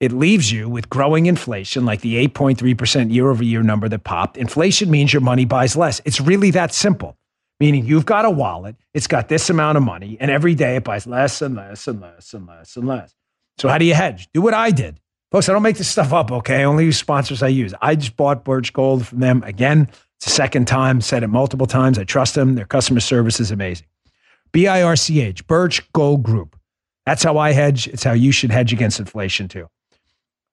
it 0.00 0.12
leaves 0.12 0.52
you 0.52 0.68
with 0.68 0.88
growing 0.88 1.26
inflation, 1.26 1.84
like 1.84 2.02
the 2.02 2.24
8.3% 2.28 3.12
year 3.12 3.30
over 3.30 3.42
year 3.42 3.62
number 3.62 3.88
that 3.88 4.04
popped. 4.04 4.36
Inflation 4.36 4.90
means 4.90 5.12
your 5.12 5.22
money 5.22 5.44
buys 5.44 5.76
less. 5.76 6.00
It's 6.04 6.20
really 6.20 6.52
that 6.52 6.72
simple, 6.72 7.16
meaning 7.58 7.84
you've 7.84 8.06
got 8.06 8.24
a 8.24 8.30
wallet, 8.30 8.76
it's 8.94 9.08
got 9.08 9.28
this 9.28 9.50
amount 9.50 9.76
of 9.76 9.82
money, 9.82 10.16
and 10.20 10.30
every 10.30 10.54
day 10.54 10.76
it 10.76 10.84
buys 10.84 11.06
less 11.06 11.42
and 11.42 11.56
less 11.56 11.88
and 11.88 12.00
less 12.00 12.32
and 12.32 12.46
less 12.46 12.76
and 12.76 12.86
less. 12.86 13.14
So, 13.58 13.68
how 13.68 13.78
do 13.78 13.84
you 13.84 13.94
hedge? 13.94 14.28
Do 14.32 14.40
what 14.40 14.54
I 14.54 14.70
did. 14.70 15.00
Folks, 15.30 15.48
I 15.48 15.52
don't 15.52 15.62
make 15.62 15.76
this 15.76 15.88
stuff 15.88 16.14
up, 16.14 16.32
okay? 16.32 16.62
I 16.62 16.64
only 16.64 16.86
use 16.86 16.96
sponsors 16.96 17.42
I 17.42 17.48
use. 17.48 17.74
I 17.82 17.96
just 17.96 18.16
bought 18.16 18.44
Birch 18.44 18.72
Gold 18.72 19.06
from 19.06 19.20
them 19.20 19.42
again. 19.42 19.88
It's 20.16 20.24
the 20.24 20.30
second 20.30 20.66
time, 20.66 21.02
said 21.02 21.22
it 21.22 21.28
multiple 21.28 21.66
times. 21.66 21.98
I 21.98 22.04
trust 22.04 22.34
them. 22.34 22.54
Their 22.54 22.64
customer 22.64 23.00
service 23.00 23.38
is 23.38 23.50
amazing. 23.50 23.86
B 24.52 24.66
I 24.66 24.82
R 24.82 24.96
C 24.96 25.20
H, 25.20 25.46
Birch 25.46 25.92
Gold 25.92 26.22
Group. 26.22 26.58
That's 27.04 27.22
how 27.22 27.36
I 27.36 27.52
hedge. 27.52 27.88
It's 27.88 28.04
how 28.04 28.12
you 28.12 28.32
should 28.32 28.50
hedge 28.50 28.72
against 28.72 28.98
inflation 28.98 29.48
too. 29.48 29.68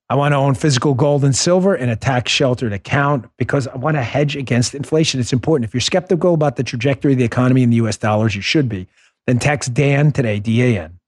I 0.09 0.15
want 0.15 0.33
to 0.33 0.37
own 0.37 0.53
physical 0.55 0.93
gold 0.93 1.23
and 1.23 1.35
silver 1.35 1.73
in 1.73 1.89
a 1.89 1.95
tax 1.95 2.31
sheltered 2.31 2.73
account 2.73 3.25
because 3.37 3.67
I 3.67 3.75
want 3.77 3.95
to 3.95 4.03
hedge 4.03 4.35
against 4.35 4.75
inflation. 4.75 5.19
It's 5.19 5.33
important. 5.33 5.67
If 5.67 5.73
you're 5.73 5.81
skeptical 5.81 6.33
about 6.33 6.57
the 6.57 6.63
trajectory 6.63 7.13
of 7.13 7.17
the 7.17 7.25
economy 7.25 7.63
in 7.63 7.69
the 7.69 7.77
US 7.77 7.95
dollars, 7.97 8.35
you 8.35 8.41
should 8.41 8.67
be. 8.67 8.87
Then 9.25 9.39
text 9.39 9.73
Dan 9.73 10.11
today, 10.11 10.39
D 10.39 10.61
A 10.61 10.83
N. 10.83 10.99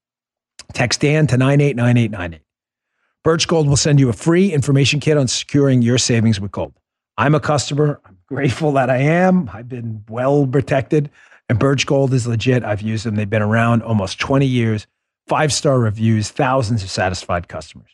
Text 0.73 1.01
Dan 1.01 1.27
to 1.27 1.37
989898. 1.37 2.46
Birch 3.23 3.47
Gold 3.47 3.67
will 3.67 3.77
send 3.77 3.99
you 3.99 4.09
a 4.09 4.13
free 4.13 4.53
information 4.53 4.99
kit 4.99 5.17
on 5.17 5.27
securing 5.27 5.81
your 5.81 5.97
savings 5.97 6.39
with 6.39 6.51
gold. 6.51 6.73
I'm 7.17 7.35
a 7.35 7.39
customer. 7.39 7.99
I'm 8.05 8.17
grateful 8.27 8.71
that 8.73 8.89
I 8.89 8.97
am. 8.97 9.49
I've 9.53 9.67
been 9.67 10.03
well 10.07 10.47
protected. 10.47 11.09
And 11.49 11.59
Birch 11.59 11.85
Gold 11.85 12.13
is 12.13 12.27
legit. 12.27 12.63
I've 12.63 12.81
used 12.81 13.05
them. 13.05 13.15
They've 13.15 13.29
been 13.29 13.41
around 13.41 13.81
almost 13.81 14.19
20 14.19 14.45
years, 14.45 14.87
five 15.27 15.51
star 15.51 15.79
reviews, 15.79 16.29
thousands 16.29 16.83
of 16.83 16.89
satisfied 16.89 17.47
customers. 17.47 17.89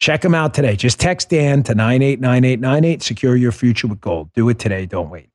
Check 0.00 0.22
them 0.22 0.34
out 0.34 0.54
today. 0.54 0.76
Just 0.76 1.00
text 1.00 1.30
Dan 1.30 1.62
to 1.64 1.74
989898. 1.74 3.02
Secure 3.02 3.36
your 3.36 3.52
future 3.52 3.86
with 3.86 4.00
gold. 4.00 4.32
Do 4.32 4.48
it 4.48 4.58
today. 4.58 4.86
Don't 4.86 5.10
wait. 5.10 5.28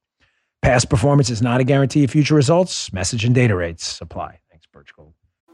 Past 0.61 0.89
performance 0.89 1.29
is 1.29 1.41
not 1.41 1.61
a 1.61 1.63
guarantee 1.63 2.03
of 2.03 2.11
future 2.11 2.35
results. 2.35 2.91
Message 2.91 3.23
and 3.23 3.33
data 3.33 3.55
rates 3.55 4.01
apply. 4.01 4.39
Thanks, 4.51 4.65
Birch 4.71 4.93
Gold. 4.93 5.13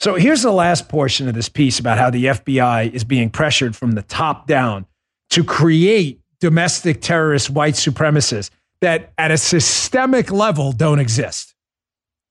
So 0.00 0.14
here's 0.14 0.42
the 0.42 0.52
last 0.52 0.88
portion 0.88 1.28
of 1.28 1.34
this 1.34 1.50
piece 1.50 1.78
about 1.78 1.98
how 1.98 2.08
the 2.08 2.24
FBI 2.24 2.90
is 2.92 3.04
being 3.04 3.28
pressured 3.28 3.76
from 3.76 3.92
the 3.92 4.02
top 4.02 4.46
down 4.46 4.86
to 5.30 5.44
create 5.44 6.20
domestic 6.40 7.02
terrorist 7.02 7.50
white 7.50 7.74
supremacists 7.74 8.50
that 8.80 9.12
at 9.18 9.30
a 9.30 9.36
systemic 9.36 10.30
level 10.30 10.72
don't 10.72 11.00
exist. 11.00 11.54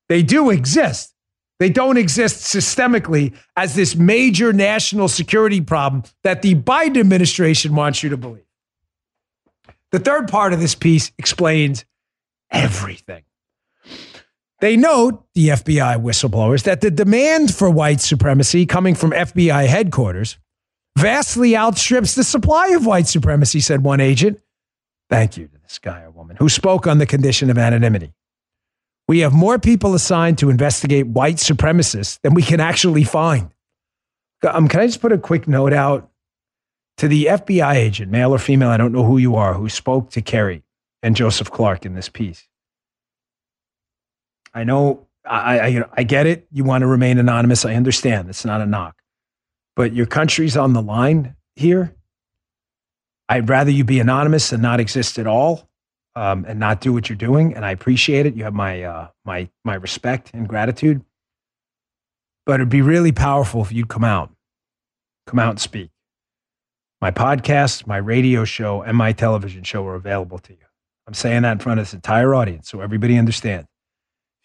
They 0.10 0.24
do 0.24 0.50
exist. 0.50 1.14
They 1.60 1.70
don't 1.70 1.98
exist 1.98 2.38
systemically 2.38 3.36
as 3.56 3.76
this 3.76 3.96
major 3.96 4.52
national 4.52 5.08
security 5.08 5.62
problem 5.62 6.04
that 6.24 6.42
the 6.42 6.56
Biden 6.56 6.98
administration 6.98 7.76
wants 7.76 8.02
you 8.02 8.10
to 8.10 8.18
believe. 8.18 8.46
The 9.92 10.00
third 10.00 10.28
part 10.28 10.54
of 10.54 10.60
this 10.60 10.74
piece 10.74 11.12
explains 11.20 11.86
everything. 12.50 13.24
They 14.62 14.76
note, 14.76 15.24
the 15.36 15.50
FBI 15.50 16.02
whistleblowers, 16.02 16.64
that 16.64 16.82
the 16.82 16.92
demand 16.92 17.54
for 17.56 17.70
white 17.70 18.02
supremacy 18.02 18.66
coming 18.66 18.94
from 18.94 19.12
FBI 19.12 19.68
headquarters 19.68 20.38
vastly 20.98 21.56
outstrips 21.56 22.16
the 22.16 22.26
supply 22.26 22.70
of 22.70 22.86
white 22.86 23.08
supremacy, 23.08 23.62
said 23.62 23.84
one 23.84 24.02
agent. 24.02 24.40
Thank 25.10 25.38
you 25.38 25.48
to 25.48 25.58
this 25.64 25.80
guy 25.80 26.02
or 26.02 26.12
woman 26.12 26.36
who 26.38 26.50
spoke 26.50 26.88
on 26.88 26.98
the 26.98 27.06
condition 27.06 27.50
of 27.50 27.58
anonymity. 27.58 28.14
We 29.08 29.20
have 29.20 29.34
more 29.34 29.58
people 29.58 29.96
assigned 29.96 30.38
to 30.40 30.50
investigate 30.50 31.08
white 31.08 31.38
supremacists 31.38 32.20
than 32.22 32.34
we 32.34 32.44
can 32.44 32.60
actually 32.60 33.06
find. 33.06 33.52
Um, 34.48 34.68
can 34.68 34.82
I 34.82 34.86
just 34.86 35.02
put 35.02 35.12
a 35.12 35.18
quick 35.18 35.48
note 35.48 35.74
out 35.74 36.12
to 36.98 37.08
the 37.08 37.26
FBI 37.26 37.76
agent, 37.76 38.12
male 38.12 38.36
or 38.36 38.38
female, 38.38 38.70
I 38.70 38.78
don't 38.78 38.92
know 38.92 39.04
who 39.04 39.18
you 39.18 39.36
are, 39.36 39.54
who 39.54 39.70
spoke 39.70 40.12
to 40.12 40.22
Kerry 40.22 40.64
and 41.02 41.16
Joseph 41.16 41.50
Clark 41.50 41.86
in 41.86 41.96
this 41.96 42.10
piece? 42.10 42.48
I 44.54 44.64
know 44.64 45.08
I, 45.26 45.60
I, 45.60 45.84
I 45.94 46.04
get 46.04 46.26
it. 46.26 46.48
You 46.52 46.64
want 46.64 46.82
to 46.82 46.88
remain 46.88 47.18
anonymous. 47.18 47.66
I 47.66 47.76
understand. 47.76 48.30
It's 48.30 48.46
not 48.46 48.62
a 48.62 48.66
knock. 48.66 49.02
But 49.76 49.94
your 49.94 50.06
country's 50.06 50.58
on 50.58 50.74
the 50.74 50.82
line 50.82 51.36
here. 51.56 51.96
I'd 53.28 53.48
rather 53.48 53.72
you 53.72 53.84
be 53.84 54.00
anonymous 54.00 54.50
than 54.50 54.62
not 54.62 54.80
exist 54.80 55.20
at 55.20 55.28
all 55.28 55.70
um, 56.16 56.46
and 56.48 56.60
not 56.60 56.82
do 56.82 56.92
what 56.92 57.10
you're 57.10 57.16
doing. 57.16 57.54
And 57.54 57.64
I 57.64 57.72
appreciate 57.72 58.26
it. 58.26 58.36
You 58.36 58.44
have 58.44 58.54
my, 58.54 58.84
uh, 58.84 59.08
my, 59.24 59.50
my 59.64 59.76
respect 59.76 60.32
and 60.34 60.48
gratitude. 60.48 61.04
But 62.46 62.56
it'd 62.56 62.70
be 62.70 62.82
really 62.82 63.12
powerful 63.12 63.62
if 63.62 63.72
you'd 63.72 63.90
come 63.90 64.04
out, 64.04 64.32
come 65.28 65.38
out 65.38 65.52
and 65.52 65.60
speak. 65.60 65.92
My 67.00 67.12
podcast, 67.12 67.86
my 67.86 67.98
radio 67.98 68.44
show, 68.46 68.82
and 68.82 68.98
my 68.98 69.14
television 69.14 69.64
show 69.64 69.86
are 69.86 69.96
available 69.96 70.40
to 70.40 70.54
you. 70.54 70.66
I'm 71.08 71.14
saying 71.14 71.44
that 71.44 71.54
in 71.54 71.60
front 71.60 71.80
of 71.80 71.86
this 71.86 71.94
entire 71.94 72.34
audience 72.34 72.68
so 72.70 72.82
everybody 72.82 73.18
understands 73.18 73.68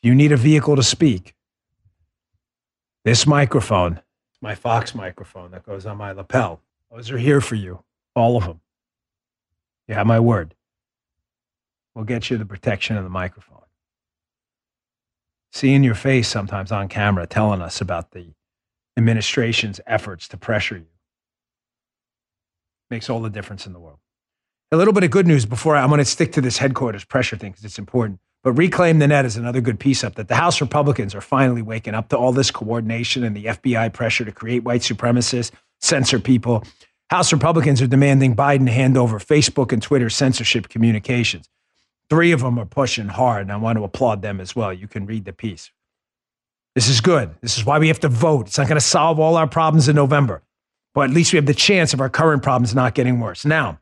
you 0.04 0.14
need 0.14 0.32
a 0.32 0.36
vehicle 0.36 0.76
to 0.76 0.82
speak, 0.82 1.34
this 3.04 3.26
microphone, 3.26 4.00
my 4.40 4.54
Fox 4.54 4.94
microphone 4.94 5.50
that 5.52 5.64
goes 5.64 5.86
on 5.86 5.96
my 5.96 6.12
lapel, 6.12 6.60
those 6.90 7.10
are 7.10 7.18
here 7.18 7.40
for 7.40 7.54
you, 7.54 7.82
all 8.14 8.36
of 8.36 8.44
them. 8.44 8.60
You 9.88 9.94
have 9.94 10.06
my 10.06 10.20
word. 10.20 10.54
We'll 11.94 12.04
get 12.04 12.30
you 12.30 12.36
the 12.36 12.44
protection 12.44 12.96
of 12.96 13.04
the 13.04 13.10
microphone. 13.10 13.60
Seeing 15.52 15.84
your 15.84 15.94
face 15.94 16.28
sometimes 16.28 16.72
on 16.72 16.88
camera 16.88 17.26
telling 17.26 17.62
us 17.62 17.80
about 17.80 18.10
the 18.10 18.34
administration's 18.96 19.80
efforts 19.86 20.28
to 20.28 20.36
pressure 20.36 20.76
you 20.76 20.86
makes 22.90 23.08
all 23.08 23.20
the 23.20 23.30
difference 23.30 23.66
in 23.66 23.72
the 23.72 23.80
world. 23.80 23.98
A 24.72 24.76
little 24.76 24.92
bit 24.92 25.04
of 25.04 25.10
good 25.10 25.26
news 25.26 25.46
before 25.46 25.76
I, 25.76 25.82
I'm 25.82 25.88
going 25.88 25.98
to 25.98 26.04
stick 26.04 26.32
to 26.32 26.40
this 26.40 26.58
headquarters 26.58 27.04
pressure 27.04 27.36
thing 27.36 27.52
because 27.52 27.64
it's 27.64 27.78
important. 27.78 28.20
But 28.44 28.52
Reclaim 28.52 28.98
the 28.98 29.08
Net 29.08 29.24
is 29.24 29.38
another 29.38 29.62
good 29.62 29.80
piece 29.80 30.04
up 30.04 30.16
that 30.16 30.28
the 30.28 30.34
House 30.34 30.60
Republicans 30.60 31.14
are 31.14 31.22
finally 31.22 31.62
waking 31.62 31.94
up 31.94 32.10
to 32.10 32.18
all 32.18 32.30
this 32.30 32.50
coordination 32.50 33.24
and 33.24 33.34
the 33.34 33.46
FBI 33.46 33.90
pressure 33.94 34.24
to 34.26 34.32
create 34.32 34.64
white 34.64 34.82
supremacists, 34.82 35.50
censor 35.80 36.20
people. 36.20 36.62
House 37.08 37.32
Republicans 37.32 37.80
are 37.80 37.86
demanding 37.86 38.36
Biden 38.36 38.68
hand 38.68 38.98
over 38.98 39.18
Facebook 39.18 39.72
and 39.72 39.82
Twitter 39.82 40.10
censorship 40.10 40.68
communications. 40.68 41.48
Three 42.10 42.32
of 42.32 42.40
them 42.40 42.58
are 42.58 42.66
pushing 42.66 43.08
hard, 43.08 43.42
and 43.42 43.52
I 43.52 43.56
want 43.56 43.78
to 43.78 43.84
applaud 43.84 44.20
them 44.20 44.42
as 44.42 44.54
well. 44.54 44.74
You 44.74 44.88
can 44.88 45.06
read 45.06 45.24
the 45.24 45.32
piece. 45.32 45.70
This 46.74 46.86
is 46.86 47.00
good. 47.00 47.34
This 47.40 47.56
is 47.56 47.64
why 47.64 47.78
we 47.78 47.88
have 47.88 48.00
to 48.00 48.08
vote. 48.08 48.48
It's 48.48 48.58
not 48.58 48.68
going 48.68 48.78
to 48.78 48.86
solve 48.86 49.18
all 49.18 49.36
our 49.36 49.46
problems 49.46 49.88
in 49.88 49.96
November, 49.96 50.42
but 50.92 51.08
at 51.08 51.14
least 51.14 51.32
we 51.32 51.38
have 51.38 51.46
the 51.46 51.54
chance 51.54 51.94
of 51.94 52.00
our 52.02 52.10
current 52.10 52.42
problems 52.42 52.74
not 52.74 52.94
getting 52.94 53.20
worse. 53.20 53.46
Now, 53.46 53.78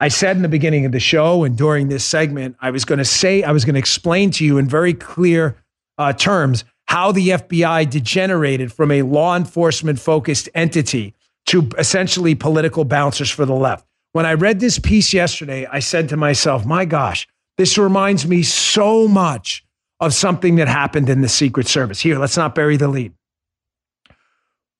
I 0.00 0.08
said 0.08 0.36
in 0.36 0.42
the 0.42 0.48
beginning 0.48 0.86
of 0.86 0.92
the 0.92 1.00
show 1.00 1.44
and 1.44 1.56
during 1.56 1.88
this 1.88 2.04
segment, 2.04 2.56
I 2.60 2.70
was 2.70 2.84
going 2.84 2.98
to 2.98 3.04
say, 3.04 3.42
I 3.42 3.52
was 3.52 3.64
going 3.64 3.74
to 3.74 3.78
explain 3.78 4.30
to 4.32 4.44
you 4.44 4.58
in 4.58 4.68
very 4.68 4.92
clear 4.92 5.56
uh, 5.98 6.12
terms 6.12 6.64
how 6.86 7.12
the 7.12 7.28
FBI 7.28 7.88
degenerated 7.88 8.72
from 8.72 8.90
a 8.90 9.02
law 9.02 9.36
enforcement 9.36 9.98
focused 9.98 10.48
entity 10.54 11.14
to 11.46 11.68
essentially 11.78 12.34
political 12.34 12.84
bouncers 12.84 13.30
for 13.30 13.44
the 13.44 13.54
left. 13.54 13.86
When 14.12 14.26
I 14.26 14.34
read 14.34 14.60
this 14.60 14.78
piece 14.78 15.12
yesterday, 15.12 15.66
I 15.66 15.80
said 15.80 16.08
to 16.10 16.16
myself, 16.16 16.64
my 16.64 16.84
gosh, 16.84 17.26
this 17.56 17.78
reminds 17.78 18.26
me 18.26 18.42
so 18.42 19.08
much 19.08 19.64
of 20.00 20.12
something 20.12 20.56
that 20.56 20.68
happened 20.68 21.08
in 21.08 21.20
the 21.20 21.28
Secret 21.28 21.66
Service. 21.66 22.00
Here, 22.00 22.18
let's 22.18 22.36
not 22.36 22.54
bury 22.54 22.76
the 22.76 22.88
lead. 22.88 23.12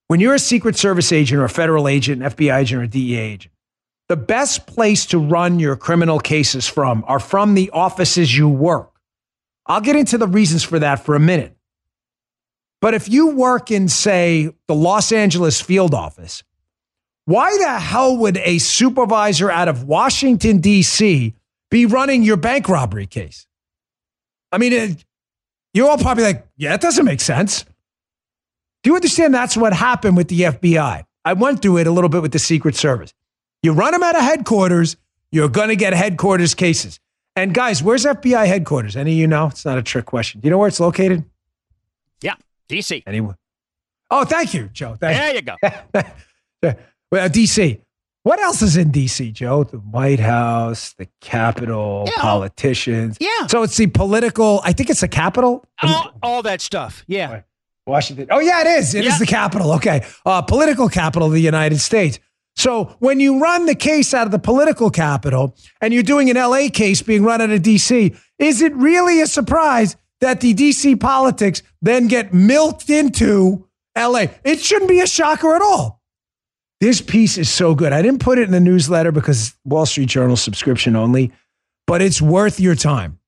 When 0.08 0.20
you're 0.20 0.34
a 0.34 0.38
Secret 0.38 0.76
Service 0.76 1.12
agent 1.12 1.40
or 1.40 1.44
a 1.44 1.48
federal 1.48 1.88
agent, 1.88 2.22
an 2.22 2.30
FBI 2.30 2.60
agent 2.60 2.80
or 2.80 2.84
a 2.84 2.88
DEA 2.88 3.16
agent, 3.16 3.53
the 4.08 4.16
best 4.16 4.66
place 4.66 5.06
to 5.06 5.18
run 5.18 5.58
your 5.58 5.76
criminal 5.76 6.18
cases 6.18 6.66
from 6.66 7.04
are 7.06 7.20
from 7.20 7.54
the 7.54 7.70
offices 7.70 8.36
you 8.36 8.48
work. 8.48 8.90
I'll 9.66 9.80
get 9.80 9.96
into 9.96 10.18
the 10.18 10.28
reasons 10.28 10.62
for 10.62 10.78
that 10.78 11.04
for 11.04 11.14
a 11.14 11.20
minute. 11.20 11.56
But 12.80 12.92
if 12.92 13.08
you 13.08 13.28
work 13.28 13.70
in, 13.70 13.88
say, 13.88 14.50
the 14.68 14.74
Los 14.74 15.10
Angeles 15.10 15.60
field 15.60 15.94
office, 15.94 16.42
why 17.24 17.56
the 17.56 17.78
hell 17.78 18.18
would 18.18 18.36
a 18.36 18.58
supervisor 18.58 19.50
out 19.50 19.68
of 19.68 19.84
Washington, 19.84 20.58
D.C. 20.58 21.34
be 21.70 21.86
running 21.86 22.22
your 22.22 22.36
bank 22.36 22.68
robbery 22.68 23.06
case? 23.06 23.46
I 24.52 24.58
mean, 24.58 24.74
it, 24.74 25.04
you're 25.72 25.88
all 25.88 25.96
probably 25.96 26.24
like, 26.24 26.46
yeah, 26.58 26.74
it 26.74 26.82
doesn't 26.82 27.06
make 27.06 27.22
sense. 27.22 27.64
Do 28.82 28.90
you 28.90 28.96
understand 28.96 29.32
that's 29.32 29.56
what 29.56 29.72
happened 29.72 30.18
with 30.18 30.28
the 30.28 30.42
FBI? 30.42 31.04
I 31.24 31.32
went 31.32 31.62
through 31.62 31.78
it 31.78 31.86
a 31.86 31.90
little 31.90 32.10
bit 32.10 32.20
with 32.20 32.32
the 32.32 32.38
Secret 32.38 32.76
Service. 32.76 33.14
You 33.64 33.72
run 33.72 33.92
them 33.92 34.02
out 34.02 34.14
of 34.14 34.20
headquarters, 34.20 34.98
you're 35.32 35.48
going 35.48 35.70
to 35.70 35.76
get 35.76 35.94
headquarters 35.94 36.54
cases. 36.54 37.00
And 37.34 37.54
guys, 37.54 37.82
where's 37.82 38.04
FBI 38.04 38.46
headquarters? 38.46 38.94
Any 38.94 39.12
of 39.12 39.16
you 39.16 39.26
know? 39.26 39.46
It's 39.46 39.64
not 39.64 39.78
a 39.78 39.82
trick 39.82 40.04
question. 40.04 40.42
Do 40.42 40.46
you 40.46 40.50
know 40.50 40.58
where 40.58 40.68
it's 40.68 40.80
located? 40.80 41.24
Yeah, 42.20 42.34
DC. 42.68 43.02
Anyone? 43.06 43.36
Oh, 44.10 44.26
thank 44.26 44.52
you, 44.52 44.68
Joe. 44.70 44.96
Thank 45.00 45.16
there 45.16 45.34
you 45.34 45.40
go. 45.40 45.56
well, 47.10 47.30
DC. 47.30 47.80
What 48.22 48.38
else 48.38 48.60
is 48.60 48.76
in 48.76 48.92
DC, 48.92 49.32
Joe? 49.32 49.64
The 49.64 49.78
White 49.78 50.20
House, 50.20 50.92
the 50.98 51.08
Capitol, 51.22 52.04
yeah. 52.06 52.20
politicians. 52.20 53.16
Yeah. 53.18 53.46
So 53.46 53.62
it's 53.62 53.78
the 53.78 53.86
political, 53.86 54.60
I 54.62 54.74
think 54.74 54.90
it's 54.90 55.00
the 55.00 55.08
Capitol. 55.08 55.64
All, 55.82 56.10
all 56.22 56.42
that 56.42 56.60
stuff. 56.60 57.02
Yeah. 57.06 57.40
Washington. 57.86 58.26
Oh, 58.30 58.40
yeah, 58.40 58.60
it 58.60 58.66
is. 58.78 58.94
It 58.94 59.06
is 59.06 59.18
the 59.18 59.26
capital. 59.26 59.72
Okay. 59.72 60.04
Uh, 60.24 60.42
political 60.42 60.88
capital 60.90 61.28
of 61.28 61.34
the 61.34 61.40
United 61.40 61.80
States. 61.80 62.18
So 62.64 62.96
when 62.98 63.20
you 63.20 63.42
run 63.42 63.66
the 63.66 63.74
case 63.74 64.14
out 64.14 64.24
of 64.24 64.30
the 64.32 64.38
political 64.38 64.88
capital 64.88 65.54
and 65.82 65.92
you're 65.92 66.02
doing 66.02 66.30
an 66.30 66.36
LA 66.36 66.70
case 66.72 67.02
being 67.02 67.22
run 67.22 67.42
out 67.42 67.50
of 67.50 67.60
DC, 67.60 68.18
is 68.38 68.62
it 68.62 68.74
really 68.74 69.20
a 69.20 69.26
surprise 69.26 69.96
that 70.22 70.40
the 70.40 70.54
DC 70.54 70.98
politics 70.98 71.62
then 71.82 72.08
get 72.08 72.32
milked 72.32 72.88
into 72.88 73.68
LA? 73.94 74.28
It 74.44 74.60
shouldn't 74.60 74.88
be 74.88 75.00
a 75.00 75.06
shocker 75.06 75.54
at 75.54 75.60
all. 75.60 76.00
This 76.80 77.02
piece 77.02 77.36
is 77.36 77.50
so 77.50 77.74
good. 77.74 77.92
I 77.92 78.00
didn't 78.00 78.20
put 78.20 78.38
it 78.38 78.44
in 78.44 78.52
the 78.52 78.60
newsletter 78.60 79.12
because 79.12 79.54
Wall 79.66 79.84
Street 79.84 80.08
Journal 80.08 80.34
subscription 80.34 80.96
only, 80.96 81.32
but 81.86 82.00
it's 82.00 82.22
worth 82.22 82.60
your 82.60 82.74
time. 82.74 83.18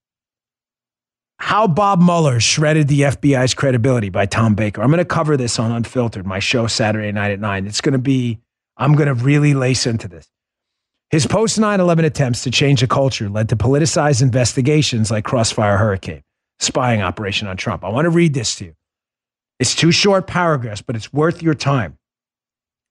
How 1.40 1.66
Bob 1.66 2.00
Mueller 2.00 2.40
shredded 2.40 2.88
the 2.88 3.02
FBI's 3.02 3.52
credibility 3.52 4.08
by 4.08 4.24
Tom 4.24 4.54
Baker. 4.54 4.80
I'm 4.80 4.88
going 4.88 4.96
to 4.96 5.04
cover 5.04 5.36
this 5.36 5.58
on 5.58 5.72
Unfiltered, 5.72 6.24
my 6.24 6.38
show 6.38 6.66
Saturday 6.66 7.12
night 7.12 7.32
at 7.32 7.38
nine. 7.40 7.66
It's 7.66 7.82
going 7.82 7.92
to 7.92 7.98
be 7.98 8.40
I'm 8.76 8.94
going 8.94 9.08
to 9.08 9.14
really 9.14 9.54
lace 9.54 9.86
into 9.86 10.08
this. 10.08 10.28
His 11.10 11.26
post 11.26 11.58
9 11.58 11.80
11 11.80 12.04
attempts 12.04 12.42
to 12.44 12.50
change 12.50 12.80
the 12.80 12.86
culture 12.86 13.28
led 13.28 13.48
to 13.50 13.56
politicized 13.56 14.22
investigations 14.22 15.10
like 15.10 15.24
Crossfire 15.24 15.78
Hurricane, 15.78 16.22
spying 16.58 17.00
operation 17.00 17.46
on 17.46 17.56
Trump. 17.56 17.84
I 17.84 17.88
want 17.88 18.06
to 18.06 18.10
read 18.10 18.34
this 18.34 18.56
to 18.56 18.66
you. 18.66 18.74
It's 19.58 19.74
two 19.74 19.92
short 19.92 20.26
paragraphs, 20.26 20.82
but 20.82 20.96
it's 20.96 21.12
worth 21.12 21.42
your 21.42 21.54
time. 21.54 21.96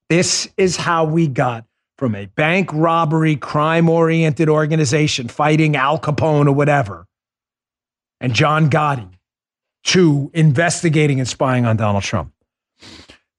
This 0.10 0.48
is 0.58 0.78
how 0.78 1.06
we 1.06 1.28
got 1.28 1.66
from 1.98 2.16
a 2.16 2.26
bank 2.26 2.70
robbery, 2.74 3.36
crime 3.36 3.90
oriented 3.90 4.50
organization 4.50 5.28
fighting 5.28 5.76
Al 5.76 6.00
Capone 6.00 6.48
or 6.48 6.52
whatever, 6.52 7.06
and 8.20 8.34
John 8.34 8.70
Gotti 8.70 9.10
to 9.86 10.32
investigating 10.34 11.20
and 11.20 11.28
spying 11.28 11.66
on 11.66 11.78
Donald 11.78 12.04
Trump. 12.04 12.32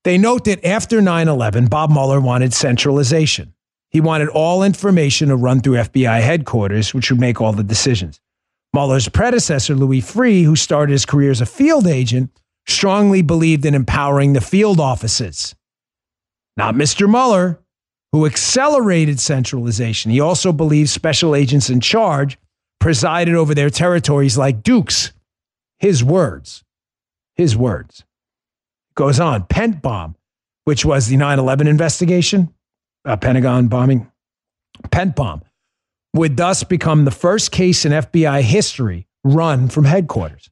They 0.07 0.17
note 0.17 0.45
that 0.45 0.63
after 0.63 1.01
9 1.01 1.27
11, 1.27 1.65
Bob 1.65 1.91
Mueller 1.91 2.21
wanted 2.21 2.53
centralization. 2.53 3.53
He 3.89 3.99
wanted 3.99 4.29
all 4.29 4.63
information 4.63 5.27
to 5.27 5.35
run 5.35 5.59
through 5.59 5.73
FBI 5.79 6.21
headquarters, 6.21 6.93
which 6.93 7.11
would 7.11 7.19
make 7.19 7.41
all 7.41 7.51
the 7.51 7.61
decisions. 7.61 8.21
Mueller's 8.73 9.09
predecessor, 9.09 9.75
Louis 9.75 9.99
Freeh, 9.99 10.45
who 10.45 10.55
started 10.55 10.93
his 10.93 11.05
career 11.05 11.29
as 11.29 11.41
a 11.41 11.45
field 11.45 11.85
agent, 11.85 12.31
strongly 12.65 13.21
believed 13.21 13.65
in 13.65 13.75
empowering 13.75 14.31
the 14.31 14.39
field 14.39 14.79
offices. 14.79 15.53
Not 16.55 16.73
Mr. 16.73 17.05
Mueller, 17.09 17.59
who 18.13 18.25
accelerated 18.25 19.19
centralization. 19.19 20.09
He 20.09 20.21
also 20.21 20.53
believed 20.53 20.87
special 20.87 21.35
agents 21.35 21.69
in 21.69 21.81
charge 21.81 22.37
presided 22.79 23.35
over 23.35 23.53
their 23.53 23.69
territories 23.69 24.37
like 24.37 24.63
dukes. 24.63 25.11
His 25.79 26.01
words. 26.01 26.63
His 27.35 27.57
words. 27.57 28.05
Goes 28.97 29.19
on. 29.19 29.43
PENTTBOM, 29.43 30.15
which 30.65 30.83
was 30.83 31.07
the 31.07 31.17
9 31.17 31.37
11 31.39 31.67
investigation, 31.67 32.53
uh, 33.05 33.15
Pentagon 33.15 33.67
bombing. 33.67 34.11
PENTTBOM 34.89 35.43
would 36.15 36.35
thus 36.35 36.63
become 36.63 37.05
the 37.05 37.11
first 37.11 37.51
case 37.51 37.85
in 37.85 37.91
FBI 37.91 38.41
history 38.41 39.07
run 39.23 39.69
from 39.69 39.85
headquarters. 39.85 40.49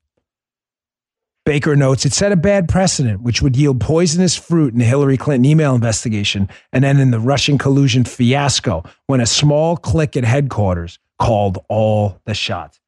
Baker 1.43 1.75
notes 1.75 2.05
it 2.05 2.13
set 2.13 2.31
a 2.31 2.35
bad 2.35 2.69
precedent, 2.69 3.21
which 3.21 3.41
would 3.41 3.55
yield 3.55 3.81
poisonous 3.81 4.35
fruit 4.35 4.73
in 4.73 4.79
the 4.79 4.85
Hillary 4.85 5.17
Clinton 5.17 5.45
email 5.45 5.73
investigation 5.73 6.47
and 6.71 6.83
then 6.83 6.99
in 6.99 7.11
the 7.11 7.19
Russian 7.19 7.57
collusion 7.57 8.03
fiasco 8.03 8.83
when 9.07 9.21
a 9.21 9.25
small 9.25 9.75
clique 9.75 10.17
at 10.17 10.23
headquarters 10.23 10.99
called 11.19 11.59
all 11.67 12.19
the 12.25 12.33
shots. 12.35 12.79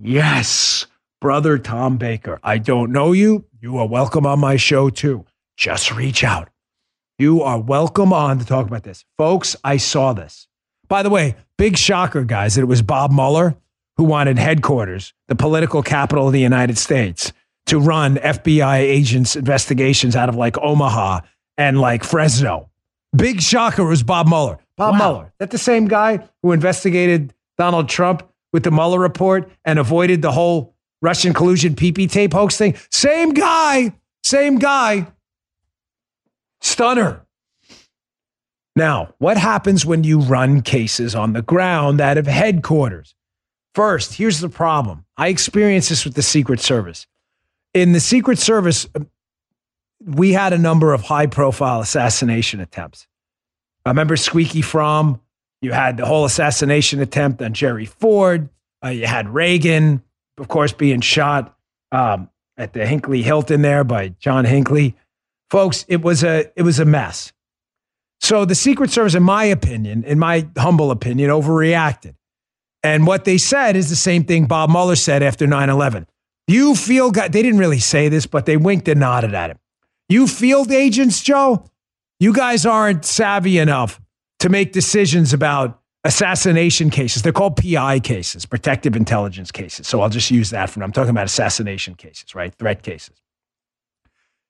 Yes, 0.00 0.86
brother 1.24 1.56
Tom 1.56 1.96
Baker, 1.96 2.38
I 2.42 2.58
don't 2.58 2.92
know 2.92 3.12
you. 3.12 3.46
You 3.58 3.78
are 3.78 3.88
welcome 3.88 4.26
on 4.26 4.40
my 4.40 4.56
show 4.56 4.90
too. 4.90 5.24
Just 5.56 5.90
reach 5.90 6.22
out. 6.22 6.50
You 7.18 7.40
are 7.40 7.58
welcome 7.58 8.12
on 8.12 8.40
to 8.40 8.44
talk 8.44 8.66
about 8.66 8.82
this. 8.82 9.06
Folks, 9.16 9.56
I 9.64 9.78
saw 9.78 10.12
this. 10.12 10.46
By 10.86 11.02
the 11.02 11.08
way, 11.08 11.36
big 11.56 11.78
shocker, 11.78 12.24
guys, 12.24 12.56
that 12.56 12.60
it 12.60 12.66
was 12.66 12.82
Bob 12.82 13.10
Mueller 13.10 13.56
who 13.96 14.04
wanted 14.04 14.36
headquarters, 14.38 15.14
the 15.28 15.34
political 15.34 15.82
capital 15.82 16.26
of 16.26 16.34
the 16.34 16.40
United 16.40 16.76
States, 16.76 17.32
to 17.68 17.80
run 17.80 18.16
FBI 18.16 18.80
agents' 18.80 19.34
investigations 19.34 20.16
out 20.16 20.28
of 20.28 20.36
like 20.36 20.58
Omaha 20.58 21.20
and 21.56 21.80
like 21.80 22.04
Fresno. 22.04 22.68
Big 23.16 23.40
shocker 23.40 23.84
was 23.84 24.02
Bob 24.02 24.28
Mueller. 24.28 24.58
Bob 24.76 24.92
wow. 24.92 24.98
Mueller, 24.98 25.32
that 25.38 25.52
the 25.52 25.56
same 25.56 25.88
guy 25.88 26.28
who 26.42 26.52
investigated 26.52 27.32
Donald 27.56 27.88
Trump 27.88 28.28
with 28.52 28.62
the 28.62 28.70
Mueller 28.70 28.98
report 28.98 29.50
and 29.64 29.78
avoided 29.78 30.20
the 30.20 30.30
whole 30.30 30.73
Russian 31.04 31.34
collusion 31.34 31.74
PP 31.74 32.10
tape 32.10 32.32
hoax 32.32 32.56
thing? 32.56 32.74
Same 32.90 33.34
guy, 33.34 33.92
same 34.22 34.58
guy. 34.58 35.06
Stunner. 36.60 37.24
Now, 38.74 39.14
what 39.18 39.36
happens 39.36 39.86
when 39.86 40.02
you 40.02 40.18
run 40.18 40.62
cases 40.62 41.14
on 41.14 41.34
the 41.34 41.42
ground 41.42 42.00
out 42.00 42.18
of 42.18 42.26
headquarters? 42.26 43.14
First, 43.74 44.14
here's 44.14 44.40
the 44.40 44.48
problem. 44.48 45.04
I 45.16 45.28
experienced 45.28 45.90
this 45.90 46.04
with 46.04 46.14
the 46.14 46.22
Secret 46.22 46.58
Service. 46.58 47.06
In 47.74 47.92
the 47.92 48.00
Secret 48.00 48.38
Service, 48.38 48.86
we 50.04 50.32
had 50.32 50.52
a 50.52 50.58
number 50.58 50.92
of 50.92 51.02
high 51.02 51.26
profile 51.26 51.80
assassination 51.80 52.60
attempts. 52.60 53.06
I 53.84 53.90
remember 53.90 54.16
Squeaky 54.16 54.62
Fromme. 54.62 55.20
You 55.60 55.72
had 55.72 55.96
the 55.96 56.06
whole 56.06 56.24
assassination 56.24 57.00
attempt 57.00 57.42
on 57.42 57.52
Jerry 57.52 57.84
Ford. 57.84 58.48
Uh, 58.84 58.88
you 58.88 59.06
had 59.06 59.28
Reagan, 59.28 60.02
of 60.38 60.48
course, 60.48 60.72
being 60.72 61.00
shot 61.00 61.56
um, 61.92 62.28
at 62.56 62.72
the 62.72 62.86
Hinckley 62.86 63.22
Hilton 63.22 63.62
there 63.62 63.84
by 63.84 64.08
John 64.08 64.44
Hinckley. 64.44 64.96
Folks, 65.50 65.84
it 65.88 66.02
was 66.02 66.24
a 66.24 66.50
it 66.56 66.62
was 66.62 66.78
a 66.78 66.84
mess. 66.84 67.32
So 68.20 68.44
the 68.44 68.54
Secret 68.54 68.90
Service, 68.90 69.14
in 69.14 69.22
my 69.22 69.44
opinion, 69.44 70.04
in 70.04 70.18
my 70.18 70.48
humble 70.56 70.90
opinion, 70.90 71.30
overreacted. 71.30 72.14
And 72.82 73.06
what 73.06 73.24
they 73.24 73.38
said 73.38 73.76
is 73.76 73.88
the 73.88 73.96
same 73.96 74.24
thing 74.24 74.46
Bob 74.46 74.70
Mueller 74.70 74.96
said 74.96 75.22
after 75.22 75.46
9 75.46 75.70
11. 75.70 76.06
You 76.46 76.74
feel, 76.74 77.10
they 77.10 77.28
didn't 77.28 77.58
really 77.58 77.78
say 77.78 78.08
this, 78.08 78.26
but 78.26 78.44
they 78.46 78.56
winked 78.56 78.88
and 78.88 79.00
nodded 79.00 79.34
at 79.34 79.50
him. 79.50 79.58
You 80.08 80.26
field 80.26 80.70
agents, 80.70 81.22
Joe, 81.22 81.64
you 82.20 82.34
guys 82.34 82.66
aren't 82.66 83.04
savvy 83.04 83.58
enough 83.58 84.00
to 84.40 84.50
make 84.50 84.72
decisions 84.72 85.32
about 85.32 85.80
assassination 86.04 86.90
cases. 86.90 87.22
They're 87.22 87.32
called 87.32 87.56
PI 87.56 88.00
cases, 88.00 88.46
protective 88.46 88.94
intelligence 88.94 89.50
cases. 89.50 89.88
So 89.88 90.00
I'll 90.00 90.10
just 90.10 90.30
use 90.30 90.50
that 90.50 90.70
for 90.70 90.80
now. 90.80 90.84
I'm 90.84 90.92
talking 90.92 91.10
about 91.10 91.24
assassination 91.24 91.94
cases, 91.94 92.34
right? 92.34 92.54
Threat 92.54 92.82
cases. 92.82 93.20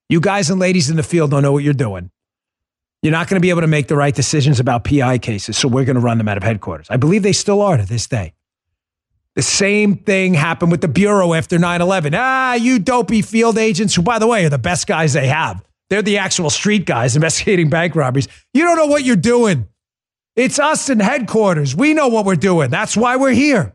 You 0.08 0.20
guys 0.20 0.50
and 0.50 0.60
ladies 0.60 0.90
in 0.90 0.96
the 0.96 1.02
field 1.02 1.30
don't 1.30 1.42
know 1.42 1.52
what 1.52 1.64
you're 1.64 1.72
doing. 1.72 2.10
You're 3.02 3.12
not 3.12 3.28
going 3.28 3.36
to 3.36 3.40
be 3.40 3.50
able 3.50 3.60
to 3.60 3.66
make 3.66 3.88
the 3.88 3.96
right 3.96 4.14
decisions 4.14 4.60
about 4.60 4.84
PI 4.84 5.18
cases, 5.18 5.56
so 5.56 5.68
we're 5.68 5.84
going 5.84 5.96
to 5.96 6.00
run 6.00 6.18
them 6.18 6.28
out 6.28 6.36
of 6.36 6.42
headquarters. 6.42 6.86
I 6.90 6.96
believe 6.96 7.22
they 7.22 7.32
still 7.32 7.60
are 7.60 7.76
to 7.76 7.84
this 7.84 8.06
day. 8.06 8.34
The 9.34 9.42
same 9.42 9.96
thing 9.96 10.34
happened 10.34 10.70
with 10.70 10.80
the 10.80 10.88
Bureau 10.88 11.34
after 11.34 11.58
9 11.58 11.80
11. 11.80 12.14
Ah, 12.14 12.54
you 12.54 12.78
dopey 12.78 13.20
field 13.20 13.58
agents, 13.58 13.94
who, 13.94 14.02
by 14.02 14.18
the 14.18 14.26
way, 14.26 14.44
are 14.44 14.50
the 14.50 14.58
best 14.58 14.86
guys 14.86 15.12
they 15.12 15.26
have. 15.26 15.62
They're 15.90 16.02
the 16.02 16.18
actual 16.18 16.50
street 16.50 16.86
guys 16.86 17.14
investigating 17.16 17.68
bank 17.68 17.94
robberies. 17.94 18.28
You 18.54 18.64
don't 18.64 18.76
know 18.76 18.86
what 18.86 19.04
you're 19.04 19.16
doing. 19.16 19.68
It's 20.36 20.58
us 20.58 20.90
in 20.90 21.00
headquarters. 21.00 21.76
We 21.76 21.94
know 21.94 22.08
what 22.08 22.24
we're 22.24 22.34
doing. 22.34 22.70
That's 22.70 22.96
why 22.96 23.16
we're 23.16 23.30
here. 23.30 23.74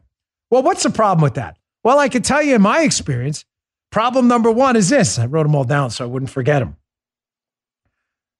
Well, 0.52 0.64
what's 0.64 0.84
the 0.84 0.90
problem 0.90 1.22
with 1.22 1.36
that? 1.36 1.58
Well, 1.84 2.00
I 2.00 2.10
can 2.10 2.22
tell 2.22 2.42
you 2.42 2.56
in 2.56 2.62
my 2.62 2.82
experience, 2.82 3.46
problem 3.92 4.28
number 4.28 4.52
one 4.52 4.76
is 4.76 4.90
this. 4.90 5.18
I 5.18 5.26
wrote 5.26 5.44
them 5.44 5.56
all 5.56 5.64
down 5.64 5.92
so 5.92 6.04
I 6.04 6.08
wouldn't 6.08 6.32
forget 6.32 6.60
them. 6.60 6.76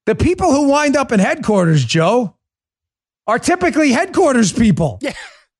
The 0.06 0.16
people 0.16 0.52
who 0.52 0.68
wind 0.68 0.98
up 0.98 1.12
in 1.12 1.20
headquarters, 1.20 1.86
Joe, 1.86 2.36
are 3.28 3.40
typically 3.40 3.92
headquarters 3.92 4.52
people. 4.52 4.98
Yeah. 5.02 5.14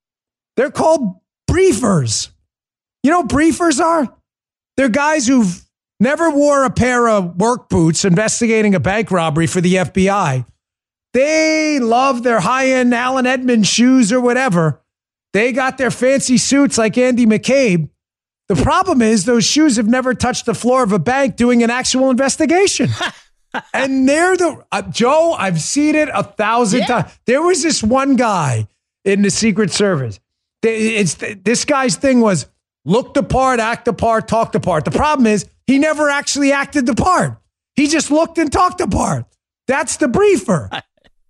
They're 0.58 0.72
called 0.72 1.20
briefers. 1.50 2.30
You 3.04 3.12
know 3.12 3.24
briefers 3.24 3.80
are? 3.80 4.14
They're 4.76 4.90
guys 4.90 5.28
who've 5.28 5.64
never 6.00 6.30
wore 6.30 6.64
a 6.64 6.70
pair 6.70 7.08
of 7.08 7.36
work 7.40 7.70
boots 7.70 8.06
investigating 8.06 8.76
a 8.76 8.80
bank 8.80 9.12
robbery 9.12 9.48
for 9.48 9.62
the 9.62 9.76
FBI. 9.76 10.46
They 11.14 11.80
love 11.80 12.24
their 12.24 12.40
high 12.40 12.68
end 12.70 12.94
Allen 12.94 13.26
Edmonds 13.26 13.68
shoes 13.68 14.12
or 14.12 14.22
whatever. 14.22 14.82
They 15.34 15.52
got 15.52 15.78
their 15.78 15.92
fancy 15.92 16.38
suits 16.38 16.78
like 16.78 16.98
Andy 16.98 17.26
McCabe. 17.26 17.90
The 18.48 18.56
problem 18.56 19.02
is, 19.02 19.26
those 19.26 19.46
shoes 19.46 19.78
have 19.78 19.88
never 19.88 20.16
touched 20.16 20.48
the 20.48 20.56
floor 20.56 20.82
of 20.82 20.92
a 20.92 20.98
bank 21.00 21.36
doing 21.36 21.62
an 21.62 21.70
actual 21.70 22.10
investigation. 22.10 22.90
and 23.74 24.10
they're 24.10 24.36
the 24.36 24.64
uh, 24.72 24.82
Joe. 24.84 25.36
I've 25.38 25.62
seen 25.62 25.96
it 25.96 26.10
a 26.14 26.24
thousand 26.24 26.82
yeah. 26.82 26.86
times. 26.88 27.20
There 27.26 27.44
was 27.44 27.62
this 27.62 27.84
one 27.84 28.16
guy 28.16 28.68
in 29.06 29.22
the 29.22 29.30
Secret 29.30 29.72
Service. 29.72 30.20
It's 30.64 31.16
this 31.16 31.64
guy's 31.64 31.96
thing 31.96 32.22
was 32.22 32.48
look 32.86 33.14
the 33.14 33.24
part, 33.24 33.60
act 33.60 33.86
the 33.86 33.94
part, 33.94 34.28
talk 34.28 34.52
the 34.52 34.60
part. 34.60 34.84
The 34.84 34.92
problem 34.92 35.28
is 35.28 35.48
he 35.68 35.78
never 35.78 36.10
actually 36.10 36.52
acted 36.52 36.86
the 36.86 36.96
part. 36.96 37.40
He 37.76 37.88
just 37.88 38.12
looked 38.12 38.38
and 38.38 38.52
talked 38.52 38.80
the 38.80 38.88
part. 38.88 39.26
That's 39.68 39.98
the 39.98 40.08
briefer. 40.08 40.70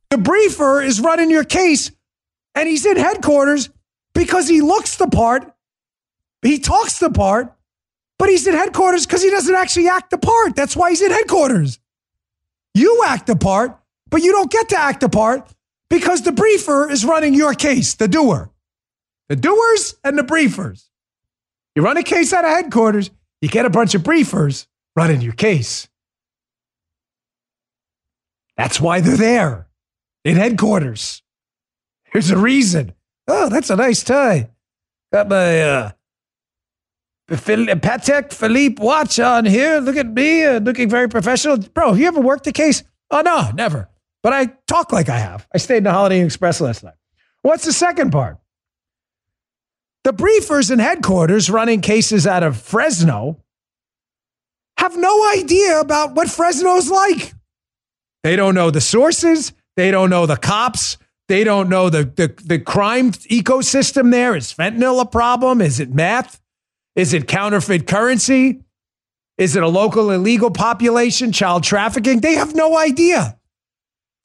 the 0.09 0.17
briefer 0.17 0.81
is 0.81 0.99
running 0.99 1.29
your 1.29 1.43
case, 1.43 1.91
and 2.55 2.67
he's 2.67 2.85
in 2.85 2.97
headquarters 2.97 3.69
because 4.13 4.47
he 4.47 4.61
looks 4.61 4.95
the 4.97 5.07
part, 5.07 5.53
he 6.41 6.59
talks 6.59 6.99
the 6.99 7.09
part, 7.09 7.53
but 8.17 8.29
he's 8.29 8.47
in 8.47 8.53
headquarters 8.53 9.05
because 9.05 9.23
he 9.23 9.29
doesn't 9.29 9.55
actually 9.55 9.87
act 9.87 10.09
the 10.09 10.17
part. 10.17 10.55
That's 10.55 10.75
why 10.75 10.89
he's 10.89 11.01
in 11.01 11.11
headquarters. 11.11 11.79
You 12.73 13.03
act 13.05 13.27
the 13.27 13.35
part, 13.35 13.77
but 14.09 14.21
you 14.21 14.31
don't 14.31 14.51
get 14.51 14.69
to 14.69 14.79
act 14.79 15.01
the 15.01 15.09
part 15.09 15.47
because 15.89 16.23
the 16.23 16.31
briefer 16.31 16.89
is 16.89 17.05
running 17.05 17.33
your 17.33 17.53
case, 17.53 17.95
the 17.95 18.07
doer. 18.07 18.51
The 19.29 19.35
doers 19.35 19.95
and 20.03 20.17
the 20.17 20.23
briefers. 20.23 20.85
You 21.75 21.83
run 21.83 21.97
a 21.97 22.03
case 22.03 22.33
out 22.33 22.45
of 22.45 22.51
headquarters, 22.51 23.11
you 23.41 23.47
get 23.47 23.65
a 23.65 23.69
bunch 23.69 23.95
of 23.95 24.01
briefers 24.01 24.65
running 24.95 25.21
your 25.21 25.33
case. 25.33 25.87
That's 28.57 28.81
why 28.81 28.99
they're 28.99 29.15
there 29.15 29.68
in 30.23 30.35
headquarters. 30.35 31.21
There's 32.13 32.31
a 32.31 32.37
reason. 32.37 32.93
Oh, 33.27 33.49
that's 33.49 33.69
a 33.69 33.75
nice 33.75 34.03
tie. 34.03 34.49
Got 35.13 35.29
my 35.29 35.61
uh, 35.61 35.91
Patek 37.29 38.33
Philippe 38.33 38.83
watch 38.83 39.19
on 39.19 39.45
here. 39.45 39.79
Look 39.79 39.95
at 39.95 40.07
me, 40.07 40.43
uh, 40.43 40.59
looking 40.59 40.89
very 40.89 41.07
professional. 41.07 41.57
Bro, 41.57 41.89
have 41.91 41.99
you 41.99 42.07
ever 42.07 42.21
worked 42.21 42.47
a 42.47 42.51
case? 42.51 42.83
Oh, 43.11 43.21
no, 43.21 43.51
never. 43.53 43.89
but 44.21 44.33
I 44.33 44.47
talk 44.67 44.91
like 44.91 45.09
I 45.09 45.17
have. 45.19 45.47
I 45.53 45.57
stayed 45.57 45.77
in 45.77 45.83
the 45.85 45.91
Holiday 45.91 46.19
Inn 46.19 46.25
Express 46.25 46.59
last 46.61 46.83
night. 46.83 46.95
What's 47.41 47.65
the 47.65 47.73
second 47.73 48.11
part? 48.11 48.37
The 50.03 50.13
briefers 50.13 50.71
in 50.71 50.79
headquarters 50.79 51.49
running 51.49 51.81
cases 51.81 52.25
out 52.25 52.43
of 52.43 52.57
Fresno 52.57 53.37
have 54.77 54.97
no 54.97 55.29
idea 55.33 55.79
about 55.79 56.15
what 56.15 56.29
Fresno's 56.29 56.89
like. 56.89 57.33
They 58.23 58.35
don't 58.35 58.55
know 58.55 58.71
the 58.71 58.81
sources. 58.81 59.53
They 59.79 59.91
don't 59.91 60.09
know 60.09 60.25
the 60.25 60.35
cops. 60.35 60.97
They 61.29 61.45
don't 61.45 61.69
know 61.69 61.89
the, 61.89 62.03
the, 62.03 62.35
the 62.43 62.59
crime 62.59 63.13
ecosystem 63.13 64.11
there. 64.11 64.35
Is 64.35 64.53
fentanyl 64.53 64.99
a 64.99 65.05
problem? 65.05 65.61
Is 65.61 65.79
it 65.79 65.93
meth? 65.93 66.41
Is 66.97 67.13
it 67.13 67.29
counterfeit 67.29 67.87
currency? 67.87 68.59
Is 69.37 69.55
it 69.55 69.63
a 69.63 69.69
local 69.69 70.11
illegal 70.11 70.51
population, 70.51 71.31
child 71.31 71.63
trafficking? 71.63 72.19
They 72.19 72.33
have 72.33 72.53
no 72.53 72.77
idea. 72.77 73.39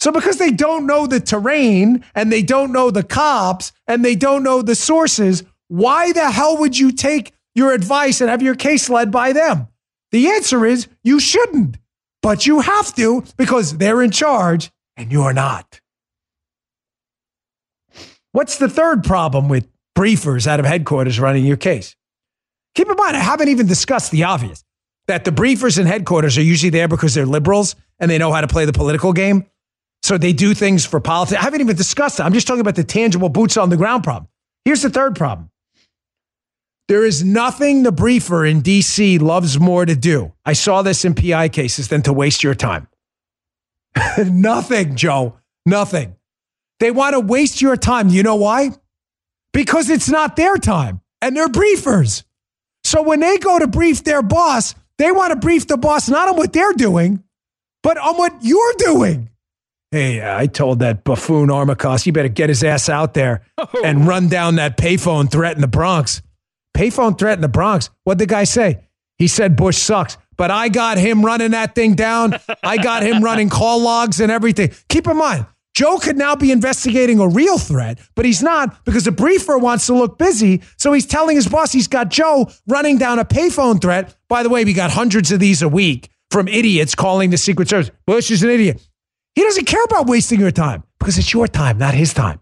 So, 0.00 0.11
because 0.11 0.38
they 0.38 0.50
don't 0.50 0.88
know 0.88 1.07
the 1.07 1.20
terrain 1.20 2.05
and 2.16 2.32
they 2.32 2.42
don't 2.42 2.72
know 2.72 2.90
the 2.90 3.05
cops 3.05 3.70
and 3.86 4.05
they 4.05 4.16
don't 4.16 4.42
know 4.42 4.61
the 4.61 4.74
sources, 4.74 5.44
why 5.68 6.11
the 6.11 6.32
hell 6.32 6.59
would 6.59 6.76
you 6.76 6.90
take 6.90 7.32
your 7.55 7.72
advice 7.72 8.20
and 8.20 8.28
have 8.28 8.42
your 8.42 8.57
case 8.57 8.90
led 8.90 9.12
by 9.12 9.32
them? 9.32 9.68
The 10.11 10.30
answer 10.30 10.66
is 10.66 10.88
you 11.05 11.20
shouldn't, 11.20 11.76
but 12.22 12.44
you 12.44 12.59
have 12.59 12.92
to 12.96 13.22
because 13.36 13.78
they're 13.78 14.02
in 14.02 14.11
charge 14.11 14.72
and 14.97 15.12
you're 15.12 15.32
not. 15.32 15.80
What's 18.32 18.59
the 18.59 18.68
third 18.68 19.05
problem 19.05 19.49
with 19.49 19.68
briefers 19.97 20.47
out 20.47 20.61
of 20.61 20.66
headquarters 20.66 21.20
running 21.20 21.45
your 21.45 21.57
case? 21.57 21.95
Keep 22.74 22.88
in 22.88 22.97
mind, 22.97 23.16
I 23.16 23.20
haven't 23.20 23.49
even 23.49 23.66
discussed 23.66 24.11
the 24.11 24.24
obvious 24.24 24.64
that 25.07 25.24
the 25.24 25.30
briefers 25.30 25.78
in 25.78 25.86
headquarters 25.86 26.36
are 26.38 26.42
usually 26.42 26.70
there 26.70 26.88
because 26.88 27.14
they're 27.14 27.26
liberals 27.26 27.76
and 28.01 28.11
they 28.11 28.18
know 28.18 28.32
how 28.32 28.40
to 28.40 28.49
play 28.49 28.64
the 28.64 28.72
political 28.72 29.12
game. 29.12 29.47
So 30.03 30.18
they 30.18 30.32
do 30.32 30.53
things 30.53 30.84
for 30.84 31.01
politics. 31.01 31.40
I 31.40 31.45
haven't 31.45 31.61
even 31.61 31.76
discussed 31.76 32.20
it. 32.20 32.24
I'm 32.24 32.32
just 32.32 32.47
talking 32.47 32.61
about 32.61 32.74
the 32.74 32.84
tangible 32.84 33.28
boots 33.28 33.57
on 33.57 33.70
the 33.70 33.76
ground 33.76 34.05
problem. 34.05 34.28
Here's 34.64 34.82
the 34.82 34.90
third 34.90 35.16
problem. 35.16 35.51
There 36.88 37.07
is 37.07 37.24
nothing 37.24 37.82
the 37.82 37.92
briefer 37.92 38.45
in 38.45 38.62
DC 38.62 39.20
loves 39.20 39.59
more 39.59 39.86
to 39.86 39.97
do. 39.97 40.32
I 40.45 40.53
saw 40.53 40.82
this 40.82 41.05
in 41.05 41.14
PI 41.14 41.49
cases 41.49 41.88
than 41.88 42.03
to 42.03 42.12
waste 42.12 42.42
your 42.42 42.55
time. 42.55 42.88
nothing, 44.18 44.97
Joe. 44.97 45.38
Nothing. 45.66 46.16
They 46.80 46.90
want 46.90 47.14
to 47.14 47.20
waste 47.20 47.62
your 47.62 47.76
time. 47.76 48.09
You 48.09 48.22
know 48.22 48.36
why? 48.36 48.70
Because 49.53 49.88
it's 49.90 50.09
not 50.09 50.36
their 50.36 50.57
time 50.57 51.01
and 51.22 51.36
they're 51.36 51.49
briefers. 51.49 52.24
So 52.82 53.03
when 53.03 53.20
they 53.20 53.38
go 53.38 53.59
to 53.59 53.66
brief 53.66 54.05
their 54.05 54.22
boss, 54.22 54.74
they 54.99 55.11
want 55.11 55.32
to 55.32 55.36
brief 55.36 55.66
the 55.66 55.76
boss 55.76 56.09
not 56.09 56.28
on 56.28 56.36
what 56.36 56.53
they're 56.53 56.72
doing, 56.72 57.22
but 57.82 57.97
on 57.97 58.16
what 58.16 58.34
you're 58.42 58.74
doing. 58.78 59.30
Hey, 59.90 60.20
uh, 60.20 60.36
I 60.36 60.49
told 60.49 60.80
that 60.80 61.05
buffoon 61.05 61.51
Armacost, 61.51 62.05
you 62.05 62.12
better 62.12 62.28
get 62.28 62.49
his 62.49 62.64
ass 62.64 62.88
out 62.88 63.14
there 63.14 63.42
oh. 63.59 63.68
and 63.84 64.07
run 64.07 64.28
down 64.28 64.57
that 64.57 64.76
payphone 64.76 65.30
threat 65.30 65.55
in 65.55 65.61
the 65.61 65.68
Bronx. 65.68 66.20
Payphone 66.76 67.18
threat 67.18 67.38
in 67.38 67.42
the 67.42 67.49
Bronx. 67.49 67.90
What'd 68.03 68.18
the 68.18 68.26
guy 68.26 68.45
say? 68.45 68.80
He 69.18 69.28
said 69.28 69.57
Bush 69.57 69.78
sucks, 69.78 70.18
but 70.37 70.51
I 70.51 70.68
got 70.68 70.99
him 70.99 71.24
running 71.24 71.53
that 71.53 71.74
thing 71.74 71.95
down. 71.95 72.35
I 72.62 72.76
got 72.76 73.03
him 73.03 73.22
running 73.22 73.49
call 73.49 73.80
logs 73.80 74.20
and 74.20 74.30
everything. 74.30 74.72
Keep 74.89 75.07
in 75.09 75.16
mind, 75.16 75.47
Joe 75.74 75.99
could 75.99 76.16
now 76.16 76.37
be 76.37 76.53
investigating 76.53 77.18
a 77.18 77.28
real 77.28 77.59
threat, 77.59 77.99
but 78.14 78.24
he's 78.24 78.43
not 78.43 78.85
because 78.85 79.05
the 79.05 79.12
briefer 79.12 79.59
wants 79.59 79.87
to 79.87 79.95
look 79.95 80.18
busy. 80.18 80.62
So 80.76 80.93
he's 80.93 81.07
telling 81.07 81.37
his 81.37 81.49
boss 81.49 81.72
he's 81.72 81.89
got 81.89 82.11
Joe 82.11 82.49
running 82.68 82.97
down 82.99 83.18
a 83.18 83.24
payphone 83.24 83.80
threat. 83.80 84.16
By 84.28 84.45
the 84.45 84.49
way, 84.49 84.64
we 84.64 84.72
got 84.72 84.91
hundreds 84.91 85.32
of 85.32 85.41
these 85.41 85.62
a 85.62 85.68
week 85.68 86.11
from 86.30 86.47
idiots 86.47 86.95
calling 86.95 87.30
the 87.30 87.37
Secret 87.37 87.68
Service. 87.68 87.91
Bush 88.07 88.30
is 88.30 88.43
an 88.43 88.51
idiot. 88.51 88.87
He 89.35 89.43
doesn't 89.43 89.64
care 89.64 89.82
about 89.82 90.07
wasting 90.07 90.39
your 90.39 90.53
time 90.53 90.85
because 91.01 91.18
it's 91.18 91.32
your 91.32 91.49
time, 91.49 91.78
not 91.78 91.95
his 91.95 92.14
time. 92.14 92.41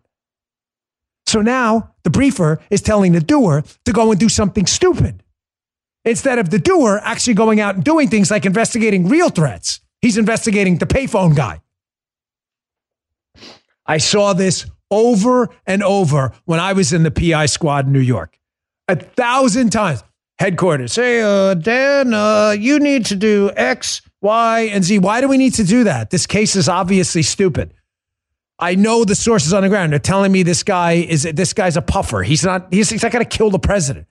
So 1.26 1.40
now 1.40 1.94
the 2.04 2.10
briefer 2.10 2.60
is 2.68 2.82
telling 2.82 3.12
the 3.12 3.20
doer 3.20 3.64
to 3.86 3.92
go 3.92 4.10
and 4.10 4.20
do 4.20 4.28
something 4.28 4.66
stupid 4.66 5.22
instead 6.04 6.38
of 6.38 6.50
the 6.50 6.58
doer 6.58 7.00
actually 7.02 7.34
going 7.34 7.60
out 7.60 7.76
and 7.76 7.84
doing 7.84 8.08
things 8.08 8.30
like 8.30 8.44
investigating 8.44 9.08
real 9.08 9.28
threats. 9.28 9.80
He's 10.00 10.18
investigating 10.18 10.78
the 10.78 10.86
payphone 10.86 11.36
guy. 11.36 11.60
I 13.86 13.98
saw 13.98 14.32
this 14.32 14.66
over 14.90 15.48
and 15.66 15.82
over 15.82 16.32
when 16.44 16.60
I 16.60 16.72
was 16.72 16.92
in 16.92 17.02
the 17.02 17.10
PI 17.10 17.46
squad 17.46 17.86
in 17.86 17.92
New 17.92 18.00
York. 18.00 18.38
A 18.88 18.96
thousand 18.96 19.70
times. 19.70 20.02
Headquarters, 20.38 20.96
hey, 20.96 21.22
uh, 21.22 21.54
Dan, 21.54 22.12
uh, 22.12 22.56
you 22.58 22.80
need 22.80 23.06
to 23.06 23.14
do 23.14 23.52
X, 23.54 24.02
Y, 24.22 24.60
and 24.72 24.82
Z. 24.82 24.98
Why 24.98 25.20
do 25.20 25.28
we 25.28 25.36
need 25.36 25.54
to 25.54 25.62
do 25.62 25.84
that? 25.84 26.10
This 26.10 26.26
case 26.26 26.56
is 26.56 26.68
obviously 26.68 27.22
stupid. 27.22 27.74
I 28.58 28.74
know 28.74 29.04
the 29.04 29.14
sources 29.14 29.52
on 29.52 29.62
the 29.62 29.68
ground. 29.68 29.92
They're 29.92 30.00
telling 30.00 30.32
me 30.32 30.42
this 30.42 30.64
guy 30.64 30.92
is 30.92 31.22
this 31.22 31.52
guy's 31.52 31.76
a 31.76 31.82
puffer. 31.82 32.22
He's 32.22 32.44
not. 32.44 32.72
He's, 32.72 32.90
he's 32.90 33.02
not 33.04 33.12
going 33.12 33.24
to 33.24 33.36
kill 33.36 33.50
the 33.50 33.60
president. 33.60 34.06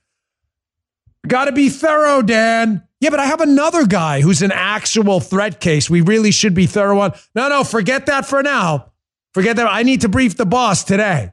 Got 1.27 1.45
to 1.45 1.51
be 1.51 1.69
thorough, 1.69 2.21
Dan. 2.21 2.83
Yeah, 2.99 3.09
but 3.09 3.19
I 3.19 3.25
have 3.25 3.41
another 3.41 3.85
guy 3.85 4.21
who's 4.21 4.41
an 4.41 4.51
actual 4.51 5.19
threat 5.19 5.59
case. 5.59 5.89
We 5.89 6.01
really 6.01 6.31
should 6.31 6.53
be 6.53 6.65
thorough 6.65 6.99
on. 6.99 7.13
No, 7.35 7.49
no, 7.49 7.63
forget 7.63 8.07
that 8.07 8.25
for 8.25 8.41
now. 8.43 8.91
Forget 9.33 9.55
that. 9.57 9.67
I 9.69 9.83
need 9.83 10.01
to 10.01 10.09
brief 10.09 10.35
the 10.35 10.45
boss 10.45 10.83
today. 10.83 11.31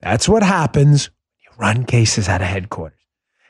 That's 0.00 0.28
what 0.28 0.42
happens 0.42 1.06
when 1.08 1.38
you 1.42 1.50
run 1.58 1.84
cases 1.84 2.28
out 2.28 2.42
of 2.42 2.48
headquarters. 2.48 2.98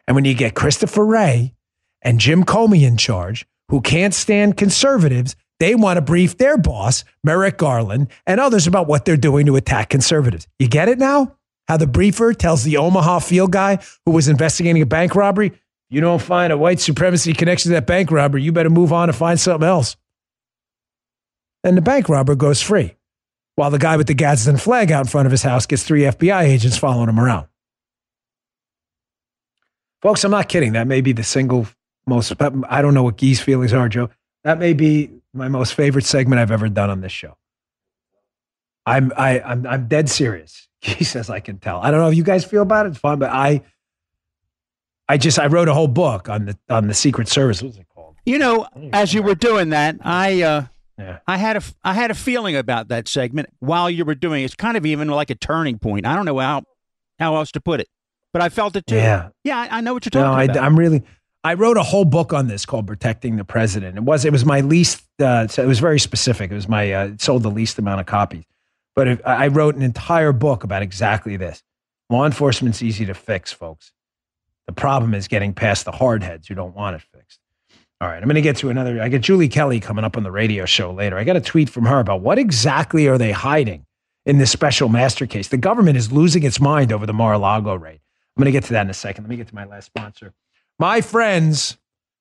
And 0.06 0.14
when 0.14 0.24
you 0.24 0.34
get 0.34 0.54
Christopher 0.54 1.04
Wray 1.04 1.54
and 2.02 2.20
Jim 2.20 2.44
Comey 2.44 2.86
in 2.86 2.96
charge, 2.96 3.46
who 3.68 3.80
can't 3.80 4.14
stand 4.14 4.56
conservatives, 4.56 5.36
they 5.58 5.74
want 5.74 5.96
to 5.96 6.02
brief 6.02 6.38
their 6.38 6.56
boss, 6.56 7.02
Merrick 7.24 7.56
Garland, 7.58 8.08
and 8.26 8.40
others 8.40 8.66
about 8.66 8.86
what 8.86 9.04
they're 9.04 9.16
doing 9.16 9.46
to 9.46 9.56
attack 9.56 9.88
conservatives. 9.88 10.46
You 10.58 10.68
get 10.68 10.88
it 10.88 10.98
now? 10.98 11.36
How 11.68 11.76
the 11.76 11.86
briefer 11.86 12.32
tells 12.32 12.62
the 12.62 12.76
Omaha 12.76 13.20
field 13.20 13.52
guy 13.52 13.78
who 14.04 14.12
was 14.12 14.28
investigating 14.28 14.82
a 14.82 14.86
bank 14.86 15.14
robbery, 15.14 15.52
you 15.90 16.00
don't 16.00 16.22
find 16.22 16.52
a 16.52 16.58
white 16.58 16.80
supremacy 16.80 17.32
connection 17.32 17.70
to 17.70 17.74
that 17.74 17.86
bank 17.86 18.10
robber, 18.10 18.38
you 18.38 18.52
better 18.52 18.70
move 18.70 18.92
on 18.92 19.08
and 19.08 19.16
find 19.16 19.38
something 19.38 19.66
else. 19.66 19.96
And 21.64 21.76
the 21.76 21.82
bank 21.82 22.08
robber 22.08 22.36
goes 22.36 22.62
free 22.62 22.94
while 23.56 23.70
the 23.70 23.78
guy 23.78 23.96
with 23.96 24.06
the 24.06 24.14
Gadsden 24.14 24.58
flag 24.58 24.92
out 24.92 25.06
in 25.06 25.10
front 25.10 25.26
of 25.26 25.32
his 25.32 25.42
house 25.42 25.66
gets 25.66 25.82
three 25.82 26.02
FBI 26.02 26.44
agents 26.44 26.76
following 26.76 27.08
him 27.08 27.18
around. 27.18 27.48
Folks, 30.02 30.22
I'm 30.22 30.30
not 30.30 30.48
kidding. 30.48 30.72
That 30.72 30.86
may 30.86 31.00
be 31.00 31.12
the 31.12 31.24
single 31.24 31.66
most, 32.06 32.32
I 32.40 32.82
don't 32.82 32.94
know 32.94 33.02
what 33.02 33.16
Gee's 33.16 33.40
feelings 33.40 33.72
are, 33.72 33.88
Joe. 33.88 34.10
That 34.44 34.58
may 34.58 34.74
be 34.74 35.10
my 35.32 35.48
most 35.48 35.74
favorite 35.74 36.04
segment 36.04 36.38
I've 36.38 36.52
ever 36.52 36.68
done 36.68 36.90
on 36.90 37.00
this 37.00 37.12
show. 37.12 37.36
I'm, 38.84 39.12
I, 39.16 39.40
I'm, 39.40 39.66
I'm 39.66 39.88
dead 39.88 40.08
serious. 40.08 40.65
He 40.86 41.04
says, 41.04 41.30
I 41.30 41.40
can 41.40 41.58
tell. 41.58 41.80
I 41.80 41.90
don't 41.90 42.00
know 42.00 42.08
if 42.08 42.16
you 42.16 42.22
guys 42.22 42.44
feel 42.44 42.62
about 42.62 42.86
it. 42.86 42.90
It's 42.90 42.98
fun, 42.98 43.18
but 43.18 43.30
I, 43.30 43.62
I 45.08 45.18
just, 45.18 45.38
I 45.38 45.46
wrote 45.46 45.68
a 45.68 45.74
whole 45.74 45.88
book 45.88 46.28
on 46.28 46.46
the, 46.46 46.58
on 46.68 46.86
the 46.86 46.94
Secret 46.94 47.28
Service. 47.28 47.62
What 47.62 47.68
was 47.68 47.78
it 47.78 47.86
called? 47.94 48.16
You 48.24 48.38
know, 48.38 48.66
as 48.92 49.12
you 49.12 49.22
were 49.22 49.34
doing 49.34 49.70
that, 49.70 49.96
I, 50.02 50.42
uh, 50.42 50.66
yeah. 50.98 51.18
I 51.26 51.36
had 51.36 51.56
a 51.56 51.62
I 51.84 51.92
had 51.92 52.10
a 52.10 52.14
feeling 52.14 52.56
about 52.56 52.88
that 52.88 53.06
segment 53.06 53.50
while 53.58 53.90
you 53.90 54.04
were 54.04 54.14
doing 54.14 54.42
it. 54.42 54.46
It's 54.46 54.54
kind 54.54 54.76
of 54.76 54.86
even 54.86 55.08
like 55.08 55.30
a 55.30 55.34
turning 55.34 55.78
point. 55.78 56.06
I 56.06 56.16
don't 56.16 56.24
know 56.24 56.38
how 56.38 56.62
how 57.18 57.36
else 57.36 57.52
to 57.52 57.60
put 57.60 57.80
it, 57.80 57.88
but 58.32 58.40
I 58.40 58.48
felt 58.48 58.76
it 58.76 58.86
too. 58.86 58.96
Yeah, 58.96 59.28
yeah, 59.44 59.58
I, 59.58 59.78
I 59.78 59.80
know 59.82 59.92
what 59.92 60.04
you're 60.06 60.10
talking 60.10 60.38
no, 60.38 60.44
about. 60.44 60.56
I, 60.56 60.66
am 60.66 60.78
really. 60.78 61.02
I 61.44 61.54
wrote 61.54 61.76
a 61.76 61.82
whole 61.82 62.06
book 62.06 62.32
on 62.32 62.48
this 62.48 62.64
called 62.64 62.86
"Protecting 62.86 63.36
the 63.36 63.44
President." 63.44 63.98
It 63.98 64.04
was 64.04 64.24
it 64.24 64.32
was 64.32 64.46
my 64.46 64.60
least. 64.62 65.02
Uh, 65.20 65.46
it 65.56 65.66
was 65.66 65.80
very 65.80 66.00
specific. 66.00 66.50
It 66.50 66.54
was 66.54 66.68
my 66.68 66.92
uh, 66.92 67.06
it 67.08 67.20
sold 67.20 67.42
the 67.42 67.50
least 67.50 67.78
amount 67.78 68.00
of 68.00 68.06
copies, 68.06 68.44
but 68.96 69.06
it, 69.06 69.20
I 69.24 69.48
wrote 69.48 69.76
an 69.76 69.82
entire 69.82 70.32
book 70.32 70.64
about 70.64 70.82
exactly 70.82 71.36
this. 71.36 71.62
Law 72.10 72.24
enforcement's 72.24 72.82
easy 72.82 73.06
to 73.06 73.14
fix, 73.14 73.52
folks. 73.52 73.92
The 74.66 74.72
problem 74.72 75.14
is 75.14 75.28
getting 75.28 75.54
past 75.54 75.84
the 75.84 75.92
hardheads 75.92 76.48
who 76.48 76.54
don't 76.54 76.74
want 76.74 76.96
it 76.96 77.02
fixed. 77.02 77.38
All 78.00 78.08
right, 78.08 78.18
I'm 78.18 78.24
going 78.24 78.34
to 78.34 78.42
get 78.42 78.56
to 78.56 78.68
another. 78.68 79.00
I 79.00 79.08
get 79.08 79.22
Julie 79.22 79.48
Kelly 79.48 79.80
coming 79.80 80.04
up 80.04 80.16
on 80.16 80.22
the 80.22 80.30
radio 80.30 80.66
show 80.66 80.92
later. 80.92 81.16
I 81.16 81.24
got 81.24 81.36
a 81.36 81.40
tweet 81.40 81.70
from 81.70 81.86
her 81.86 82.00
about 82.00 82.20
what 82.20 82.38
exactly 82.38 83.06
are 83.06 83.16
they 83.16 83.32
hiding 83.32 83.86
in 84.26 84.38
this 84.38 84.50
special 84.50 84.88
master 84.88 85.26
case. 85.26 85.48
The 85.48 85.56
government 85.56 85.96
is 85.96 86.12
losing 86.12 86.42
its 86.42 86.60
mind 86.60 86.92
over 86.92 87.06
the 87.06 87.12
Mar-a-Lago 87.12 87.74
raid. 87.74 88.00
I'm 88.36 88.42
going 88.42 88.46
to 88.46 88.52
get 88.52 88.64
to 88.64 88.72
that 88.74 88.82
in 88.82 88.90
a 88.90 88.94
second. 88.94 89.24
Let 89.24 89.30
me 89.30 89.36
get 89.36 89.48
to 89.48 89.54
my 89.54 89.64
last 89.64 89.86
sponsor. 89.86 90.34
My 90.78 91.00
friends 91.00 91.78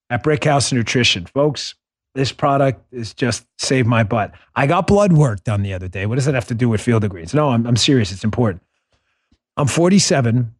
at 0.09 0.23
Brickhouse 0.23 0.71
Nutrition, 0.71 1.25
folks. 1.25 1.75
This 2.15 2.31
product 2.31 2.81
is 2.93 3.13
just 3.13 3.45
saved 3.57 3.87
my 3.87 4.03
butt. 4.03 4.31
I 4.55 4.67
got 4.67 4.87
blood 4.87 5.11
work 5.11 5.43
done 5.43 5.63
the 5.63 5.73
other 5.73 5.89
day. 5.89 6.05
What 6.05 6.15
does 6.15 6.25
that 6.25 6.33
have 6.33 6.47
to 6.47 6.55
do 6.55 6.69
with 6.69 6.79
field 6.79 7.03
of 7.03 7.09
greens? 7.09 7.33
No, 7.33 7.49
I'm, 7.49 7.67
I'm 7.67 7.75
serious. 7.75 8.11
It's 8.13 8.23
important. 8.23 8.63
I'm 9.57 9.67
47. 9.67 10.55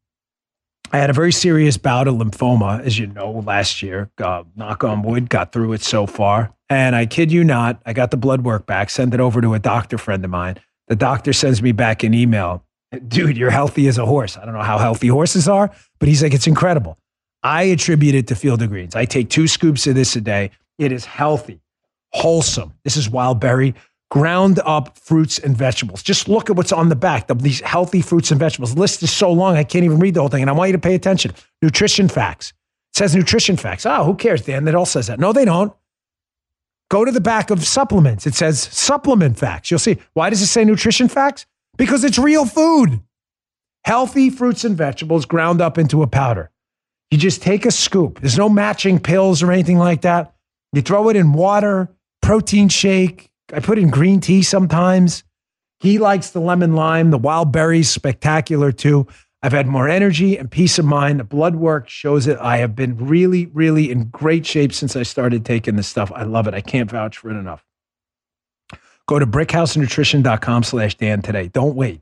I 0.92 0.98
had 0.98 1.10
a 1.10 1.14
very 1.14 1.32
serious 1.32 1.78
bout 1.78 2.08
of 2.08 2.16
lymphoma, 2.16 2.82
as 2.82 3.00
you 3.00 3.08
know, 3.08 3.32
last 3.32 3.82
year. 3.82 4.10
Uh, 4.18 4.44
knock 4.56 4.84
on 4.84 5.02
wood, 5.02 5.30
got 5.30 5.54
through 5.54 5.74
it 5.74 5.82
so 5.82 6.06
far. 6.06 6.54
And 6.70 6.96
I 6.96 7.06
kid 7.06 7.32
you 7.32 7.44
not, 7.44 7.82
I 7.86 7.94
got 7.94 8.12
the 8.12 8.18
blood 8.18 8.44
work 8.44 8.66
back, 8.66 8.90
sent 8.90 9.14
it 9.14 9.20
over 9.20 9.40
to 9.40 9.54
a 9.54 9.60
doctor 9.60 9.98
friend 9.98 10.24
of 10.26 10.32
mine. 10.32 10.58
The 10.88 10.96
doctor 10.96 11.32
sends 11.34 11.62
me 11.62 11.72
back 11.72 12.04
an 12.04 12.14
email. 12.14 12.64
Dude, 13.08 13.38
you're 13.38 13.50
healthy 13.50 13.88
as 13.88 13.98
a 13.98 14.06
horse. 14.06 14.38
I 14.38 14.46
don't 14.46 14.54
know 14.54 14.62
how 14.62 14.78
healthy 14.78 15.08
horses 15.08 15.48
are, 15.48 15.72
but 16.00 16.10
he's 16.10 16.22
like, 16.22 16.34
it's 16.34 16.48
incredible. 16.48 16.98
I 17.44 17.64
attribute 17.64 18.16
it 18.16 18.28
to 18.28 18.36
Field 18.36 18.62
of 18.62 18.70
Greens. 18.70 18.96
I 18.96 19.06
take 19.06 19.30
two 19.30 19.48
scoops 19.48 19.88
of 19.88 19.96
this 19.96 20.16
a 20.16 20.22
day. 20.22 20.52
It 20.78 20.92
is 20.92 21.06
healthy, 21.06 21.62
wholesome. 22.12 22.74
This 22.84 22.98
is 22.98 23.10
wild 23.10 23.40
berry, 23.40 23.76
ground 24.12 24.60
up 24.66 24.98
fruits 24.98 25.40
and 25.40 25.56
vegetables. 25.58 26.04
Just 26.04 26.28
look 26.28 26.50
at 26.50 26.56
what's 26.56 26.72
on 26.72 26.90
the 26.90 26.96
back 26.96 27.30
of 27.30 27.42
these 27.42 27.62
healthy 27.62 28.02
fruits 28.02 28.32
and 28.32 28.40
vegetables. 28.40 28.76
The 28.76 28.82
list 28.82 29.04
is 29.04 29.12
so 29.12 29.32
long, 29.32 29.56
I 29.56 29.64
can't 29.64 29.86
even 29.86 30.00
read 30.00 30.14
the 30.14 30.20
whole 30.20 30.30
thing. 30.30 30.42
And 30.42 30.50
I 30.50 30.54
want 30.54 30.70
you 30.70 30.74
to 30.74 30.80
pay 30.80 30.96
attention. 30.96 31.34
Nutrition 31.62 32.08
facts. 32.08 32.50
It 32.94 32.98
says 32.98 33.16
nutrition 33.16 33.58
facts. 33.58 33.86
Oh, 33.86 34.04
who 34.04 34.16
cares, 34.16 34.42
Dan? 34.42 34.66
That 34.66 34.76
all 34.76 34.86
says 34.86 35.08
that. 35.08 35.20
No, 35.20 35.34
they 35.34 35.46
don't. 35.46 35.74
Go 36.90 37.04
to 37.04 37.12
the 37.12 37.22
back 37.22 37.50
of 37.50 37.66
supplements. 37.66 38.28
It 38.28 38.36
says 38.36 38.62
supplement 38.62 39.40
facts. 39.40 39.72
You'll 39.72 39.80
see. 39.80 39.98
Why 40.14 40.30
does 40.30 40.42
it 40.42 40.48
say 40.48 40.64
nutrition 40.64 41.08
facts? 41.08 41.46
Because 41.78 42.04
it's 42.04 42.20
real 42.20 42.46
food. 42.46 43.02
Healthy 43.84 44.30
fruits 44.30 44.64
and 44.64 44.78
vegetables 44.78 45.26
ground 45.26 45.62
up 45.62 45.78
into 45.78 46.04
a 46.04 46.08
powder. 46.08 46.52
You 47.12 47.18
just 47.18 47.42
take 47.42 47.66
a 47.66 47.72
scoop. 47.72 48.20
There's 48.20 48.38
no 48.38 48.50
matching 48.50 49.00
pills 49.00 49.44
or 49.44 49.52
anything 49.52 49.78
like 49.78 50.02
that. 50.02 50.35
You 50.76 50.82
throw 50.82 51.08
it 51.08 51.16
in 51.16 51.32
water, 51.32 51.90
protein 52.22 52.68
shake. 52.68 53.32
I 53.54 53.62
put 53.62 53.80
in 53.80 53.90
green 53.90 54.20
tea 54.20 54.44
sometimes. 54.44 55.24
He 55.80 56.00
likes 56.00 56.32
the 56.32 56.42
lemon 56.42 56.76
lime. 56.76 57.12
The 57.12 57.18
wild 57.18 57.54
berries, 57.54 57.90
spectacular 57.90 58.74
too. 58.74 59.08
I've 59.42 59.54
had 59.54 59.68
more 59.68 59.88
energy 59.88 60.38
and 60.38 60.52
peace 60.52 60.78
of 60.78 60.84
mind. 60.84 61.22
The 61.22 61.24
blood 61.24 61.56
work 61.56 61.88
shows 61.88 62.28
it. 62.28 62.38
I 62.40 62.58
have 62.58 62.76
been 62.76 62.98
really, 62.98 63.46
really 63.46 63.90
in 63.90 64.10
great 64.10 64.46
shape 64.46 64.74
since 64.74 64.98
I 64.98 65.04
started 65.04 65.46
taking 65.46 65.78
this 65.78 65.88
stuff. 65.88 66.12
I 66.14 66.24
love 66.24 66.46
it. 66.46 66.54
I 66.54 66.60
can't 66.60 66.92
vouch 66.92 67.20
for 67.20 67.30
it 67.30 67.36
enough. 67.36 67.64
Go 69.08 69.18
to 69.18 69.26
brickhousenutrition.com 69.26 70.64
slash 70.64 70.96
Dan 70.96 71.22
today. 71.22 71.48
Don't 71.48 71.76
wait. 71.76 72.02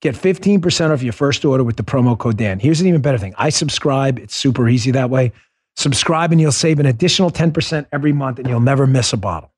Get 0.00 0.14
15% 0.14 0.90
off 0.90 1.02
your 1.02 1.12
first 1.12 1.44
order 1.44 1.64
with 1.64 1.76
the 1.76 1.82
promo 1.82 2.16
code 2.16 2.38
Dan. 2.38 2.60
Here's 2.60 2.80
an 2.80 2.86
even 2.86 3.02
better 3.02 3.18
thing. 3.18 3.34
I 3.36 3.50
subscribe. 3.50 4.18
It's 4.18 4.34
super 4.34 4.68
easy 4.68 4.90
that 4.92 5.10
way. 5.10 5.32
Subscribe 5.76 6.32
and 6.32 6.40
you'll 6.40 6.52
save 6.52 6.78
an 6.80 6.86
additional 6.86 7.30
10% 7.30 7.86
every 7.92 8.12
month 8.12 8.38
and 8.38 8.48
you'll 8.48 8.60
never 8.60 8.86
miss 8.86 9.12
a 9.12 9.16
bottle. 9.16 9.52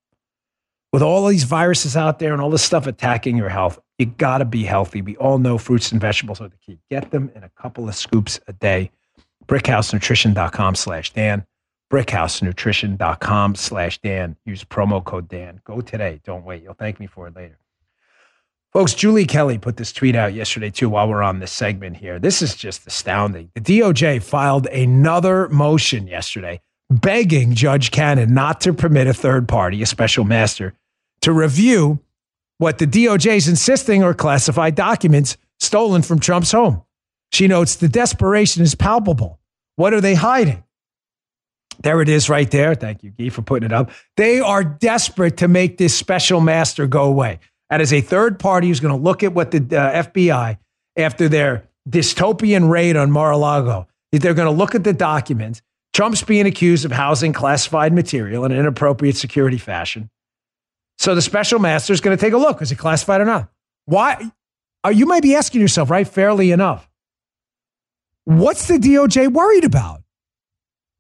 With 0.93 1.03
all 1.03 1.27
these 1.27 1.45
viruses 1.45 1.97
out 1.97 2.19
there 2.19 2.33
and 2.33 2.41
all 2.41 2.51
this 2.51 2.63
stuff 2.63 2.87
attacking 2.87 3.37
your 3.37 3.51
health, 3.51 3.79
you 3.99 4.07
got 4.07 4.39
to 4.39 4.45
be 4.45 4.65
healthy. 4.65 5.03
We 5.03 5.17
all 5.17 5.39
know 5.39 5.59
fruits 5.59 5.93
and 5.93 6.01
vegetables 6.01 6.41
are 6.41 6.49
the 6.49 6.57
key. 6.57 6.79
Get 6.91 7.11
them 7.11 7.31
in 7.35 7.45
a 7.45 7.51
couple 7.51 7.89
of 7.89 7.95
scoops 7.95 8.41
a 8.49 8.53
day. 8.53 8.91
Brickhousenutrition.com 9.47 10.75
slash 10.75 11.13
Dan. 11.13 11.47
Brickhousenutrition.com 11.93 13.55
slash 13.55 13.99
Dan. 13.99 14.37
Use 14.45 14.65
promo 14.65 15.05
code 15.05 15.29
Dan. 15.29 15.61
Go 15.65 15.81
today. 15.81 16.21
Don't 16.25 16.45
wait. 16.45 16.63
You'll 16.63 16.75
thank 16.75 17.01
me 17.01 17.07
for 17.07 17.29
it 17.29 17.37
later. 17.37 17.59
Folks, 18.79 18.95
Julie 18.95 19.27
Kelly 19.27 19.59
put 19.59 19.77
this 19.77 19.93
tweet 19.93 20.15
out 20.15 20.35
yesterday, 20.35 20.71
too, 20.71 20.89
while 20.89 21.09
we're 21.09 21.21
on 21.21 21.41
this 21.41 21.51
segment 21.51 21.97
here. 21.97 22.21
This 22.21 22.43
is 22.43 22.55
just 22.55 22.87
astounding. 22.87 23.51
The 23.57 23.61
DOJ 23.61 24.23
filed 24.23 24.67
another 24.67 25.49
motion 25.49 26.07
yesterday 26.07 26.61
begging 26.89 27.57
Judge 27.57 27.91
Cannon 27.91 28.33
not 28.33 28.61
to 28.61 28.73
permit 28.73 29.09
a 29.09 29.13
third 29.13 29.49
party, 29.49 29.83
a 29.83 29.87
special 29.87 30.23
master, 30.23 30.75
to 31.23 31.33
review 31.33 31.99
what 32.59 32.79
the 32.79 32.87
DOJ 32.87 33.39
is 33.39 33.49
insisting 33.49 34.05
are 34.05 34.15
classified 34.15 34.77
documents 34.77 35.37
stolen 35.59 36.03
from 36.03 36.21
Trump's 36.21 36.53
home. 36.53 36.81
She 37.33 37.49
notes 37.49 37.75
the 37.75 37.89
desperation 37.89 38.63
is 38.63 38.77
palpable. 38.77 39.41
What 39.75 39.93
are 39.93 40.01
they 40.01 40.15
hiding? 40.15 40.63
There 41.83 42.01
it 42.01 42.09
is 42.09 42.29
right 42.29 42.49
there. 42.49 42.77
Thank 42.77 43.03
you, 43.03 43.11
Guy, 43.11 43.31
for 43.31 43.43
putting 43.43 43.67
it 43.67 43.73
up. 43.73 43.91
They 44.17 44.39
are 44.39 44.63
desperate 44.63 45.37
to 45.39 45.49
make 45.49 45.79
this 45.79 45.97
special 45.97 46.41
master 46.41 46.87
go 46.87 47.03
away. 47.03 47.41
And 47.71 47.83
as 47.83 47.93
a 47.93 48.01
third 48.01 48.39
party 48.39 48.69
who's 48.69 48.81
going 48.81 48.97
to 48.97 49.03
look 49.03 49.23
at 49.23 49.33
what 49.33 49.51
the 49.51 49.59
uh, 49.59 50.03
FBI, 50.05 50.59
after 50.97 51.29
their 51.29 51.69
dystopian 51.89 52.69
raid 52.71 52.97
on 52.97 53.11
Mar 53.11 53.31
a 53.31 53.37
Lago, 53.37 53.87
they're 54.13 54.35
going 54.35 54.47
to 54.47 54.57
look 54.57 54.75
at 54.75 54.85
the 54.85 54.93
documents. 54.93 55.63
Trump's 55.93 56.23
being 56.23 56.47
accused 56.47 56.85
of 56.85 56.93
housing 56.93 57.33
classified 57.33 57.93
material 57.93 58.45
in 58.45 58.53
an 58.53 58.59
inappropriate 58.59 59.17
security 59.17 59.59
fashion. 59.59 60.11
So 60.99 61.15
the 61.15 61.23
special 61.23 61.59
master 61.59 61.93
is 61.93 62.01
going 62.01 62.17
to 62.17 62.21
take 62.21 62.33
a 62.33 62.39
look. 62.39 62.63
Is 62.63 62.73
it 62.73 62.79
classified 62.79 63.21
or 63.21 63.25
not? 63.25 63.49
Why? 63.85 64.31
Uh, 64.85 64.91
you 64.91 65.07
might 65.07 65.23
be 65.23 65.35
asking 65.35 65.61
yourself, 65.61 65.91
right? 65.91 66.07
Fairly 66.07 66.51
enough. 66.51 66.89
What's 68.25 68.69
the 68.69 68.79
DOJ 68.79 69.33
worried 69.33 69.65
about? 69.65 70.03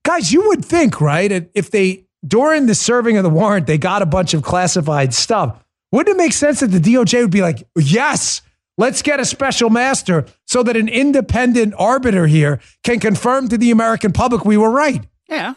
Guys, 0.04 0.32
you 0.32 0.48
would 0.48 0.64
think, 0.64 1.00
right? 1.00 1.50
If 1.54 1.70
they, 1.70 2.06
during 2.26 2.66
the 2.66 2.74
serving 2.74 3.16
of 3.18 3.24
the 3.24 3.30
warrant, 3.30 3.66
they 3.66 3.76
got 3.76 4.02
a 4.02 4.06
bunch 4.06 4.34
of 4.34 4.42
classified 4.42 5.12
stuff 5.12 5.62
wouldn't 5.92 6.14
it 6.14 6.18
make 6.18 6.32
sense 6.32 6.60
that 6.60 6.68
the 6.68 6.80
DOJ 6.80 7.22
would 7.22 7.30
be 7.30 7.40
like, 7.40 7.66
yes, 7.76 8.42
let's 8.76 9.02
get 9.02 9.20
a 9.20 9.24
special 9.24 9.70
master 9.70 10.26
so 10.46 10.62
that 10.62 10.76
an 10.76 10.88
independent 10.88 11.74
arbiter 11.78 12.26
here 12.26 12.60
can 12.84 13.00
confirm 13.00 13.48
to 13.48 13.58
the 13.58 13.70
American 13.70 14.12
public 14.12 14.44
we 14.44 14.56
were 14.56 14.70
right? 14.70 15.06
Yeah. 15.28 15.54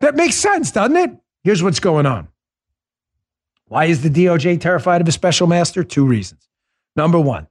That 0.00 0.14
makes 0.14 0.36
sense, 0.36 0.70
doesn't 0.70 0.96
it? 0.96 1.10
Here's 1.44 1.62
what's 1.62 1.80
going 1.80 2.06
on. 2.06 2.28
Why 3.66 3.86
is 3.86 4.02
the 4.02 4.10
DOJ 4.10 4.60
terrified 4.60 5.00
of 5.00 5.08
a 5.08 5.12
special 5.12 5.46
master? 5.46 5.84
Two 5.84 6.06
reasons. 6.06 6.48
Number 6.96 7.20
one, 7.20 7.48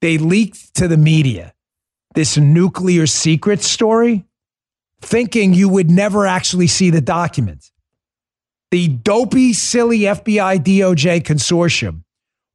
they 0.00 0.18
leaked 0.18 0.74
to 0.76 0.88
the 0.88 0.96
media 0.96 1.52
this 2.14 2.38
nuclear 2.38 3.06
secret 3.06 3.62
story, 3.62 4.24
thinking 5.02 5.52
you 5.52 5.68
would 5.68 5.90
never 5.90 6.26
actually 6.26 6.66
see 6.66 6.90
the 6.90 7.00
documents 7.00 7.70
the 8.70 8.88
dopey, 8.88 9.52
silly 9.52 10.00
FBI 10.00 10.58
DOJ 10.58 11.22
consortium 11.22 12.02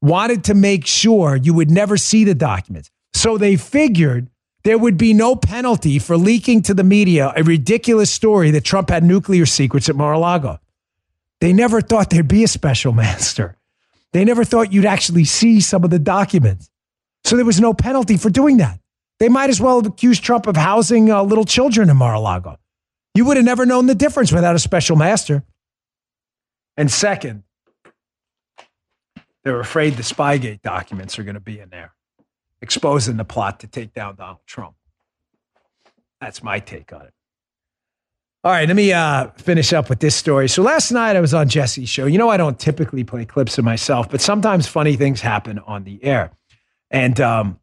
wanted 0.02 0.44
to 0.46 0.54
make 0.54 0.86
sure 0.86 1.36
you 1.36 1.54
would 1.54 1.72
never 1.72 1.96
see 1.96 2.24
the 2.24 2.36
documents. 2.36 2.90
So 3.14 3.38
they 3.38 3.56
figured 3.56 4.30
there 4.64 4.78
would 4.78 4.98
be 4.98 5.14
no 5.14 5.36
penalty 5.36 6.00
for 6.00 6.18
leaking 6.18 6.64
to 6.64 6.74
the 6.74 6.84
media 6.84 7.34
a 7.36 7.44
ridiculous 7.44 8.12
story 8.12 8.52
that 8.52 8.64
Trump 8.64 8.90
had 8.90 9.04
nuclear 9.04 9.46
secrets 9.46 9.90
at 9.90 9.96
Mar 9.96 10.14
a 10.14 10.20
Lago. 10.20 10.60
They 11.40 11.54
never 11.54 11.82
thought 11.82 12.10
there'd 12.10 12.28
be 12.28 12.44
a 12.44 12.48
special 12.48 12.92
master. 12.94 13.58
They 14.14 14.26
never 14.26 14.44
thought 14.44 14.74
you'd 14.74 14.86
actually 14.86 15.24
see 15.24 15.62
some 15.62 15.84
of 15.84 15.90
the 15.90 16.00
documents. 16.00 16.70
So 17.24 17.36
there 17.36 17.46
was 17.46 17.62
no 17.62 17.74
penalty 17.74 18.18
for 18.18 18.30
doing 18.30 18.58
that. 18.58 18.80
They 19.20 19.30
might 19.30 19.50
as 19.50 19.62
well 19.62 19.80
have 19.80 19.86
accused 19.86 20.24
Trump 20.24 20.48
of 20.48 20.58
housing 20.58 21.12
uh, 21.12 21.24
little 21.24 21.46
children 21.46 21.90
in 21.90 21.98
Mar 21.98 22.16
a 22.16 22.20
Lago. 22.20 22.58
You 23.14 23.26
would 23.26 23.38
have 23.38 23.46
never 23.46 23.66
known 23.66 23.86
the 23.86 23.96
difference 23.96 24.32
without 24.32 24.56
a 24.56 24.60
special 24.60 24.96
master. 24.96 25.44
And 26.82 26.92
second, 26.92 27.44
they're 29.44 29.60
afraid 29.60 29.98
the 29.98 30.02
Spygate 30.02 30.64
documents 30.64 31.20
are 31.20 31.24
going 31.24 31.36
to 31.36 31.40
be 31.40 31.60
in 31.60 31.70
there, 31.70 31.94
exposing 32.60 33.18
the 33.18 33.24
plot 33.24 33.60
to 33.60 33.68
take 33.68 33.94
down 33.94 34.16
Donald 34.16 34.40
Trump. 34.48 34.74
That's 36.20 36.42
my 36.42 36.58
take 36.58 36.92
on 36.92 37.04
it. 37.04 37.14
All 38.44 38.52
right, 38.52 38.68
let 38.68 38.76
me 38.76 38.92
uh, 38.92 39.28
finish 39.38 39.74
up 39.74 39.92
with 39.92 40.00
this 40.00 40.16
story. 40.16 40.50
So 40.50 40.64
last 40.64 40.92
night 40.92 41.16
I 41.16 41.20
was 41.20 41.36
on 41.36 41.48
Jesse's 41.48 41.88
show. 41.88 42.08
You 42.08 42.18
know, 42.18 42.30
I 42.30 42.38
don't 42.38 42.58
typically 42.58 43.04
play 43.04 43.26
clips 43.26 43.60
of 43.60 43.64
myself, 43.64 44.10
but 44.10 44.20
sometimes 44.20 44.66
funny 44.66 44.96
things 44.96 45.22
happen 45.22 45.60
on 45.60 45.84
the 45.84 46.04
air. 46.04 46.32
And 46.90 47.22
um, 47.22 47.60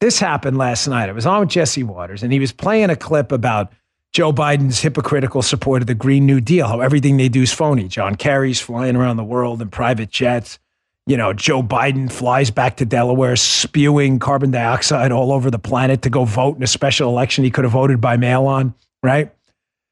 this 0.00 0.18
happened 0.18 0.58
last 0.58 0.88
night. 0.88 1.08
I 1.08 1.12
was 1.12 1.26
on 1.26 1.38
with 1.38 1.50
Jesse 1.50 1.84
Watters, 1.84 2.24
and 2.24 2.32
he 2.32 2.40
was 2.40 2.50
playing 2.50 2.90
a 2.90 2.96
clip 2.96 3.30
about 3.30 3.72
Joe 4.12 4.32
Biden's 4.32 4.80
hypocritical 4.80 5.42
support 5.42 5.82
of 5.82 5.86
the 5.86 5.94
Green 5.94 6.26
New 6.26 6.40
Deal, 6.40 6.66
how 6.66 6.80
everything 6.80 7.16
they 7.16 7.28
do 7.28 7.42
is 7.42 7.52
phony. 7.52 7.88
John 7.88 8.14
Kerry's 8.14 8.60
flying 8.60 8.96
around 8.96 9.16
the 9.16 9.24
world 9.24 9.62
in 9.62 9.68
private 9.68 10.10
jets. 10.10 10.58
You 11.06 11.16
know, 11.16 11.32
Joe 11.32 11.62
Biden 11.62 12.10
flies 12.10 12.50
back 12.50 12.76
to 12.78 12.84
Delaware 12.84 13.36
spewing 13.36 14.18
carbon 14.18 14.50
dioxide 14.50 15.12
all 15.12 15.32
over 15.32 15.50
the 15.50 15.58
planet 15.58 16.02
to 16.02 16.10
go 16.10 16.24
vote 16.24 16.56
in 16.56 16.62
a 16.62 16.66
special 16.66 17.08
election 17.08 17.44
he 17.44 17.50
could 17.50 17.64
have 17.64 17.72
voted 17.72 18.00
by 18.00 18.16
mail 18.16 18.46
on, 18.46 18.74
right? 19.02 19.32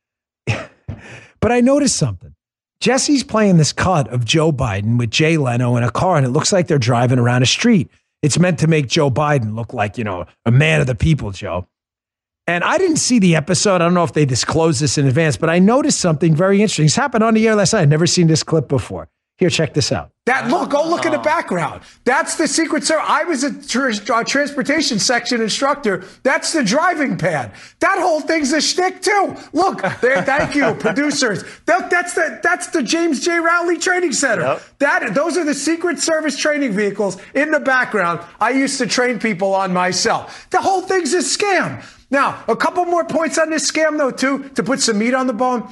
but 0.47 1.53
I 1.53 1.61
noticed 1.61 1.97
something. 1.97 2.35
Jesse's 2.81 3.25
playing 3.25 3.57
this 3.57 3.73
cut 3.73 4.09
of 4.09 4.25
Joe 4.25 4.53
Biden 4.53 4.99
with 4.99 5.11
Jay 5.11 5.39
Leno 5.39 5.77
in 5.77 5.83
a 5.83 5.91
car, 5.91 6.17
and 6.17 6.27
it 6.27 6.31
looks 6.31 6.53
like 6.53 6.67
they're 6.67 6.79
driving 6.79 7.19
around 7.19 7.43
a 7.43 7.47
street. 7.47 7.91
It's 8.23 8.39
meant 8.39 8.59
to 8.59 8.67
make 8.67 8.89
Joe 8.89 9.11
Biden 9.11 9.55
look 9.55 9.73
like, 9.73 9.97
you 9.97 10.05
know, 10.05 10.27
a 10.45 10.51
man 10.51 10.81
of 10.81 10.87
the 10.87 10.95
people, 10.95 11.31
Joe. 11.31 11.67
And 12.49 12.63
I 12.63 12.79
didn't 12.79 12.99
see 12.99 13.19
the 13.19 13.35
episode. 13.35 13.77
I 13.77 13.79
don't 13.79 13.95
know 13.95 14.05
if 14.05 14.13
they 14.13 14.25
disclosed 14.25 14.81
this 14.81 14.99
in 14.99 15.07
advance, 15.07 15.37
but 15.37 15.51
I 15.51 15.59
noticed 15.59 16.01
something 16.01 16.35
very 16.35 16.63
interesting. 16.63 16.85
It's 16.85 16.95
happened 16.95 17.25
on 17.25 17.35
the 17.35 17.47
air 17.49 17.57
last 17.57 17.73
night. 17.73 17.83
I've 17.83 17.89
never 17.89 18.07
seen 18.07 18.29
this 18.29 18.43
clip 18.45 18.69
before. 18.69 19.09
Here, 19.39 19.51
check 19.51 19.75
this 19.75 19.93
out. 19.93 20.13
That 20.25 20.49
look, 20.49 20.71
go 20.71 20.89
look 20.89 21.05
in 21.05 21.13
the 21.13 21.19
background. 21.19 21.83
That's 22.05 22.37
the 22.37 22.49
Secret 22.49 22.85
Service. 22.85 23.05
I 23.07 23.25
was 23.25 23.45
a 23.45 23.53
tr- 23.63 23.91
uh, 24.11 24.25
transportation 24.25 24.99
section 24.99 25.43
instructor. 25.43 26.05
That's 26.23 26.55
the 26.55 26.65
driving 26.65 27.19
pad. 27.19 27.53
That 27.81 27.99
whole 27.99 28.21
thing's 28.21 28.53
a 28.55 28.63
shtick 28.63 29.03
too. 29.03 29.37
Look, 29.53 29.83
there. 30.01 30.23
Thank 30.23 30.55
you, 30.55 30.75
producers. 30.81 31.45
That, 31.67 31.91
that's 31.91 32.15
the 32.15 32.41
that's 32.43 32.69
the 32.69 32.83
James 32.83 33.23
J. 33.23 33.39
Rowley 33.39 33.77
Training 33.77 34.15
Center. 34.15 34.43
Yep. 34.43 34.63
That 34.79 35.15
those 35.15 35.37
are 35.37 35.45
the 35.45 35.55
Secret 35.55 35.99
Service 35.99 36.39
training 36.39 36.73
vehicles 36.73 37.19
in 37.35 37.51
the 37.51 37.61
background. 37.61 38.21
I 38.41 38.51
used 38.51 38.79
to 38.79 38.87
train 38.87 39.19
people 39.19 39.55
on 39.55 39.75
myself. 39.75 40.49
The 40.51 40.63
whole 40.63 40.81
thing's 40.81 41.13
a 41.13 41.19
scam. 41.19 41.85
Now, 42.11 42.43
a 42.49 42.57
couple 42.57 42.85
more 42.85 43.05
points 43.05 43.39
on 43.39 43.51
this 43.51 43.71
scam, 43.71 43.99
though, 43.99 44.11
too, 44.11 44.49
to 44.51 44.63
put 44.63 44.81
some 44.81 44.99
meat 44.99 45.15
on 45.15 45.27
the 45.27 45.33
bone. 45.33 45.69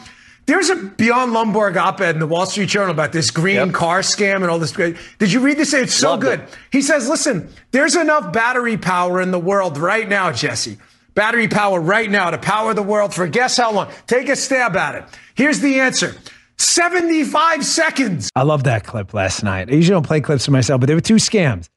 There's 0.46 0.68
a 0.68 0.76
Bjorn 0.76 1.30
Lomborg 1.30 1.76
op-ed 1.76 2.16
in 2.16 2.18
the 2.18 2.26
Wall 2.26 2.44
Street 2.44 2.68
Journal 2.68 2.90
about 2.90 3.12
this 3.12 3.30
green 3.30 3.56
yep. 3.56 3.72
car 3.72 4.00
scam 4.00 4.36
and 4.36 4.46
all 4.46 4.58
this. 4.58 4.72
Did 4.72 5.32
you 5.32 5.40
read 5.40 5.56
this? 5.56 5.72
It's 5.72 5.94
so 5.94 6.10
Loved 6.10 6.22
good. 6.22 6.40
It. 6.40 6.58
He 6.70 6.82
says, 6.82 7.08
listen, 7.08 7.48
there's 7.70 7.96
enough 7.96 8.32
battery 8.32 8.76
power 8.76 9.22
in 9.22 9.30
the 9.30 9.38
world 9.38 9.78
right 9.78 10.06
now, 10.06 10.32
Jesse. 10.32 10.76
Battery 11.14 11.48
power 11.48 11.80
right 11.80 12.10
now 12.10 12.30
to 12.30 12.38
power 12.38 12.74
the 12.74 12.82
world 12.82 13.14
for 13.14 13.26
guess 13.26 13.56
how 13.56 13.72
long? 13.72 13.90
Take 14.06 14.28
a 14.28 14.36
stab 14.36 14.76
at 14.76 14.96
it. 14.96 15.04
Here's 15.34 15.60
the 15.60 15.80
answer. 15.80 16.14
75 16.58 17.64
seconds. 17.64 18.30
I 18.34 18.42
love 18.42 18.64
that 18.64 18.84
clip 18.84 19.14
last 19.14 19.42
night. 19.42 19.70
I 19.70 19.72
usually 19.74 19.94
don't 19.94 20.06
play 20.06 20.20
clips 20.20 20.44
for 20.44 20.50
myself, 20.50 20.80
but 20.80 20.88
there 20.88 20.96
were 20.96 21.00
two 21.00 21.14
scams. 21.14 21.68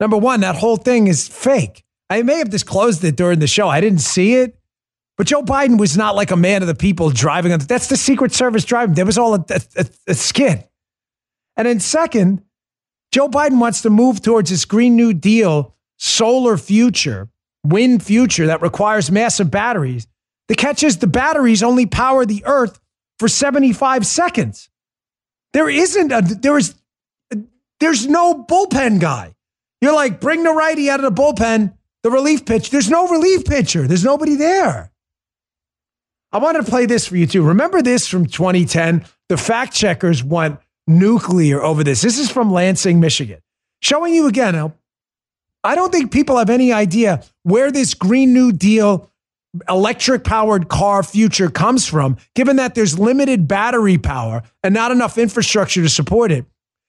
Number 0.00 0.16
one, 0.16 0.40
that 0.40 0.56
whole 0.56 0.76
thing 0.76 1.06
is 1.06 1.28
fake. 1.28 1.84
I 2.10 2.22
may 2.22 2.38
have 2.38 2.50
disclosed 2.50 3.04
it 3.04 3.16
during 3.16 3.38
the 3.38 3.46
show. 3.46 3.68
I 3.68 3.80
didn't 3.80 4.00
see 4.00 4.34
it. 4.34 4.58
But 5.16 5.26
Joe 5.26 5.42
Biden 5.42 5.78
was 5.78 5.96
not 5.96 6.14
like 6.14 6.30
a 6.30 6.36
man 6.36 6.62
of 6.62 6.68
the 6.68 6.74
people 6.74 7.10
driving 7.10 7.52
on. 7.52 7.58
That's 7.58 7.88
the 7.88 7.96
Secret 7.96 8.32
Service 8.32 8.64
driving. 8.64 8.94
There 8.94 9.04
was 9.04 9.18
all 9.18 9.34
a, 9.34 9.44
a, 9.76 9.86
a 10.06 10.14
skit. 10.14 10.70
And 11.56 11.66
then 11.66 11.80
second, 11.80 12.42
Joe 13.10 13.28
Biden 13.28 13.58
wants 13.58 13.82
to 13.82 13.90
move 13.90 14.22
towards 14.22 14.50
this 14.50 14.64
Green 14.64 14.94
New 14.94 15.12
Deal 15.12 15.74
solar 15.96 16.56
future, 16.56 17.28
wind 17.64 18.02
future 18.04 18.46
that 18.46 18.62
requires 18.62 19.10
massive 19.10 19.50
batteries. 19.50 20.06
The 20.46 20.54
catch 20.54 20.84
is 20.84 20.98
the 20.98 21.08
batteries 21.08 21.64
only 21.64 21.84
power 21.86 22.24
the 22.24 22.44
Earth 22.46 22.78
for 23.18 23.28
75 23.28 24.06
seconds. 24.06 24.70
There 25.52 25.68
isn't 25.68 26.12
a 26.12 26.22
there 26.22 26.58
is 26.58 26.74
there's 27.80 28.06
no 28.06 28.44
bullpen 28.44 29.00
guy. 29.00 29.34
You're 29.80 29.94
like, 29.94 30.20
bring 30.20 30.42
the 30.42 30.52
righty 30.52 30.90
out 30.90 31.02
of 31.02 31.14
the 31.14 31.22
bullpen, 31.22 31.74
the 32.02 32.10
relief 32.10 32.44
pitch. 32.46 32.70
There's 32.70 32.90
no 32.90 33.08
relief 33.08 33.44
pitcher. 33.44 33.86
There's 33.86 34.04
nobody 34.04 34.36
there. 34.36 34.90
I 36.30 36.38
wanted 36.38 36.64
to 36.64 36.70
play 36.70 36.86
this 36.86 37.06
for 37.06 37.16
you 37.16 37.26
too. 37.26 37.42
Remember 37.42 37.82
this 37.82 38.06
from 38.06 38.26
2010? 38.26 39.04
The 39.28 39.36
fact 39.36 39.72
checkers 39.72 40.22
went 40.22 40.58
nuclear 40.86 41.62
over 41.62 41.82
this. 41.84 42.02
This 42.02 42.18
is 42.18 42.30
from 42.30 42.52
Lansing, 42.52 43.00
Michigan. 43.00 43.40
Showing 43.80 44.14
you 44.14 44.26
again, 44.26 44.72
I 45.64 45.74
don't 45.74 45.92
think 45.92 46.12
people 46.12 46.36
have 46.38 46.50
any 46.50 46.72
idea 46.72 47.22
where 47.42 47.70
this 47.70 47.94
Green 47.94 48.32
New 48.32 48.52
Deal 48.52 49.10
electric 49.68 50.24
powered 50.24 50.68
car 50.68 51.02
future 51.02 51.48
comes 51.48 51.86
from, 51.86 52.18
given 52.34 52.56
that 52.56 52.74
there's 52.74 52.98
limited 52.98 53.48
battery 53.48 53.98
power 53.98 54.42
and 54.62 54.74
not 54.74 54.92
enough 54.92 55.18
infrastructure 55.18 55.82
to 55.82 55.88
support 55.88 56.30
it. 56.30 56.44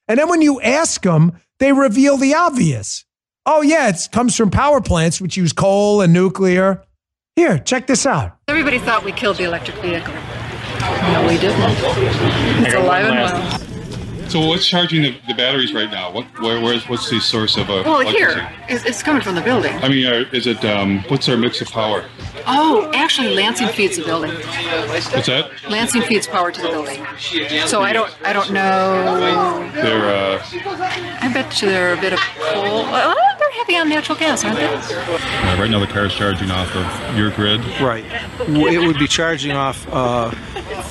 And 0.08 0.20
then 0.20 0.30
when 0.30 0.42
you 0.42 0.60
ask 0.62 1.02
them, 1.02 1.34
they 1.60 1.72
reveal 1.72 2.18
the 2.18 2.36
obvious. 2.36 3.06
Oh, 3.52 3.64
yeah, 3.64 3.90
it 3.90 4.08
comes 4.12 4.38
from 4.38 4.52
power 4.52 4.80
plants, 4.80 5.20
which 5.20 5.36
use 5.36 5.54
coal 5.54 6.02
and 6.02 6.14
nuclear. 6.14 6.84
Here, 7.36 7.58
check 7.58 7.88
this 7.88 8.06
out. 8.06 8.38
Everybody 8.48 8.78
thought 8.78 9.04
we 9.04 9.12
killed 9.12 9.38
the 9.38 9.46
electric 9.46 9.76
vehicle. 9.78 10.14
No, 10.14 11.26
we 11.28 11.36
didn't. 11.40 11.60
It's 12.64 12.76
alive 12.76 13.06
and 13.06 13.16
well. 13.16 13.70
So 14.30 14.46
what's 14.46 14.68
charging 14.68 15.02
the, 15.02 15.18
the 15.28 15.34
batteries 15.34 15.74
right 15.74 15.90
now? 15.90 16.12
What 16.12 16.26
where, 16.40 16.62
where's 16.62 16.88
what's 16.88 17.10
the 17.10 17.20
source 17.20 17.58
of 17.58 17.72
uh, 17.72 17.82
Well, 17.84 18.02
here 18.02 18.48
it's, 18.68 18.86
it's 18.86 19.02
coming 19.02 19.24
from 19.24 19.34
the 19.34 19.42
building. 19.42 19.76
I 19.78 19.90
mean, 19.90 20.06
are, 20.06 20.28
is 20.32 20.46
it 20.46 20.64
um, 20.64 21.04
what's 21.08 21.28
our 21.28 21.36
mix 21.36 21.60
of 21.60 21.72
power? 21.72 22.06
Oh, 22.46 22.92
actually, 22.94 23.34
Lansing 23.34 23.70
feeds 23.70 23.98
the 23.98 24.04
building. 24.04 24.30
What's 24.32 25.26
that? 25.26 25.50
Lansing 25.68 26.04
feeds 26.04 26.28
power 26.28 26.52
to 26.52 26.62
the 26.62 26.68
building. 26.68 27.04
So 27.66 27.82
I 27.82 27.94
don't, 27.94 28.16
I 28.24 28.32
don't 28.32 28.52
know. 28.52 29.72
They're 29.74 30.38
uh, 30.38 30.44
I 31.22 31.32
bet 31.34 31.60
you 31.64 31.68
they're 31.68 31.94
a 31.94 32.00
bit 32.00 32.14
of 32.14 32.20
coal. 32.20 32.86
Uh, 32.86 33.16
they're 33.16 33.19
heavy 33.60 33.78
on 33.78 33.90
natural 33.90 34.18
gas, 34.18 34.44
aren't 34.44 34.58
they? 34.58 34.66
uh, 34.66 35.60
right 35.60 35.70
now 35.70 35.80
the 35.80 35.88
car 35.88 36.06
is 36.06 36.14
charging 36.14 36.50
off 36.52 36.74
of 36.76 37.18
your 37.18 37.32
grid. 37.32 37.60
Right. 37.82 38.06
It 38.48 38.86
would 38.86 38.98
be 38.98 39.08
charging 39.08 39.52
off 39.52 39.88
uh, 39.92 40.34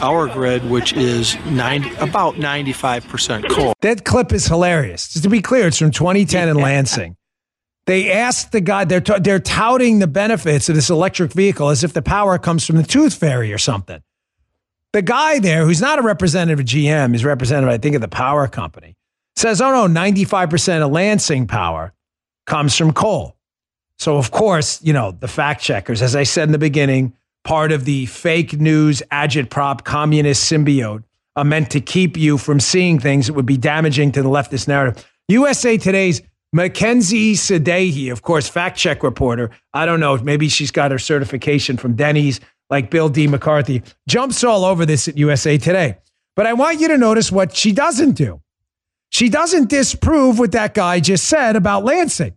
our 0.01 0.27
grid, 0.29 0.69
which 0.69 0.93
is 0.93 1.37
90, 1.47 1.95
about 1.97 2.35
95% 2.35 3.49
coal. 3.51 3.73
That 3.81 4.05
clip 4.05 4.33
is 4.33 4.47
hilarious. 4.47 5.09
Just 5.12 5.25
to 5.25 5.31
be 5.31 5.41
clear, 5.43 5.69
it's 5.69 5.79
from 5.79 5.91
2010 5.91 6.49
in 6.49 6.57
Lansing. 6.57 7.16
They 7.87 8.12
asked 8.12 8.53
the 8.53 8.61
guy, 8.61 8.85
they're, 8.85 9.01
t- 9.01 9.19
they're 9.21 9.41
touting 9.41 9.99
the 9.99 10.07
benefits 10.07 10.69
of 10.69 10.75
this 10.75 10.91
electric 10.91 11.33
vehicle 11.33 11.71
as 11.71 11.83
if 11.83 11.95
the 11.95 12.03
power 12.03 12.39
comes 12.39 12.66
from 12.66 12.77
the 12.77 12.83
tooth 12.83 13.14
fairy 13.14 13.51
or 13.53 13.59
something. 13.59 14.03
The 14.93 15.03
guy 15.03 15.39
there, 15.39 15.64
who's 15.64 15.81
not 15.81 15.99
a 15.99 16.03
representative 16.03 16.61
of 16.61 16.66
GM, 16.66 17.14
is 17.14 17.25
representative, 17.25 17.73
I 17.73 17.79
think, 17.79 17.95
of 17.95 18.03
the 18.03 18.09
power 18.09 18.47
company, 18.47 18.95
says, 19.37 19.61
oh 19.62 19.87
no, 19.87 20.01
95% 20.01 20.83
of 20.85 20.91
Lansing 20.91 21.47
power 21.47 21.95
comes 22.49 22.77
from 22.77 22.93
coal. 22.93 23.37
So, 23.99 24.17
of 24.17 24.31
course, 24.31 24.83
you 24.83 24.93
know, 24.93 25.13
the 25.13 25.29
fact 25.29 25.63
checkers, 25.63 26.03
as 26.03 26.17
I 26.17 26.23
said 26.23 26.49
in 26.49 26.53
the 26.53 26.59
beginning, 26.59 27.15
part 27.45 27.71
of 27.73 27.85
the 27.85 28.07
fake 28.07 28.55
news 28.55 29.03
agitprop 29.13 29.85
communist 29.85 30.51
symbiote 30.51 31.05
are 31.37 31.45
meant 31.45 31.71
to 31.71 31.81
keep 31.81 32.17
you 32.17 32.39
from 32.39 32.59
seeing 32.59 32.99
things 32.99 33.27
that 33.27 33.35
would 33.35 33.47
be 33.47 33.57
damaging 33.57 34.13
to 34.13 34.23
the 34.23 34.29
leftist 34.29 34.67
narrative. 34.67 35.07
USA 35.29 35.77
Today's 35.77 36.23
Mackenzie 36.53 37.35
Sadeghi, 37.35 38.11
of 38.11 38.23
course, 38.23 38.49
fact 38.49 38.79
check 38.79 39.03
reporter. 39.03 39.51
I 39.75 39.85
don't 39.85 40.01
know, 40.01 40.17
maybe 40.17 40.49
she's 40.49 40.71
got 40.71 40.91
her 40.91 40.99
certification 40.99 41.77
from 41.77 41.95
Denny's, 41.95 42.41
like 42.71 42.91
Bill 42.91 43.09
D. 43.09 43.27
McCarthy, 43.27 43.83
jumps 44.09 44.43
all 44.43 44.65
over 44.65 44.87
this 44.87 45.07
at 45.07 45.19
USA 45.19 45.59
Today. 45.59 45.99
But 46.35 46.47
I 46.47 46.55
want 46.55 46.81
you 46.81 46.89
to 46.89 46.99
notice 46.99 47.31
what 47.31 47.55
she 47.55 47.73
doesn't 47.73 48.13
do. 48.13 48.41
She 49.11 49.29
doesn't 49.29 49.69
disprove 49.69 50.39
what 50.39 50.53
that 50.53 50.75
guy 50.75 51.01
just 51.01 51.25
said 51.25 51.57
about 51.57 51.85
Lansing. 51.85 52.35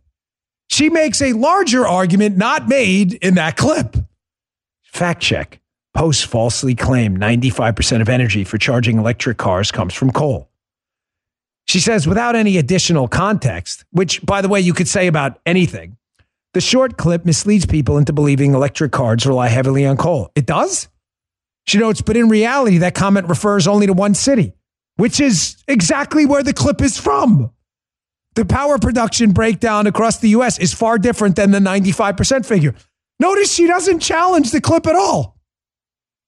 She 0.72 0.89
makes 0.89 1.22
a 1.22 1.34
larger 1.34 1.86
argument 1.86 2.38
not 2.38 2.69
made 2.69 3.15
in 3.15 3.36
that 3.36 3.57
clip. 3.57 3.97
Fact 4.84 5.22
check. 5.22 5.59
Post 5.93 6.28
falsely 6.28 6.76
claim 6.76 7.17
95% 7.17 7.99
of 7.99 8.07
energy 8.07 8.45
for 8.45 8.57
charging 8.57 8.97
electric 8.97 9.38
cars 9.38 9.69
comes 9.69 9.93
from 9.93 10.11
coal. 10.11 10.49
She 11.67 11.82
says, 11.82 12.07
without 12.07 12.38
any 12.38 12.57
additional 12.57 13.09
context, 13.09 13.84
which, 13.91 14.26
by 14.26 14.41
the 14.41 14.47
way, 14.47 14.61
you 14.61 14.74
could 14.74 14.88
say 14.88 15.07
about 15.07 15.39
anything, 15.45 15.97
the 16.53 16.61
short 16.61 16.97
clip 16.97 17.26
misleads 17.26 17.65
people 17.65 17.97
into 17.97 18.13
believing 18.13 18.53
electric 18.53 18.93
cars 18.93 19.26
rely 19.26 19.49
heavily 19.49 19.86
on 19.86 19.97
coal. 19.97 20.32
It 20.36 20.45
does? 20.45 20.88
She 21.67 21.80
notes, 21.80 22.01
but 22.01 22.15
in 22.15 22.30
reality, 22.30 22.78
that 22.78 22.95
comment 22.95 23.28
refers 23.28 23.67
only 23.67 23.88
to 23.88 23.93
one 23.93 24.13
city, 24.13 24.53
which 24.95 25.19
is 25.19 25.57
exactly 25.67 26.26
where 26.26 26.43
the 26.43 26.53
clip 26.53 26.82
is 26.82 26.97
from. 26.97 27.51
The 28.36 28.45
power 28.45 28.77
production 28.77 29.32
breakdown 29.32 29.88
across 29.88 30.19
the 30.19 30.29
US 30.29 30.57
is 30.57 30.73
far 30.73 30.97
different 30.97 31.36
than 31.36 31.51
the 31.51 31.59
95% 31.59 32.45
figure. 32.45 32.75
Notice 33.19 33.53
she 33.53 33.67
doesn't 33.67 33.99
challenge 33.99 34.51
the 34.51 34.61
clip 34.61 34.88
at 34.88 34.95
all. 34.95 35.38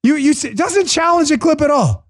You, 0.03 0.15
you 0.15 0.33
doesn't 0.33 0.87
challenge 0.87 1.29
the 1.29 1.37
clip 1.37 1.61
at 1.61 1.71
all. 1.71 2.07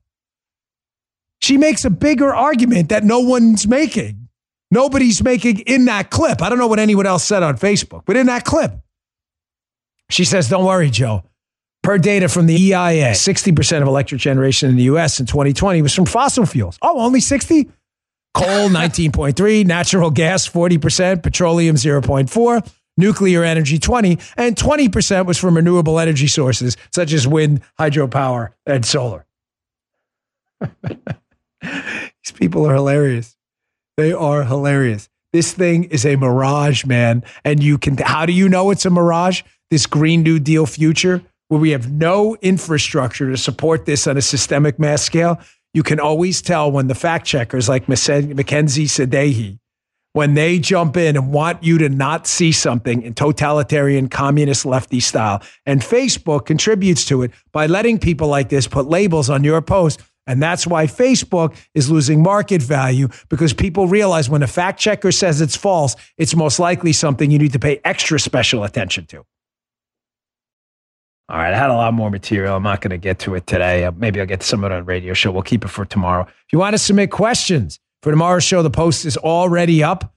She 1.41 1.57
makes 1.57 1.85
a 1.85 1.89
bigger 1.89 2.33
argument 2.33 2.89
that 2.89 3.03
no 3.03 3.19
one's 3.19 3.67
making. 3.67 4.29
Nobody's 4.71 5.23
making 5.23 5.59
in 5.59 5.85
that 5.85 6.09
clip. 6.09 6.41
I 6.41 6.49
don't 6.49 6.57
know 6.57 6.67
what 6.67 6.79
anyone 6.79 7.05
else 7.05 7.23
said 7.23 7.43
on 7.43 7.57
Facebook, 7.57 8.03
but 8.05 8.17
in 8.17 8.25
that 8.25 8.43
clip, 8.43 8.71
she 10.09 10.25
says, 10.25 10.49
Don't 10.49 10.65
worry, 10.65 10.89
Joe. 10.89 11.23
Per 11.83 11.97
data 11.97 12.29
from 12.29 12.45
the 12.45 12.55
EIA, 12.55 13.11
60% 13.11 13.81
of 13.81 13.87
electric 13.87 14.21
generation 14.21 14.69
in 14.69 14.77
the 14.77 14.83
US 14.83 15.19
in 15.19 15.25
2020 15.25 15.81
was 15.81 15.93
from 15.93 16.05
fossil 16.05 16.45
fuels. 16.45 16.79
Oh, 16.81 16.99
only 16.99 17.19
60? 17.19 17.69
Coal, 18.33 18.69
19.3, 18.69 19.65
natural 19.65 20.09
gas, 20.09 20.49
40%, 20.49 21.21
petroleum, 21.21 21.75
0.4, 21.75 22.73
nuclear 22.97 23.43
energy, 23.43 23.77
20, 23.77 24.17
and 24.37 24.55
20% 24.55 25.25
was 25.25 25.37
from 25.37 25.55
renewable 25.55 25.99
energy 25.99 26.27
sources 26.27 26.75
such 26.91 27.13
as 27.13 27.27
wind, 27.27 27.61
hydropower, 27.79 28.53
and 28.65 28.85
solar. 28.85 29.25
These 31.61 32.31
people 32.33 32.65
are 32.67 32.73
hilarious. 32.73 33.35
They 33.97 34.11
are 34.11 34.43
hilarious. 34.43 35.09
This 35.31 35.51
thing 35.53 35.85
is 35.85 36.05
a 36.05 36.15
mirage, 36.15 36.85
man. 36.85 37.23
And 37.43 37.61
you 37.61 37.77
can, 37.77 37.97
how 37.97 38.25
do 38.25 38.33
you 38.33 38.49
know 38.49 38.71
it's 38.71 38.85
a 38.85 38.89
mirage? 38.89 39.41
This 39.69 39.85
Green 39.87 40.23
New 40.23 40.39
Deal 40.39 40.65
future, 40.65 41.23
where 41.47 41.59
we 41.59 41.71
have 41.71 41.91
no 41.91 42.35
infrastructure 42.41 43.29
to 43.29 43.37
support 43.37 43.85
this 43.85 44.05
on 44.07 44.17
a 44.17 44.21
systemic 44.21 44.77
mass 44.79 45.01
scale. 45.01 45.39
You 45.73 45.83
can 45.83 45.99
always 45.99 46.41
tell 46.41 46.71
when 46.71 46.87
the 46.87 46.95
fact 46.95 47.25
checkers 47.25 47.67
like 47.67 47.89
Mackenzie 47.89 48.85
Sadeghi, 48.85 49.59
when 50.13 50.35
they 50.35 50.59
jump 50.59 50.95
in 50.95 51.15
and 51.15 51.33
want 51.33 51.63
you 51.63 51.79
to 51.79 51.89
not 51.89 52.27
see 52.27 52.51
something 52.51 53.01
in 53.01 53.15
totalitarian 53.15 54.07
communist 54.07 54.65
lefty 54.65 54.99
style. 54.99 55.41
And 55.65 55.81
Facebook 55.81 56.45
contributes 56.45 57.05
to 57.05 57.23
it 57.23 57.31
by 57.51 57.65
letting 57.65 57.97
people 57.97 58.27
like 58.27 58.49
this 58.49 58.67
put 58.67 58.85
labels 58.87 59.29
on 59.29 59.43
your 59.43 59.61
post 59.61 59.99
and 60.25 60.41
that's 60.41 60.65
why 60.65 60.85
Facebook 60.85 61.55
is 61.73 61.91
losing 61.91 62.23
market 62.23 62.61
value 62.61 63.09
because 63.29 63.53
people 63.53 63.87
realize 63.87 64.29
when 64.29 64.43
a 64.43 64.47
fact 64.47 64.79
checker 64.79 65.11
says 65.11 65.41
it's 65.41 65.57
false, 65.57 65.95
it's 66.17 66.35
most 66.35 66.59
likely 66.59 66.93
something 66.93 67.29
you 67.29 67.39
need 67.39 67.53
to 67.53 67.59
pay 67.59 67.81
extra 67.83 68.19
special 68.19 68.63
attention 68.63 69.05
to. 69.07 69.25
All 71.29 71.37
right, 71.37 71.53
I 71.53 71.57
had 71.57 71.69
a 71.69 71.75
lot 71.75 71.93
more 71.93 72.11
material. 72.11 72.55
I'm 72.55 72.63
not 72.63 72.81
going 72.81 72.91
to 72.91 72.97
get 72.97 73.19
to 73.19 73.35
it 73.35 73.47
today. 73.47 73.85
Uh, 73.85 73.91
maybe 73.95 74.19
I'll 74.19 74.25
get 74.25 74.41
to 74.41 74.47
some 74.47 74.63
of 74.63 74.71
it 74.71 74.75
on 74.75 74.85
radio 74.85 75.13
show. 75.13 75.31
We'll 75.31 75.41
keep 75.41 75.63
it 75.63 75.69
for 75.69 75.85
tomorrow. 75.85 76.23
If 76.23 76.51
you 76.51 76.59
want 76.59 76.73
to 76.73 76.77
submit 76.77 77.11
questions 77.11 77.79
for 78.01 78.11
tomorrow's 78.11 78.43
show, 78.43 78.61
the 78.61 78.69
post 78.69 79.05
is 79.05 79.15
already 79.17 79.83
up. 79.83 80.13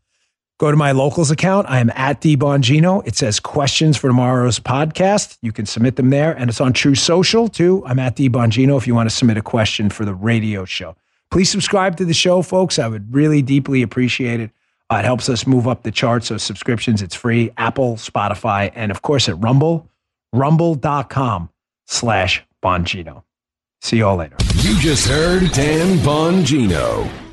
Go 0.58 0.70
to 0.70 0.76
my 0.76 0.92
locals 0.92 1.30
account. 1.30 1.68
I 1.68 1.80
am 1.80 1.90
at 1.94 2.22
D 2.22 2.36
Bongino. 2.36 3.06
It 3.06 3.14
says 3.14 3.38
questions 3.38 3.96
for 3.96 4.08
tomorrow's 4.08 4.58
podcast. 4.58 5.36
You 5.42 5.52
can 5.52 5.66
submit 5.66 5.96
them 5.96 6.08
there. 6.10 6.32
And 6.32 6.48
it's 6.48 6.62
on 6.62 6.72
Truth 6.72 6.98
Social 6.98 7.48
too. 7.48 7.84
I'm 7.86 7.98
at 7.98 8.16
D 8.16 8.30
Bongino 8.30 8.78
if 8.78 8.86
you 8.86 8.94
want 8.94 9.08
to 9.08 9.14
submit 9.14 9.36
a 9.36 9.42
question 9.42 9.90
for 9.90 10.04
the 10.06 10.14
radio 10.14 10.64
show. 10.64 10.96
Please 11.30 11.50
subscribe 11.50 11.96
to 11.98 12.04
the 12.04 12.14
show, 12.14 12.40
folks. 12.40 12.78
I 12.78 12.88
would 12.88 13.14
really 13.14 13.42
deeply 13.42 13.82
appreciate 13.82 14.40
it. 14.40 14.50
Uh, 14.90 14.96
it 14.96 15.04
helps 15.04 15.28
us 15.28 15.46
move 15.46 15.68
up 15.68 15.82
the 15.82 15.90
charts. 15.90 16.28
So 16.28 16.38
subscriptions, 16.38 17.02
it's 17.02 17.14
free. 17.14 17.50
Apple, 17.58 17.96
Spotify, 17.96 18.72
and 18.74 18.90
of 18.90 19.02
course 19.02 19.28
at 19.28 19.38
Rumble, 19.38 19.90
rumble.com 20.36 21.50
slash 21.86 22.44
Bongino. 22.62 23.22
See 23.80 23.98
y'all 23.98 24.16
later. 24.16 24.36
You 24.56 24.78
just 24.78 25.06
heard 25.08 25.50
Dan 25.52 25.98
Bongino. 25.98 27.25